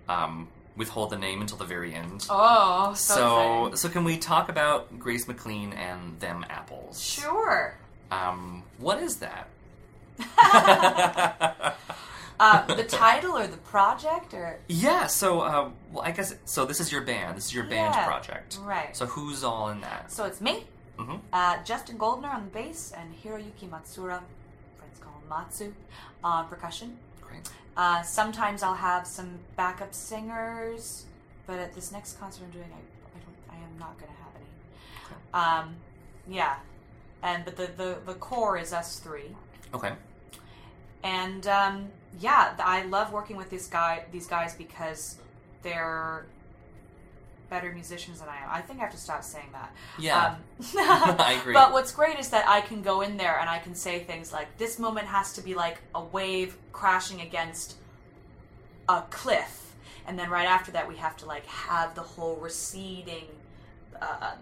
um, 0.08 0.48
withhold 0.78 1.10
the 1.10 1.18
name 1.18 1.42
until 1.42 1.58
the 1.58 1.66
very 1.66 1.94
end. 1.94 2.26
Oh, 2.30 2.94
so, 2.96 3.16
so, 3.16 3.66
exciting. 3.66 3.76
so 3.78 3.90
can 3.90 4.04
we 4.04 4.18
talk 4.18 4.50
about 4.50 4.98
Grace 5.00 5.28
McLean 5.28 5.74
and 5.74 6.20
them 6.20 6.46
apples? 6.50 7.02
sure. 7.02 7.76
Um, 8.12 8.64
what 8.78 9.02
is 9.02 9.18
that? 9.18 9.48
Uh, 12.38 12.66
the 12.76 12.84
title 12.84 13.38
or 13.38 13.48
the 13.48 13.56
project 13.56 14.34
or 14.34 14.60
yeah. 14.68 15.08
So, 15.08 15.40
uh, 15.40 15.70
well, 15.94 16.04
I 16.04 16.12
guess 16.12 16.36
so. 16.44 16.66
This 16.66 16.82
is 16.82 16.92
your 16.92 17.00
band. 17.00 17.38
This 17.38 17.46
is 17.46 17.54
your 17.54 17.64
band 17.64 17.96
Yeah, 17.96 18.06
project. 18.06 18.58
right. 18.62 18.94
So, 18.94 19.06
who's 19.06 19.42
all 19.46 19.70
in 19.70 19.80
that? 19.80 20.12
So 20.12 20.26
it's 20.26 20.42
me, 20.42 20.66
Mhm. 21.00 21.22
uh, 21.32 21.64
Justin 21.64 21.96
Goldner 21.98 22.28
on 22.28 22.44
the 22.44 22.52
bass, 22.52 22.92
and 22.92 23.16
Hiroyuki 23.24 23.70
Matsuura, 23.70 24.20
friends 24.20 24.20
call 24.20 24.20
him 24.20 24.45
Matsu, 25.30 25.74
on 26.24 26.48
percussion. 26.48 26.98
Great. 27.22 27.50
Uh, 27.78 28.02
sometimes 28.02 28.64
I'll 28.64 28.74
have 28.76 29.06
some 29.06 29.40
backup 29.56 29.94
singers, 29.94 31.06
but 31.48 31.60
at 31.60 31.74
this 31.76 31.92
next 31.92 32.20
concert 32.20 32.44
I'm 32.46 32.52
doing, 32.52 32.70
I, 32.72 32.78
I 32.78 33.20
don't, 33.20 33.60
I 33.60 33.64
am 33.64 33.78
not 33.80 33.98
going 33.98 34.12
to 34.12 34.18
have 34.18 34.32
any. 34.36 34.46
Okay. 35.06 35.68
Um, 35.68 35.76
yeah, 36.30 36.56
and 37.24 37.44
but 37.46 37.56
the, 37.58 37.68
the 37.78 37.98
the 38.06 38.14
core 38.16 38.58
is 38.58 38.74
us 38.74 39.00
three, 39.00 39.36
Okay. 39.74 39.94
and 41.04 41.46
um, 41.48 41.88
yeah, 42.20 42.54
I 42.60 42.84
love 42.84 43.12
working 43.12 43.36
with 43.38 43.50
these 43.50 43.68
guy 43.68 44.06
these 44.12 44.28
guys 44.28 44.56
because 44.56 45.18
they're 45.62 46.26
better 47.56 47.72
musicians 47.72 48.20
than 48.20 48.28
I 48.28 48.36
am. 48.44 48.50
I 48.52 48.60
think 48.60 48.80
I 48.80 48.82
have 48.84 48.92
to 48.92 48.98
stop 48.98 49.24
saying 49.24 49.48
that. 49.54 49.74
Yeah. 49.98 50.26
Um, 50.26 50.36
I 50.78 51.38
agree. 51.42 51.54
But 51.54 51.72
what's 51.72 51.94
great 51.94 52.20
is 52.20 52.30
that 52.32 52.46
I 52.50 52.60
can 52.60 52.82
go 52.82 53.00
in 53.00 53.16
there 53.16 53.40
and 53.40 53.50
I 53.50 53.60
can 53.60 53.76
say 53.76 54.00
things 54.00 54.34
like, 54.34 54.58
"This 54.58 54.78
moment 54.78 55.08
has 55.08 55.32
to 55.34 55.42
be 55.42 55.56
like 55.56 55.78
a 55.94 56.04
wave 56.04 56.58
crashing 56.74 57.22
against 57.22 57.78
a 58.90 59.04
cliff," 59.10 59.74
and 60.06 60.20
then 60.20 60.30
right 60.30 60.48
after 60.48 60.74
that, 60.74 60.86
we 60.86 60.98
have 60.98 61.16
to 61.18 61.26
like 61.26 61.46
have 61.46 61.96
the 61.96 62.02
whole 62.02 62.36
receding, 62.36 63.28
uh, 64.02 64.36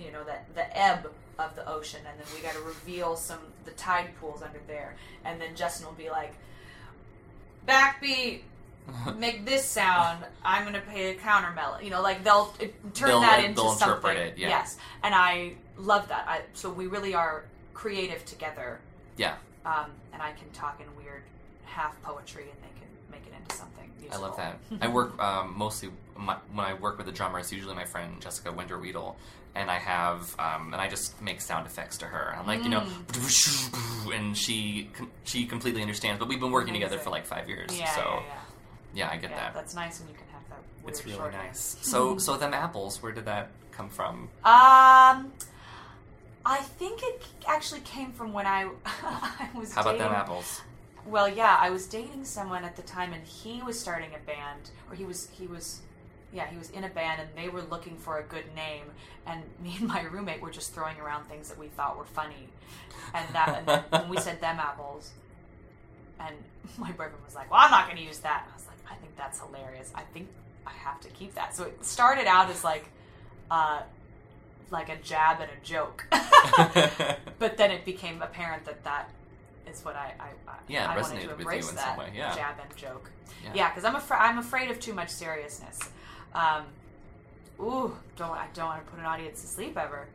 you 0.00 0.10
know, 0.10 0.24
that 0.24 0.46
the 0.54 0.66
ebb 0.78 1.10
of 1.38 1.54
the 1.54 1.68
ocean, 1.68 2.00
and 2.08 2.18
then 2.18 2.26
we 2.34 2.40
got 2.40 2.54
to 2.54 2.62
reveal 2.62 3.14
some 3.14 3.40
the 3.66 3.72
tide 3.72 4.08
pools 4.18 4.40
under 4.40 4.60
there, 4.66 4.96
and 5.26 5.38
then 5.38 5.54
Justin 5.54 5.86
will 5.86 5.92
be 5.92 6.08
like, 6.08 6.32
"Backbeat." 7.68 8.40
make 9.18 9.44
this 9.46 9.64
sound. 9.64 10.24
I'm 10.44 10.64
gonna 10.64 10.80
play 10.80 11.10
a 11.10 11.14
counter 11.14 11.50
melody. 11.52 11.84
You 11.86 11.90
know, 11.90 12.02
like 12.02 12.24
they'll 12.24 12.54
it, 12.60 12.74
turn 12.94 13.08
They'll, 13.08 13.20
that 13.20 13.38
like, 13.38 13.46
into 13.46 13.62
they'll 13.62 13.70
something. 13.72 14.10
interpret 14.10 14.16
it, 14.16 14.38
yeah. 14.38 14.48
Yes, 14.48 14.76
and 15.02 15.14
I 15.14 15.54
love 15.76 16.08
that. 16.08 16.26
I, 16.28 16.40
so 16.54 16.70
we 16.70 16.86
really 16.86 17.14
are 17.14 17.44
creative 17.74 18.24
together, 18.24 18.80
Yeah, 19.16 19.34
um, 19.64 19.86
and 20.12 20.22
I 20.22 20.32
can 20.32 20.48
talk 20.52 20.80
in 20.80 20.86
weird 21.02 21.22
half 21.64 22.00
poetry, 22.02 22.44
and 22.44 22.58
they 22.62 22.78
can 22.80 22.88
make 23.10 23.22
it 23.26 23.32
into 23.40 23.56
something. 23.56 23.90
I 24.12 24.16
love 24.16 24.36
that. 24.36 24.58
I 24.82 24.88
work 24.88 25.18
um, 25.22 25.54
mostly 25.56 25.88
my, 26.16 26.36
when 26.52 26.66
I 26.66 26.74
work 26.74 26.98
with 26.98 27.08
a 27.08 27.12
drummer. 27.12 27.38
It's 27.38 27.50
usually 27.52 27.74
my 27.74 27.84
friend 27.86 28.20
Jessica 28.20 28.52
Winder 28.52 28.78
Weedle, 28.78 29.16
and 29.54 29.70
I 29.70 29.78
have 29.78 30.34
um, 30.38 30.72
and 30.74 30.82
I 30.82 30.88
just 30.88 31.20
make 31.22 31.40
sound 31.40 31.66
effects 31.66 31.96
to 31.98 32.04
her. 32.06 32.36
I'm 32.38 32.46
like, 32.46 32.62
you 32.62 32.68
know, 32.68 32.80
Mm. 32.82 34.14
and 34.18 34.36
she 34.36 34.90
she 35.24 35.46
completely 35.46 35.80
understands. 35.82 36.18
But 36.18 36.28
we've 36.28 36.40
been 36.40 36.52
working 36.52 36.74
together 36.74 36.98
for 36.98 37.10
like 37.10 37.24
five 37.26 37.48
years, 37.48 37.76
Yeah, 37.78 37.88
so 37.94 38.00
yeah, 38.02 38.20
yeah. 38.26 38.34
Yeah, 38.94 39.10
I 39.10 39.16
get 39.16 39.30
yeah, 39.30 39.36
that. 39.36 39.54
That's 39.54 39.74
nice 39.74 40.00
when 40.00 40.08
you 40.08 40.14
can 40.14 40.26
have 40.32 40.48
that. 40.50 40.58
Weird 40.82 40.96
It's 40.96 41.06
really 41.06 41.30
nice. 41.30 41.76
So 41.82 42.18
so 42.18 42.36
them 42.36 42.54
apples, 42.54 43.02
where 43.02 43.12
did 43.12 43.26
that 43.26 43.50
come 43.72 43.88
from? 43.88 44.28
Um, 44.44 45.32
I 46.44 46.58
think 46.58 47.02
it 47.02 47.22
actually 47.46 47.80
came 47.80 48.12
from 48.12 48.32
when 48.32 48.46
I 48.46 48.68
I 48.84 49.48
was. 49.54 49.72
How 49.72 49.82
about 49.82 49.92
dating, 49.92 50.06
them 50.06 50.14
apples? 50.14 50.60
Well, 51.06 51.28
yeah, 51.28 51.56
I 51.60 51.70
was 51.70 51.86
dating 51.86 52.24
someone 52.24 52.64
at 52.64 52.76
the 52.76 52.82
time, 52.82 53.12
and 53.12 53.24
he 53.24 53.62
was 53.62 53.78
starting 53.78 54.10
a 54.14 54.26
band, 54.26 54.70
or 54.88 54.96
he 54.96 55.04
was 55.04 55.28
he 55.30 55.46
was, 55.46 55.80
yeah, 56.32 56.46
he 56.48 56.56
was 56.56 56.70
in 56.70 56.84
a 56.84 56.88
band, 56.88 57.20
and 57.20 57.30
they 57.36 57.48
were 57.48 57.62
looking 57.62 57.96
for 57.96 58.18
a 58.18 58.22
good 58.22 58.54
name, 58.54 58.84
and 59.26 59.42
me 59.62 59.76
and 59.78 59.88
my 59.88 60.02
roommate 60.02 60.40
were 60.40 60.50
just 60.50 60.74
throwing 60.74 60.98
around 61.00 61.24
things 61.24 61.48
that 61.48 61.58
we 61.58 61.68
thought 61.68 61.96
were 61.96 62.04
funny, 62.04 62.48
and 63.14 63.26
that 63.34 63.58
and 63.58 63.66
then 63.66 63.84
when 63.90 64.08
we 64.08 64.16
said 64.18 64.40
them 64.40 64.58
apples, 64.58 65.10
and 66.18 66.34
my 66.78 66.90
boyfriend 66.90 67.24
was 67.24 67.34
like, 67.34 67.50
"Well, 67.50 67.60
I'm 67.62 67.70
not 67.70 67.86
going 67.86 67.98
to 67.98 68.04
use 68.04 68.18
that." 68.18 68.48
I 68.50 68.56
was 68.56 68.66
like, 68.66 68.71
"I 68.90 68.94
think 68.96 69.16
that's 69.16 69.40
hilarious. 69.40 69.90
I 69.94 70.02
think 70.02 70.28
I 70.66 70.70
have 70.72 71.00
to 71.00 71.08
keep 71.08 71.34
that." 71.34 71.54
So 71.56 71.64
it 71.64 71.84
started 71.84 72.26
out 72.26 72.50
as 72.50 72.64
like, 72.64 72.86
uh, 73.50 73.82
like 74.70 74.88
a 74.88 74.96
jab 74.96 75.40
and 75.40 75.50
a 75.50 75.64
joke, 75.64 76.06
but 77.38 77.56
then 77.56 77.70
it 77.70 77.84
became 77.84 78.22
apparent 78.22 78.64
that 78.64 78.82
that 78.84 79.10
is 79.66 79.84
what 79.84 79.96
I 79.96 80.14
I, 80.18 80.50
I, 80.50 80.54
Yeah, 80.68 80.90
I 80.90 81.00
wanted 81.00 81.08
to 81.08 81.14
with 81.14 81.24
you 81.24 81.30
embrace 81.36 81.68
in 81.70 81.76
that 81.76 81.96
some 81.96 81.98
way, 81.98 82.12
yeah. 82.14 82.34
jab 82.34 82.56
and 82.62 82.76
joke. 82.76 83.10
Yeah. 83.44 83.50
Yeah, 83.54 83.68
because 83.70 83.84
I'm 83.84 83.96
afraid 83.96 84.18
I'm 84.18 84.38
afraid 84.38 84.70
of 84.70 84.78
too 84.80 84.94
much 84.94 85.10
seriousness. 85.10 85.78
Um, 86.34 86.64
ooh, 87.60 87.96
don't 88.16 88.30
I 88.30 88.46
don't 88.54 88.66
want 88.66 88.84
to 88.84 88.90
put 88.90 88.98
an 89.00 89.06
audience 89.06 89.40
to 89.42 89.46
sleep 89.46 89.76
ever. 89.76 90.06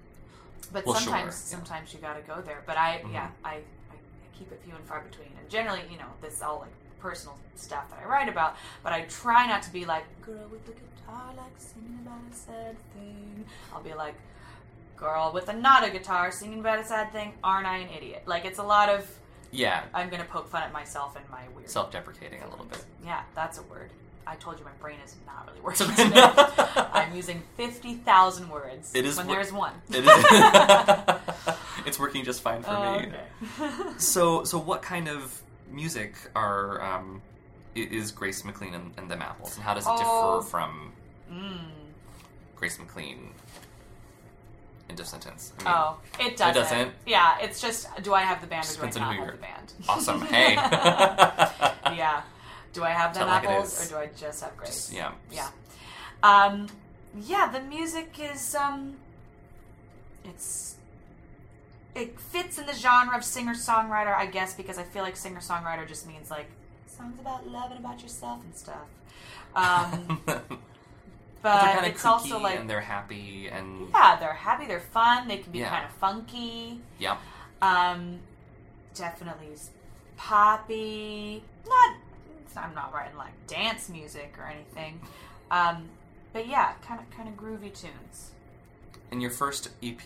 But 0.73 0.85
Well, 0.85 0.95
sometimes 0.95 1.21
sure, 1.21 1.25
yeah. 1.27 1.31
sometimes 1.31 1.93
you 1.93 1.99
got 1.99 2.15
to 2.15 2.21
go 2.21 2.41
there. 2.41 2.63
But 2.65 2.77
I 2.77 3.01
Mhm. 3.05 3.13
yeah 3.13 3.29
I, 3.43 3.49
I 3.49 3.53
I 3.93 4.37
keep 4.37 4.51
it 4.51 4.61
few 4.65 4.75
and 4.75 4.83
far 4.85 5.01
between. 5.01 5.29
And 5.39 5.49
generally, 5.49 5.81
you 5.91 5.97
know, 5.97 6.09
this 6.21 6.41
all 6.41 6.59
like 6.59 6.73
personal 6.99 7.37
stuff 7.55 7.89
that 7.89 7.99
I 8.03 8.07
write 8.07 8.29
about. 8.29 8.55
But 8.83 8.93
I 8.93 9.01
try 9.03 9.47
not 9.47 9.61
to 9.63 9.71
be 9.71 9.85
like 9.85 10.03
girl 10.21 10.47
with 10.51 10.65
the 10.65 10.73
guitar 10.73 11.31
like 11.37 11.51
singing 11.57 11.99
about 12.05 12.19
a 12.31 12.35
sad 12.35 12.75
thing. 12.93 13.45
I'll 13.73 13.81
be 13.83 13.93
like 13.93 14.15
girl 14.95 15.31
with 15.33 15.47
a 15.49 15.53
not 15.53 15.87
a 15.87 15.89
guitar 15.91 16.31
singing 16.31 16.59
about 16.59 16.79
a 16.79 16.83
sad 16.85 17.11
thing. 17.11 17.33
Aren't 17.43 17.67
I 17.67 17.77
an 17.77 17.89
idiot? 17.95 18.23
Like 18.25 18.45
it's 18.45 18.59
a 18.59 18.63
lot 18.63 18.89
of 18.89 19.09
yeah, 19.51 19.83
I'm 19.93 20.09
gonna 20.09 20.25
poke 20.25 20.49
fun 20.49 20.63
at 20.63 20.73
myself 20.73 21.15
and 21.15 21.23
my 21.29 21.41
weird 21.55 21.69
self-deprecating 21.69 22.41
a 22.41 22.49
little 22.49 22.65
bit. 22.65 22.83
yeah, 23.05 23.21
that's 23.35 23.57
a 23.59 23.63
word. 23.63 23.91
I 24.29 24.35
told 24.35 24.59
you 24.59 24.65
my 24.65 24.71
brain 24.81 24.97
is 25.05 25.15
not 25.25 25.47
really 25.47 25.61
working 25.61 25.87
today. 25.95 26.21
I'm 26.91 27.15
using 27.15 27.41
50,000 27.55 28.49
words 28.49 28.93
It 28.93 29.05
is 29.05 29.15
when 29.15 29.27
wor- 29.27 29.35
there's 29.37 29.53
one. 29.53 29.71
It 29.89 30.03
is. 30.05 30.09
it's 31.85 31.97
working 31.97 32.25
just 32.25 32.41
fine 32.41 32.61
for 32.61 32.71
Oh, 32.71 32.99
me. 32.99 33.07
okay. 33.07 33.99
So, 33.99 34.43
so 34.43 34.57
what 34.59 34.81
kind 34.81 35.07
of 35.07 35.41
music 35.71 36.15
are 36.35 36.81
um, 36.81 37.21
is 37.75 38.11
Grace 38.11 38.43
McLean 38.43 38.73
and, 38.73 38.91
and 38.97 39.09
them 39.09 39.21
apples, 39.21 39.55
and 39.55 39.63
how 39.63 39.73
does 39.73 39.85
it 39.85 39.91
Oh. 39.91 40.39
differ 40.39 40.49
from 40.49 40.91
mm. 41.31 41.57
Grace 42.55 42.79
McLean 42.79 43.33
into 44.89 45.05
sentence? 45.05 45.53
I 45.59 45.63
mean, 45.63 45.73
Oh, 45.75 45.97
it 46.19 46.37
doesn't. 46.37 46.55
doesn't? 46.55 46.91
Yeah, 47.05 47.37
it's 47.41 47.61
just 47.61 47.87
do 48.03 48.13
I 48.13 48.21
have 48.21 48.41
the 48.41 48.47
band 48.47 48.65
or 48.81 48.87
do 48.87 48.99
I 48.99 48.99
not 48.99 49.15
have 49.15 49.31
the 49.31 49.37
band? 49.37 49.73
Awesome. 49.89 50.21
Hey. 50.27 50.55
yeah. 51.95 52.21
Do 52.73 52.83
I 52.83 52.89
have 52.91 53.13
them 53.13 53.23
Tell 53.23 53.33
like 53.33 53.43
apples 53.43 53.85
or 53.85 53.89
do 53.89 53.97
I 53.97 54.09
just 54.17 54.43
have 54.43 54.55
Grace? 54.57 54.69
Just- 54.69 54.93
yeah. 54.93 55.11
Yeah. 55.31 55.49
Um, 56.23 56.67
yeah, 57.15 57.49
the 57.51 57.61
music 57.61 58.15
is 58.19 58.55
um, 58.55 58.95
it's 60.23 60.76
it 61.97 62.19
fits 62.19 62.57
in 62.59 62.65
the 62.65 62.73
genre 62.73 63.17
of 63.17 63.23
singer 63.23 63.53
songwriter, 63.53 64.15
I 64.15 64.25
guess, 64.27 64.53
because 64.53 64.77
I 64.77 64.83
feel 64.83 65.03
like 65.03 65.15
singer 65.17 65.39
songwriter 65.39 65.87
just 65.87 66.07
means 66.07 66.29
like 66.31 66.47
songs 66.87 67.19
about 67.19 67.47
love 67.47 67.71
and 67.71 67.79
about 67.79 68.01
yourself 68.01 68.43
and 68.43 68.55
stuff. 68.55 68.87
Um, 69.55 70.21
but 70.25 70.47
but 71.41 71.61
they're 71.61 71.73
kind 71.73 71.85
of 71.85 71.91
it's 71.93 72.05
also 72.05 72.39
like 72.39 72.59
and 72.59 72.69
they're 72.69 72.81
happy 72.81 73.47
and 73.47 73.89
yeah, 73.91 74.17
they're 74.19 74.33
happy, 74.33 74.65
they're 74.67 74.79
fun, 74.79 75.27
they 75.27 75.37
can 75.37 75.51
be 75.51 75.59
Yeah. 75.59 75.69
kind 75.69 75.85
of 75.85 75.91
funky. 75.91 76.79
yeah. 76.99 77.17
Um, 77.61 78.19
definitely 78.93 79.47
poppy. 80.15 81.43
Not, 81.67 81.95
I'm 82.55 82.73
not 82.73 82.93
writing 82.93 83.17
like 83.17 83.33
dance 83.47 83.89
music 83.89 84.33
or 84.39 84.45
anything. 84.45 84.99
Um, 85.51 85.89
but 86.33 86.47
yeah, 86.47 86.73
kind 86.85 86.99
of 86.99 87.09
kind 87.15 87.27
of 87.29 87.35
groovy 87.35 87.73
tunes. 87.73 88.31
And 89.11 89.21
your 89.21 89.31
first 89.31 89.69
EP, 89.81 90.05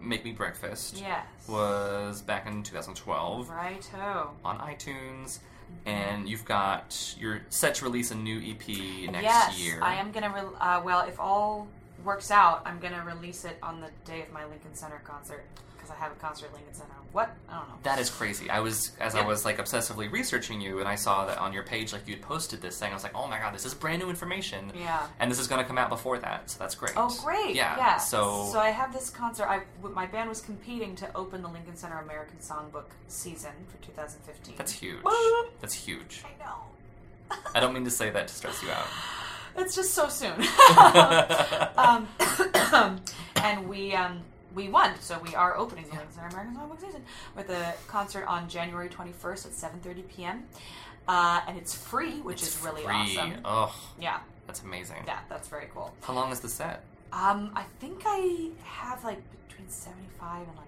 "Make 0.00 0.24
Me 0.24 0.32
Breakfast," 0.32 0.98
Yes. 0.98 1.26
was 1.48 2.22
back 2.22 2.46
in 2.46 2.62
2012 2.62 3.48
Righto. 3.50 4.30
on 4.44 4.58
iTunes, 4.60 5.40
and 5.84 6.28
you've 6.28 6.44
got 6.44 7.14
you're 7.18 7.40
set 7.48 7.74
to 7.76 7.84
release 7.84 8.12
a 8.12 8.14
new 8.14 8.38
EP 8.38 9.08
next 9.10 9.24
yes, 9.24 9.58
year. 9.58 9.80
I 9.82 9.94
am 9.96 10.12
gonna. 10.12 10.30
Re- 10.30 10.56
uh, 10.60 10.80
well, 10.84 11.00
if 11.08 11.18
all 11.18 11.66
works 12.04 12.30
out, 12.30 12.62
I'm 12.64 12.78
gonna 12.78 13.04
release 13.04 13.44
it 13.44 13.58
on 13.62 13.80
the 13.80 13.90
day 14.04 14.22
of 14.22 14.32
my 14.32 14.44
Lincoln 14.44 14.74
Center 14.74 15.00
concert 15.04 15.44
because 15.86 16.00
I 16.00 16.04
have 16.04 16.12
a 16.12 16.20
concert 16.20 16.46
at 16.46 16.54
Lincoln 16.54 16.74
Center. 16.74 16.92
What? 17.12 17.30
I 17.48 17.58
don't 17.58 17.68
know. 17.68 17.74
That 17.82 17.98
is 17.98 18.10
crazy. 18.10 18.50
I 18.50 18.60
was 18.60 18.92
as 19.00 19.14
I 19.14 19.24
was 19.24 19.44
like 19.44 19.58
obsessively 19.58 20.10
researching 20.10 20.60
you, 20.60 20.80
and 20.80 20.88
I 20.88 20.96
saw 20.96 21.26
that 21.26 21.38
on 21.38 21.52
your 21.52 21.62
page, 21.62 21.92
like 21.92 22.06
you 22.06 22.14
had 22.14 22.22
posted 22.22 22.60
this 22.60 22.78
thing. 22.78 22.90
I 22.90 22.94
was 22.94 23.02
like, 23.02 23.14
oh 23.14 23.26
my 23.26 23.38
god, 23.38 23.54
this 23.54 23.64
is 23.64 23.74
brand 23.74 24.02
new 24.02 24.10
information, 24.10 24.72
yeah. 24.78 25.06
and 25.20 25.30
this 25.30 25.38
is 25.38 25.46
going 25.46 25.60
to 25.60 25.66
come 25.66 25.78
out 25.78 25.88
before 25.88 26.18
that, 26.18 26.50
so 26.50 26.58
that's 26.58 26.74
great. 26.74 26.92
Oh, 26.96 27.16
great! 27.24 27.54
Yeah. 27.54 27.76
yeah. 27.76 27.96
So, 27.98 28.48
so 28.52 28.58
I 28.58 28.70
have 28.70 28.92
this 28.92 29.10
concert. 29.10 29.46
I 29.48 29.62
my 29.82 30.06
band 30.06 30.28
was 30.28 30.40
competing 30.40 30.94
to 30.96 31.16
open 31.16 31.42
the 31.42 31.48
Lincoln 31.48 31.76
Center 31.76 31.98
American 32.00 32.38
Songbook 32.38 32.86
season 33.08 33.52
for 33.68 33.82
2015. 33.84 34.54
that's 34.56 34.72
huge. 34.72 34.98
That's 35.60 35.74
huge. 35.74 36.22
I 36.24 36.44
know. 36.44 37.36
I 37.54 37.60
don't 37.60 37.74
mean 37.74 37.84
to 37.84 37.90
say 37.90 38.10
that 38.10 38.28
to 38.28 38.34
stress 38.34 38.62
you 38.62 38.70
out. 38.70 38.86
It's 39.58 39.74
just 39.74 39.94
so 39.94 40.08
soon. 40.08 40.32
um, 41.76 42.06
and 43.36 43.68
we 43.68 43.94
um, 43.94 44.22
we 44.56 44.68
won, 44.68 44.98
so 45.00 45.18
we 45.20 45.34
are 45.36 45.56
opening 45.56 45.84
the 45.84 45.90
Lincoln 45.92 46.10
Center 46.12 46.28
American 46.28 46.56
Songbook 46.56 46.80
season 46.80 47.02
with 47.36 47.50
a 47.50 47.74
concert 47.86 48.24
on 48.26 48.48
January 48.48 48.88
21st 48.88 49.46
at 49.46 49.52
7:30 49.52 50.08
p.m. 50.08 50.44
Uh, 51.06 51.40
and 51.46 51.56
it's 51.56 51.74
free, 51.74 52.20
which 52.22 52.42
It's 52.42 52.56
is 52.58 52.64
really 52.64 52.82
free. 52.82 52.92
awesome. 52.92 53.34
Oh, 53.44 53.72
Yeah, 54.00 54.18
that's 54.48 54.62
amazing. 54.62 55.04
yeah, 55.06 55.20
that's 55.28 55.46
very 55.46 55.68
cool. 55.72 55.94
How 56.02 56.14
long 56.14 56.32
is 56.32 56.40
the 56.40 56.48
set? 56.48 56.82
Um, 57.12 57.52
I 57.54 57.62
think 57.80 58.02
I 58.04 58.50
have 58.64 59.04
like 59.04 59.20
between 59.46 59.68
75 59.68 60.48
and 60.48 60.56
like 60.56 60.66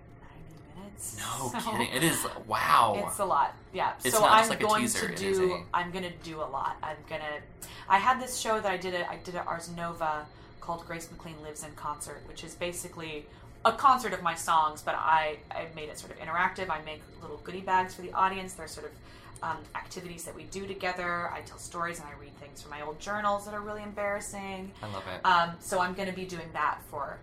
90 0.76 0.80
minutes. 0.80 1.16
No 1.18 1.48
So 1.60 1.70
kidding. 1.72 1.88
It 1.92 2.04
is 2.04 2.24
wow. 2.46 3.02
It's 3.08 3.18
a 3.18 3.24
lot. 3.24 3.54
Yeah. 3.72 3.94
It's 4.04 4.14
so 4.14 4.20
not 4.20 4.30
I'm 4.32 4.38
just 4.40 4.50
like 4.50 4.60
a 4.60 4.64
going 4.64 4.82
teaser, 4.82 5.08
to 5.08 5.16
do 5.16 5.52
a- 5.54 5.64
I'm 5.76 5.90
gonna 5.90 6.12
do 6.22 6.36
a 6.40 6.46
lot. 6.46 6.76
I'm 6.82 6.96
gonna 7.08 7.40
I 7.88 7.98
had 7.98 8.20
this 8.20 8.38
show 8.38 8.60
that 8.60 8.70
I 8.70 8.76
did 8.76 8.94
at 8.94 9.08
I 9.08 9.16
did 9.24 9.34
at 9.34 9.46
Ars 9.46 9.70
Nova 9.76 10.26
called 10.60 10.86
Grace 10.86 11.10
McLean 11.10 11.42
Lives 11.42 11.64
in 11.64 11.72
Concert, 11.72 12.20
which 12.28 12.44
is 12.44 12.54
basically 12.54 13.26
a 13.68 13.72
concert 13.76 14.12
of 14.12 14.22
my 14.22 14.34
songs, 14.34 14.82
but 14.82 14.94
I, 14.94 15.38
I 15.50 15.66
made 15.74 15.88
it 15.88 15.98
sort 15.98 16.12
of 16.12 16.18
interactive. 16.18 16.70
I 16.70 16.80
make 16.84 17.02
little 17.20 17.38
goodie 17.44 17.60
bags 17.60 17.94
for 17.94 18.02
the 18.02 18.12
audience. 18.12 18.54
They're 18.54 18.68
sort 18.68 18.86
of 18.86 18.92
um, 19.42 19.58
activities 19.74 20.24
that 20.24 20.34
we 20.34 20.44
do 20.44 20.66
together. 20.66 21.30
I 21.30 21.40
tell 21.42 21.58
stories 21.58 22.00
and 22.00 22.08
I 22.08 22.20
read 22.20 22.36
things 22.40 22.62
from 22.62 22.70
my 22.70 22.82
old 22.82 22.98
journals 22.98 23.44
that 23.44 23.54
are 23.54 23.60
really 23.60 23.82
embarrassing. 23.82 24.72
I 24.82 24.86
love 24.92 25.04
it. 25.14 25.24
Um, 25.24 25.50
so 25.60 25.80
I'm 25.80 25.94
going 25.94 26.08
to 26.08 26.14
be 26.14 26.24
doing 26.24 26.48
that 26.52 26.78
for 26.90 27.18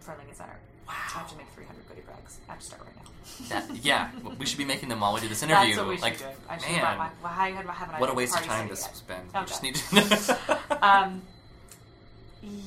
for 0.00 0.14
Lincoln 0.16 0.36
Center. 0.36 0.56
Wow. 0.86 0.94
I 0.94 1.18
have 1.18 1.30
to 1.30 1.36
make 1.36 1.48
300 1.48 1.88
goody 1.88 2.02
bags. 2.02 2.38
I 2.48 2.52
have 2.52 2.60
to 2.60 2.66
start 2.66 2.82
right 2.82 2.96
now. 2.96 3.02
That- 3.48 3.84
yeah, 3.84 4.10
we 4.38 4.46
should 4.46 4.58
be 4.58 4.64
making 4.64 4.88
them 4.88 5.00
while 5.00 5.12
we 5.12 5.20
do 5.20 5.28
this 5.28 5.42
interview. 5.42 5.74
That's 5.74 5.78
what 5.78 5.88
we 5.88 5.96
should 5.96 6.02
like, 6.02 6.18
be 6.18 6.24
doing. 6.24 6.36
I 6.48 6.58
should 6.58 6.70
man, 6.70 6.98
my, 6.98 7.32
haven't, 7.72 7.94
I 7.96 8.00
what 8.00 8.10
a 8.10 8.14
waste 8.14 8.38
of 8.38 8.44
time 8.44 8.68
this 8.68 8.82
yet. 8.82 8.90
has 8.90 9.00
been. 9.02 9.16
Okay. 9.34 9.40
We 9.40 9.46
just 9.46 9.62
need 9.62 9.74
to. 9.74 10.86
um, 10.86 11.22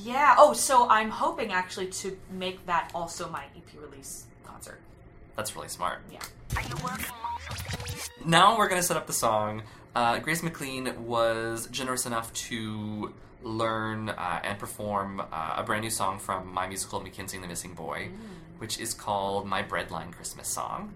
yeah. 0.02 0.34
Oh, 0.38 0.52
so 0.52 0.88
I'm 0.88 1.10
hoping 1.10 1.52
actually 1.52 1.86
to 1.86 2.16
make 2.30 2.64
that 2.66 2.90
also 2.94 3.28
my 3.30 3.44
EP 3.56 3.80
release 3.80 4.26
concert. 4.44 4.80
That's 5.36 5.56
really 5.56 5.68
smart. 5.68 6.00
Yeah. 6.12 6.18
Are 6.56 6.62
you 6.62 6.74
working 6.82 7.06
on? 7.06 8.28
Now 8.28 8.58
we're 8.58 8.68
going 8.68 8.80
to 8.80 8.86
set 8.86 8.96
up 8.96 9.06
the 9.06 9.12
song. 9.12 9.62
Uh, 9.94 10.18
Grace 10.18 10.42
McLean 10.42 11.06
was 11.06 11.66
generous 11.68 12.06
enough 12.06 12.32
to 12.34 13.14
learn 13.42 14.10
uh, 14.10 14.40
and 14.44 14.58
perform 14.58 15.20
uh, 15.20 15.54
a 15.56 15.62
brand 15.62 15.82
new 15.82 15.90
song 15.90 16.18
from 16.18 16.52
my 16.52 16.66
musical 16.66 17.00
Mackenzie 17.00 17.36
and 17.38 17.44
the 17.44 17.48
Missing 17.48 17.74
Boy, 17.74 18.10
which 18.58 18.78
is 18.78 18.92
called 18.92 19.46
My 19.46 19.62
Breadline 19.62 20.12
Christmas 20.12 20.48
Song. 20.48 20.92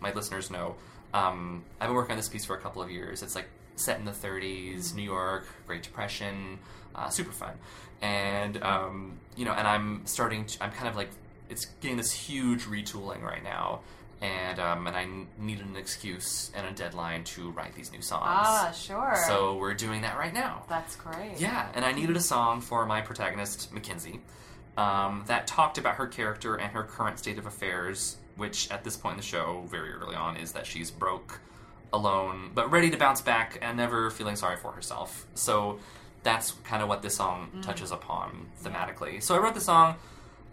My 0.00 0.12
listeners 0.12 0.50
know 0.50 0.76
um, 1.14 1.64
I've 1.80 1.88
been 1.88 1.96
working 1.96 2.12
on 2.12 2.16
this 2.18 2.28
piece 2.28 2.44
for 2.44 2.54
a 2.54 2.60
couple 2.60 2.82
of 2.82 2.90
years. 2.90 3.22
It's 3.22 3.34
like 3.34 3.48
set 3.76 3.98
in 3.98 4.04
the 4.04 4.12
30s, 4.12 4.94
New 4.94 5.02
York, 5.02 5.46
Great 5.66 5.82
Depression, 5.82 6.58
uh, 6.94 7.08
super 7.08 7.32
fun. 7.32 7.54
And 8.02 8.62
um, 8.62 9.18
you 9.36 9.44
know, 9.44 9.52
and 9.52 9.66
I'm 9.66 10.04
starting. 10.06 10.44
To, 10.46 10.64
I'm 10.64 10.72
kind 10.72 10.88
of 10.88 10.96
like 10.96 11.08
it's 11.48 11.66
getting 11.80 11.96
this 11.96 12.12
huge 12.12 12.64
retooling 12.64 13.22
right 13.22 13.42
now. 13.42 13.80
And 14.20 14.58
um, 14.58 14.86
and 14.86 14.96
I 14.96 15.06
needed 15.38 15.66
an 15.66 15.76
excuse 15.76 16.50
and 16.54 16.66
a 16.66 16.72
deadline 16.72 17.24
to 17.24 17.50
write 17.50 17.74
these 17.74 17.92
new 17.92 18.00
songs. 18.00 18.24
Ah, 18.26 18.72
sure. 18.74 19.14
So 19.26 19.56
we're 19.58 19.74
doing 19.74 20.02
that 20.02 20.16
right 20.16 20.32
now. 20.32 20.64
That's 20.68 20.96
great. 20.96 21.38
Yeah, 21.38 21.68
and 21.74 21.84
I 21.84 21.92
needed 21.92 22.16
a 22.16 22.20
song 22.20 22.62
for 22.62 22.86
my 22.86 23.02
protagonist, 23.02 23.72
Mackenzie, 23.74 24.20
um, 24.78 25.24
that 25.26 25.46
talked 25.46 25.76
about 25.76 25.96
her 25.96 26.06
character 26.06 26.56
and 26.56 26.72
her 26.72 26.82
current 26.82 27.18
state 27.18 27.38
of 27.38 27.44
affairs, 27.44 28.16
which 28.36 28.70
at 28.70 28.84
this 28.84 28.96
point 28.96 29.14
in 29.14 29.16
the 29.18 29.22
show, 29.22 29.64
very 29.68 29.92
early 29.92 30.16
on, 30.16 30.38
is 30.38 30.52
that 30.52 30.66
she's 30.66 30.90
broke, 30.90 31.40
alone, 31.92 32.50
but 32.54 32.70
ready 32.70 32.90
to 32.90 32.96
bounce 32.96 33.20
back 33.20 33.58
and 33.62 33.76
never 33.76 34.10
feeling 34.10 34.36
sorry 34.36 34.56
for 34.56 34.72
herself. 34.72 35.26
So 35.34 35.78
that's 36.22 36.52
kind 36.64 36.82
of 36.82 36.88
what 36.88 37.02
this 37.02 37.14
song 37.14 37.50
touches 37.62 37.92
upon 37.92 38.46
thematically. 38.62 39.22
So 39.22 39.34
I 39.34 39.38
wrote 39.38 39.54
the 39.54 39.60
song. 39.60 39.96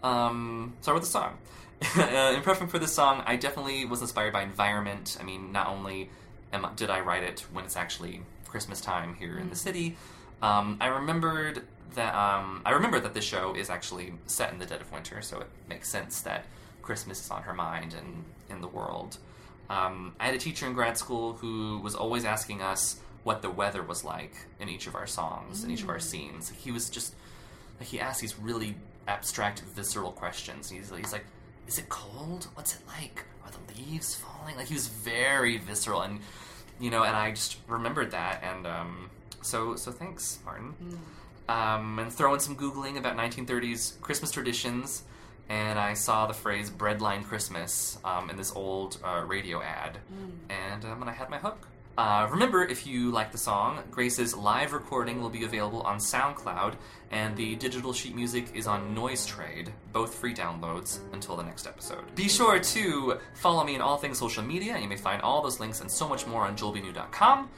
Um, 0.02 0.74
so 0.80 0.92
I 0.92 0.94
wrote 0.94 1.02
the 1.02 1.08
song. 1.08 1.38
uh, 1.96 2.32
in 2.34 2.42
prepping 2.42 2.68
for 2.68 2.78
this 2.78 2.92
song, 2.92 3.22
I 3.26 3.36
definitely 3.36 3.84
was 3.84 4.00
inspired 4.00 4.32
by 4.32 4.42
environment. 4.42 5.16
I 5.20 5.24
mean, 5.24 5.52
not 5.52 5.66
only 5.66 6.10
am, 6.52 6.66
did 6.76 6.90
I 6.90 7.00
write 7.00 7.24
it 7.24 7.40
when 7.52 7.64
it's 7.64 7.76
actually 7.76 8.22
Christmas 8.46 8.80
time 8.80 9.14
here 9.14 9.36
in 9.38 9.50
the 9.50 9.56
city, 9.56 9.96
um, 10.42 10.76
I 10.80 10.86
remembered 10.86 11.62
that 11.94 12.14
um, 12.14 12.62
I 12.64 12.72
remember 12.72 13.00
that 13.00 13.14
this 13.14 13.24
show 13.24 13.54
is 13.54 13.70
actually 13.70 14.12
set 14.26 14.52
in 14.52 14.58
the 14.58 14.66
dead 14.66 14.80
of 14.80 14.92
winter, 14.92 15.22
so 15.22 15.40
it 15.40 15.48
makes 15.68 15.88
sense 15.88 16.20
that 16.22 16.44
Christmas 16.82 17.24
is 17.24 17.30
on 17.30 17.42
her 17.42 17.54
mind 17.54 17.94
and 17.94 18.24
in 18.48 18.60
the 18.60 18.68
world. 18.68 19.18
Um, 19.70 20.14
I 20.20 20.26
had 20.26 20.34
a 20.34 20.38
teacher 20.38 20.66
in 20.66 20.74
grad 20.74 20.98
school 20.98 21.34
who 21.34 21.78
was 21.78 21.94
always 21.94 22.24
asking 22.24 22.60
us 22.62 23.00
what 23.22 23.40
the 23.40 23.50
weather 23.50 23.82
was 23.82 24.04
like 24.04 24.34
in 24.60 24.68
each 24.68 24.86
of 24.86 24.94
our 24.94 25.06
songs, 25.06 25.64
in 25.64 25.70
each 25.70 25.82
of 25.82 25.88
our 25.88 25.98
scenes. 25.98 26.50
He 26.50 26.70
was 26.70 26.90
just 26.90 27.14
like 27.78 27.88
he 27.88 27.98
asked 27.98 28.20
these 28.20 28.38
really 28.38 28.76
abstract, 29.08 29.60
visceral 29.74 30.12
questions. 30.12 30.70
He's, 30.70 30.90
he's 30.90 31.12
like, 31.12 31.24
"Is 31.66 31.78
it 31.78 31.88
cold? 31.88 32.48
What's 32.54 32.74
it 32.76 32.82
like? 32.86 33.24
Are 33.44 33.50
the 33.50 33.80
leaves 33.82 34.14
falling?" 34.14 34.56
Like 34.56 34.68
he 34.68 34.74
was 34.74 34.88
very 34.88 35.56
visceral, 35.58 36.02
and 36.02 36.20
you 36.78 36.90
know, 36.90 37.04
and 37.04 37.16
I 37.16 37.30
just 37.30 37.56
remembered 37.66 38.10
that, 38.10 38.42
and 38.42 38.66
um, 38.66 39.10
so 39.42 39.76
so 39.76 39.90
thanks, 39.90 40.38
Martin. 40.44 40.74
Um, 41.46 41.98
and 41.98 42.10
throw 42.10 42.32
in 42.32 42.40
some 42.40 42.56
googling 42.56 42.96
about 42.96 43.18
1930s 43.18 44.00
Christmas 44.00 44.30
traditions, 44.30 45.02
and 45.48 45.78
I 45.78 45.94
saw 45.94 46.26
the 46.26 46.34
phrase 46.34 46.70
"breadline 46.70 47.24
Christmas" 47.24 47.98
um, 48.04 48.30
in 48.30 48.36
this 48.36 48.52
old 48.54 48.98
uh, 49.04 49.22
radio 49.26 49.62
ad, 49.62 49.98
and 50.48 50.84
um, 50.84 51.00
and 51.02 51.10
I 51.10 51.12
had 51.12 51.30
my 51.30 51.38
hook. 51.38 51.68
Uh, 51.96 52.26
remember, 52.30 52.64
if 52.64 52.86
you 52.88 53.10
like 53.12 53.30
the 53.30 53.38
song, 53.38 53.78
Grace's 53.92 54.34
live 54.34 54.72
recording 54.72 55.20
will 55.20 55.30
be 55.30 55.44
available 55.44 55.80
on 55.82 55.98
SoundCloud, 55.98 56.74
and 57.12 57.36
the 57.36 57.54
digital 57.54 57.92
sheet 57.92 58.16
music 58.16 58.48
is 58.52 58.66
on 58.66 58.96
NoiseTrade, 58.96 59.68
both 59.92 60.12
free 60.14 60.34
downloads 60.34 60.98
until 61.12 61.36
the 61.36 61.44
next 61.44 61.68
episode. 61.68 62.02
Be 62.16 62.28
sure 62.28 62.58
to 62.58 63.18
follow 63.34 63.62
me 63.62 63.76
in 63.76 63.80
all 63.80 63.96
things 63.96 64.18
social 64.18 64.42
media. 64.42 64.76
You 64.76 64.88
may 64.88 64.96
find 64.96 65.22
all 65.22 65.40
those 65.40 65.60
links 65.60 65.82
and 65.82 65.90
so 65.90 66.08
much 66.08 66.26
more 66.26 66.42
on 66.44 66.56
joelbnew.com. 66.56 67.48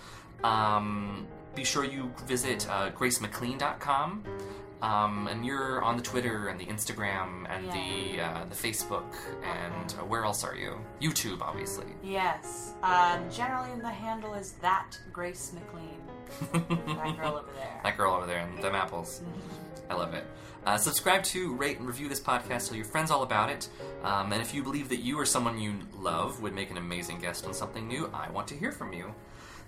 Um, 0.44 1.26
be 1.54 1.64
sure 1.64 1.84
you 1.84 2.12
visit 2.26 2.68
uh, 2.68 2.90
gracemclean.com. 2.90 4.22
Um, 4.82 5.26
and 5.28 5.44
you're 5.44 5.82
on 5.82 5.96
the 5.96 6.02
Twitter 6.02 6.48
and 6.48 6.60
the 6.60 6.66
Instagram 6.66 7.46
and 7.48 7.66
the 7.66 8.22
uh, 8.22 8.44
the 8.44 8.54
Facebook 8.54 9.14
and 9.42 9.94
uh, 9.98 10.04
where 10.04 10.24
else 10.24 10.44
are 10.44 10.54
you? 10.54 10.78
YouTube, 11.00 11.40
obviously. 11.40 11.86
Yes. 12.02 12.74
Um, 12.82 13.24
generally, 13.30 13.70
the 13.80 13.88
handle 13.88 14.34
is 14.34 14.52
that 14.60 14.98
Grace 15.12 15.52
McLean. 15.54 16.00
that 16.52 17.16
girl 17.16 17.36
over 17.38 17.52
there. 17.54 17.80
That 17.84 17.96
girl 17.96 18.14
over 18.14 18.26
there 18.26 18.40
and 18.40 18.62
them 18.62 18.74
apples. 18.74 19.22
I 19.88 19.94
love 19.94 20.12
it. 20.14 20.26
Uh, 20.66 20.76
subscribe 20.76 21.22
to, 21.22 21.54
rate, 21.54 21.78
and 21.78 21.86
review 21.86 22.08
this 22.08 22.20
podcast. 22.20 22.68
Tell 22.68 22.76
your 22.76 22.84
friends 22.84 23.12
all 23.12 23.22
about 23.22 23.50
it. 23.50 23.68
Um, 24.02 24.32
and 24.32 24.42
if 24.42 24.52
you 24.52 24.64
believe 24.64 24.88
that 24.88 24.98
you 24.98 25.18
or 25.18 25.24
someone 25.24 25.60
you 25.60 25.74
love 25.96 26.42
would 26.42 26.54
make 26.54 26.70
an 26.70 26.76
amazing 26.76 27.20
guest 27.20 27.46
on 27.46 27.54
something 27.54 27.86
new, 27.86 28.10
I 28.12 28.30
want 28.30 28.48
to 28.48 28.56
hear 28.56 28.72
from 28.72 28.92
you. 28.92 29.14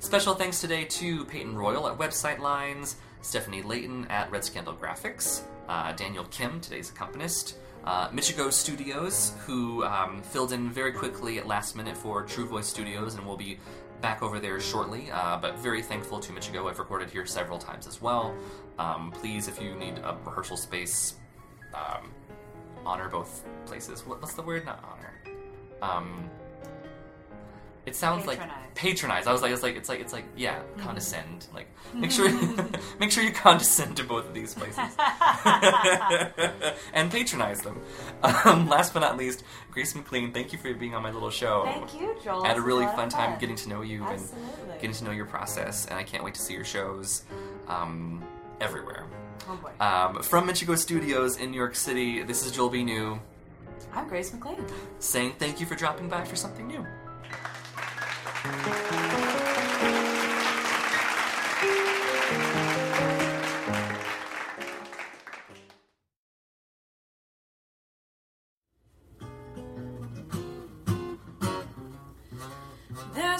Special 0.00 0.34
thanks 0.34 0.60
today 0.60 0.84
to 0.84 1.24
Peyton 1.26 1.56
Royal 1.56 1.88
at 1.88 1.98
Website 1.98 2.40
Lines, 2.40 2.96
Stephanie 3.22 3.62
Layton 3.62 4.06
at 4.08 4.30
Red 4.30 4.44
Scandal 4.44 4.74
Graphics, 4.74 5.42
uh, 5.68 5.92
Daniel 5.92 6.24
Kim, 6.24 6.60
today's 6.60 6.90
accompanist, 6.90 7.56
uh, 7.84 8.08
Michiko 8.10 8.52
Studios, 8.52 9.32
who 9.46 9.84
um, 9.84 10.22
filled 10.22 10.52
in 10.52 10.70
very 10.70 10.92
quickly 10.92 11.38
at 11.38 11.46
last 11.46 11.76
minute 11.76 11.96
for 11.96 12.22
True 12.22 12.46
Voice 12.46 12.66
Studios 12.66 13.14
and 13.14 13.26
will 13.26 13.36
be 13.36 13.58
back 14.00 14.22
over 14.22 14.38
there 14.38 14.60
shortly. 14.60 15.10
Uh, 15.10 15.36
but 15.36 15.58
very 15.58 15.82
thankful 15.82 16.20
to 16.20 16.32
Michiko. 16.32 16.68
I've 16.68 16.78
recorded 16.78 17.10
here 17.10 17.26
several 17.26 17.58
times 17.58 17.86
as 17.86 18.00
well. 18.00 18.34
Um, 18.78 19.10
please, 19.10 19.48
if 19.48 19.60
you 19.60 19.74
need 19.74 19.98
a 19.98 20.16
rehearsal 20.24 20.56
space, 20.56 21.14
um, 21.74 22.10
honor 22.84 23.08
both 23.08 23.44
places. 23.66 24.06
What, 24.06 24.20
what's 24.20 24.34
the 24.34 24.42
word? 24.42 24.64
Not 24.64 24.84
honor. 24.84 24.98
It 27.88 27.96
sounds 27.96 28.26
like 28.26 28.38
Patronize. 28.38 28.74
patronize. 28.74 29.26
I 29.26 29.32
was 29.32 29.42
like, 29.42 29.52
it's 29.52 29.62
like, 29.62 29.76
it's 29.76 29.88
like, 29.88 30.00
it's 30.00 30.12
like, 30.12 30.24
yeah, 30.36 30.60
condescend. 30.76 31.46
Like, 31.54 31.68
make 31.94 32.10
sure, 32.10 32.30
make 33.00 33.10
sure 33.10 33.24
you 33.24 33.32
condescend 33.32 33.96
to 33.96 34.04
both 34.04 34.26
of 34.28 34.34
these 34.34 34.54
places, 34.54 34.78
and 36.92 37.10
patronize 37.10 37.62
them. 37.62 37.80
Um, 38.22 38.68
last 38.68 38.92
but 38.94 39.00
not 39.00 39.16
least, 39.16 39.42
Grace 39.70 39.94
McLean, 39.94 40.32
thank 40.32 40.52
you 40.52 40.58
for 40.58 40.72
being 40.74 40.94
on 40.94 41.02
my 41.02 41.10
little 41.10 41.30
show. 41.30 41.62
Thank 41.64 42.00
you, 42.00 42.16
Joel. 42.22 42.44
I 42.44 42.48
had 42.48 42.56
a 42.58 42.60
really 42.60 42.84
of 42.84 42.94
fun 42.94 43.08
time 43.08 43.30
fun. 43.32 43.40
getting 43.40 43.56
to 43.56 43.68
know 43.68 43.82
you 43.82 44.02
Absolutely. 44.04 44.42
and 44.70 44.80
getting 44.80 44.96
to 44.96 45.04
know 45.04 45.12
your 45.12 45.26
process, 45.26 45.86
and 45.86 45.98
I 45.98 46.02
can't 46.02 46.22
wait 46.22 46.34
to 46.34 46.40
see 46.42 46.54
your 46.54 46.64
shows 46.64 47.24
um, 47.68 48.22
everywhere. 48.60 49.06
Oh 49.48 49.56
boy. 49.56 49.84
Um, 49.84 50.22
from 50.22 50.46
Michiko 50.46 50.76
Studios 50.76 51.38
in 51.38 51.50
New 51.52 51.56
York 51.56 51.74
City, 51.74 52.22
this 52.22 52.44
is 52.44 52.52
Joel 52.52 52.68
B. 52.68 52.84
New 52.84 53.18
I'm 53.94 54.06
Grace 54.08 54.32
McLean. 54.34 54.62
saying 54.98 55.34
thank 55.38 55.58
you 55.60 55.66
for 55.66 55.74
dropping 55.74 56.08
by 56.10 56.22
for 56.24 56.36
something 56.36 56.66
new. 56.66 56.84
There's 58.48 58.64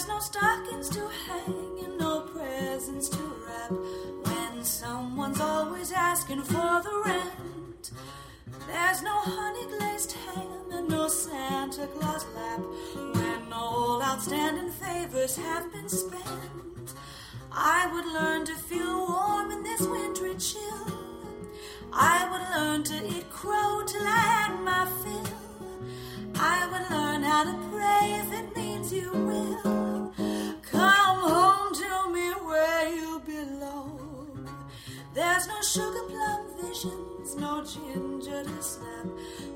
no 0.09 0.19
stockings 0.21 0.91
to 0.91 1.09
hang 1.09 1.79
and 1.85 1.99
no 1.99 2.29
presents 2.33 3.09
to 3.09 3.19
wrap 3.19 3.71
when 3.71 4.63
someone's 4.63 5.41
always 5.41 5.91
asking 5.91 6.43
for 6.43 6.53
the 6.53 7.03
rent. 7.07 7.93
There's 8.69 9.03
no 9.03 9.17
honey 9.25 9.67
glazed 9.79 10.13
ham 10.13 10.71
and 10.73 10.89
no 10.91 11.09
Santa 11.09 11.87
Claus 11.87 12.27
lap 12.37 12.61
when 13.15 13.51
all 13.51 14.03
outstanding 14.03 14.71
favors 14.71 15.37
have 15.37 15.73
been 15.73 15.89
spent. 15.89 16.93
I 17.51 17.91
would 17.91 18.05
learn 18.13 18.45
to 18.45 18.55
feel 18.55 19.07
warm 19.09 19.51
in 19.53 19.63
this 19.63 19.81
wintry 19.81 20.35
chill. 20.35 20.87
I 21.95 22.29
would 22.31 22.45
learn 22.55 22.83
to 22.85 23.17
eat 23.17 23.31
crow 23.31 23.83
till 23.87 24.07
I 24.07 24.28
ginger 37.73 38.45
to 38.45 38.63
snap. 38.63 39.07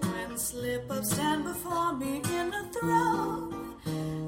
When 0.02 0.36
slip 0.36 0.90
ups 0.90 1.12
stand 1.12 1.44
before 1.44 1.94
me 1.94 2.20
in 2.24 2.52
a 2.52 2.64
throng, 2.72 3.76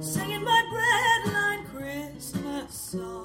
singing 0.01 0.43
my 0.43 0.63
breadline 0.73 1.67
Christmas 1.67 2.73
song. 2.73 3.24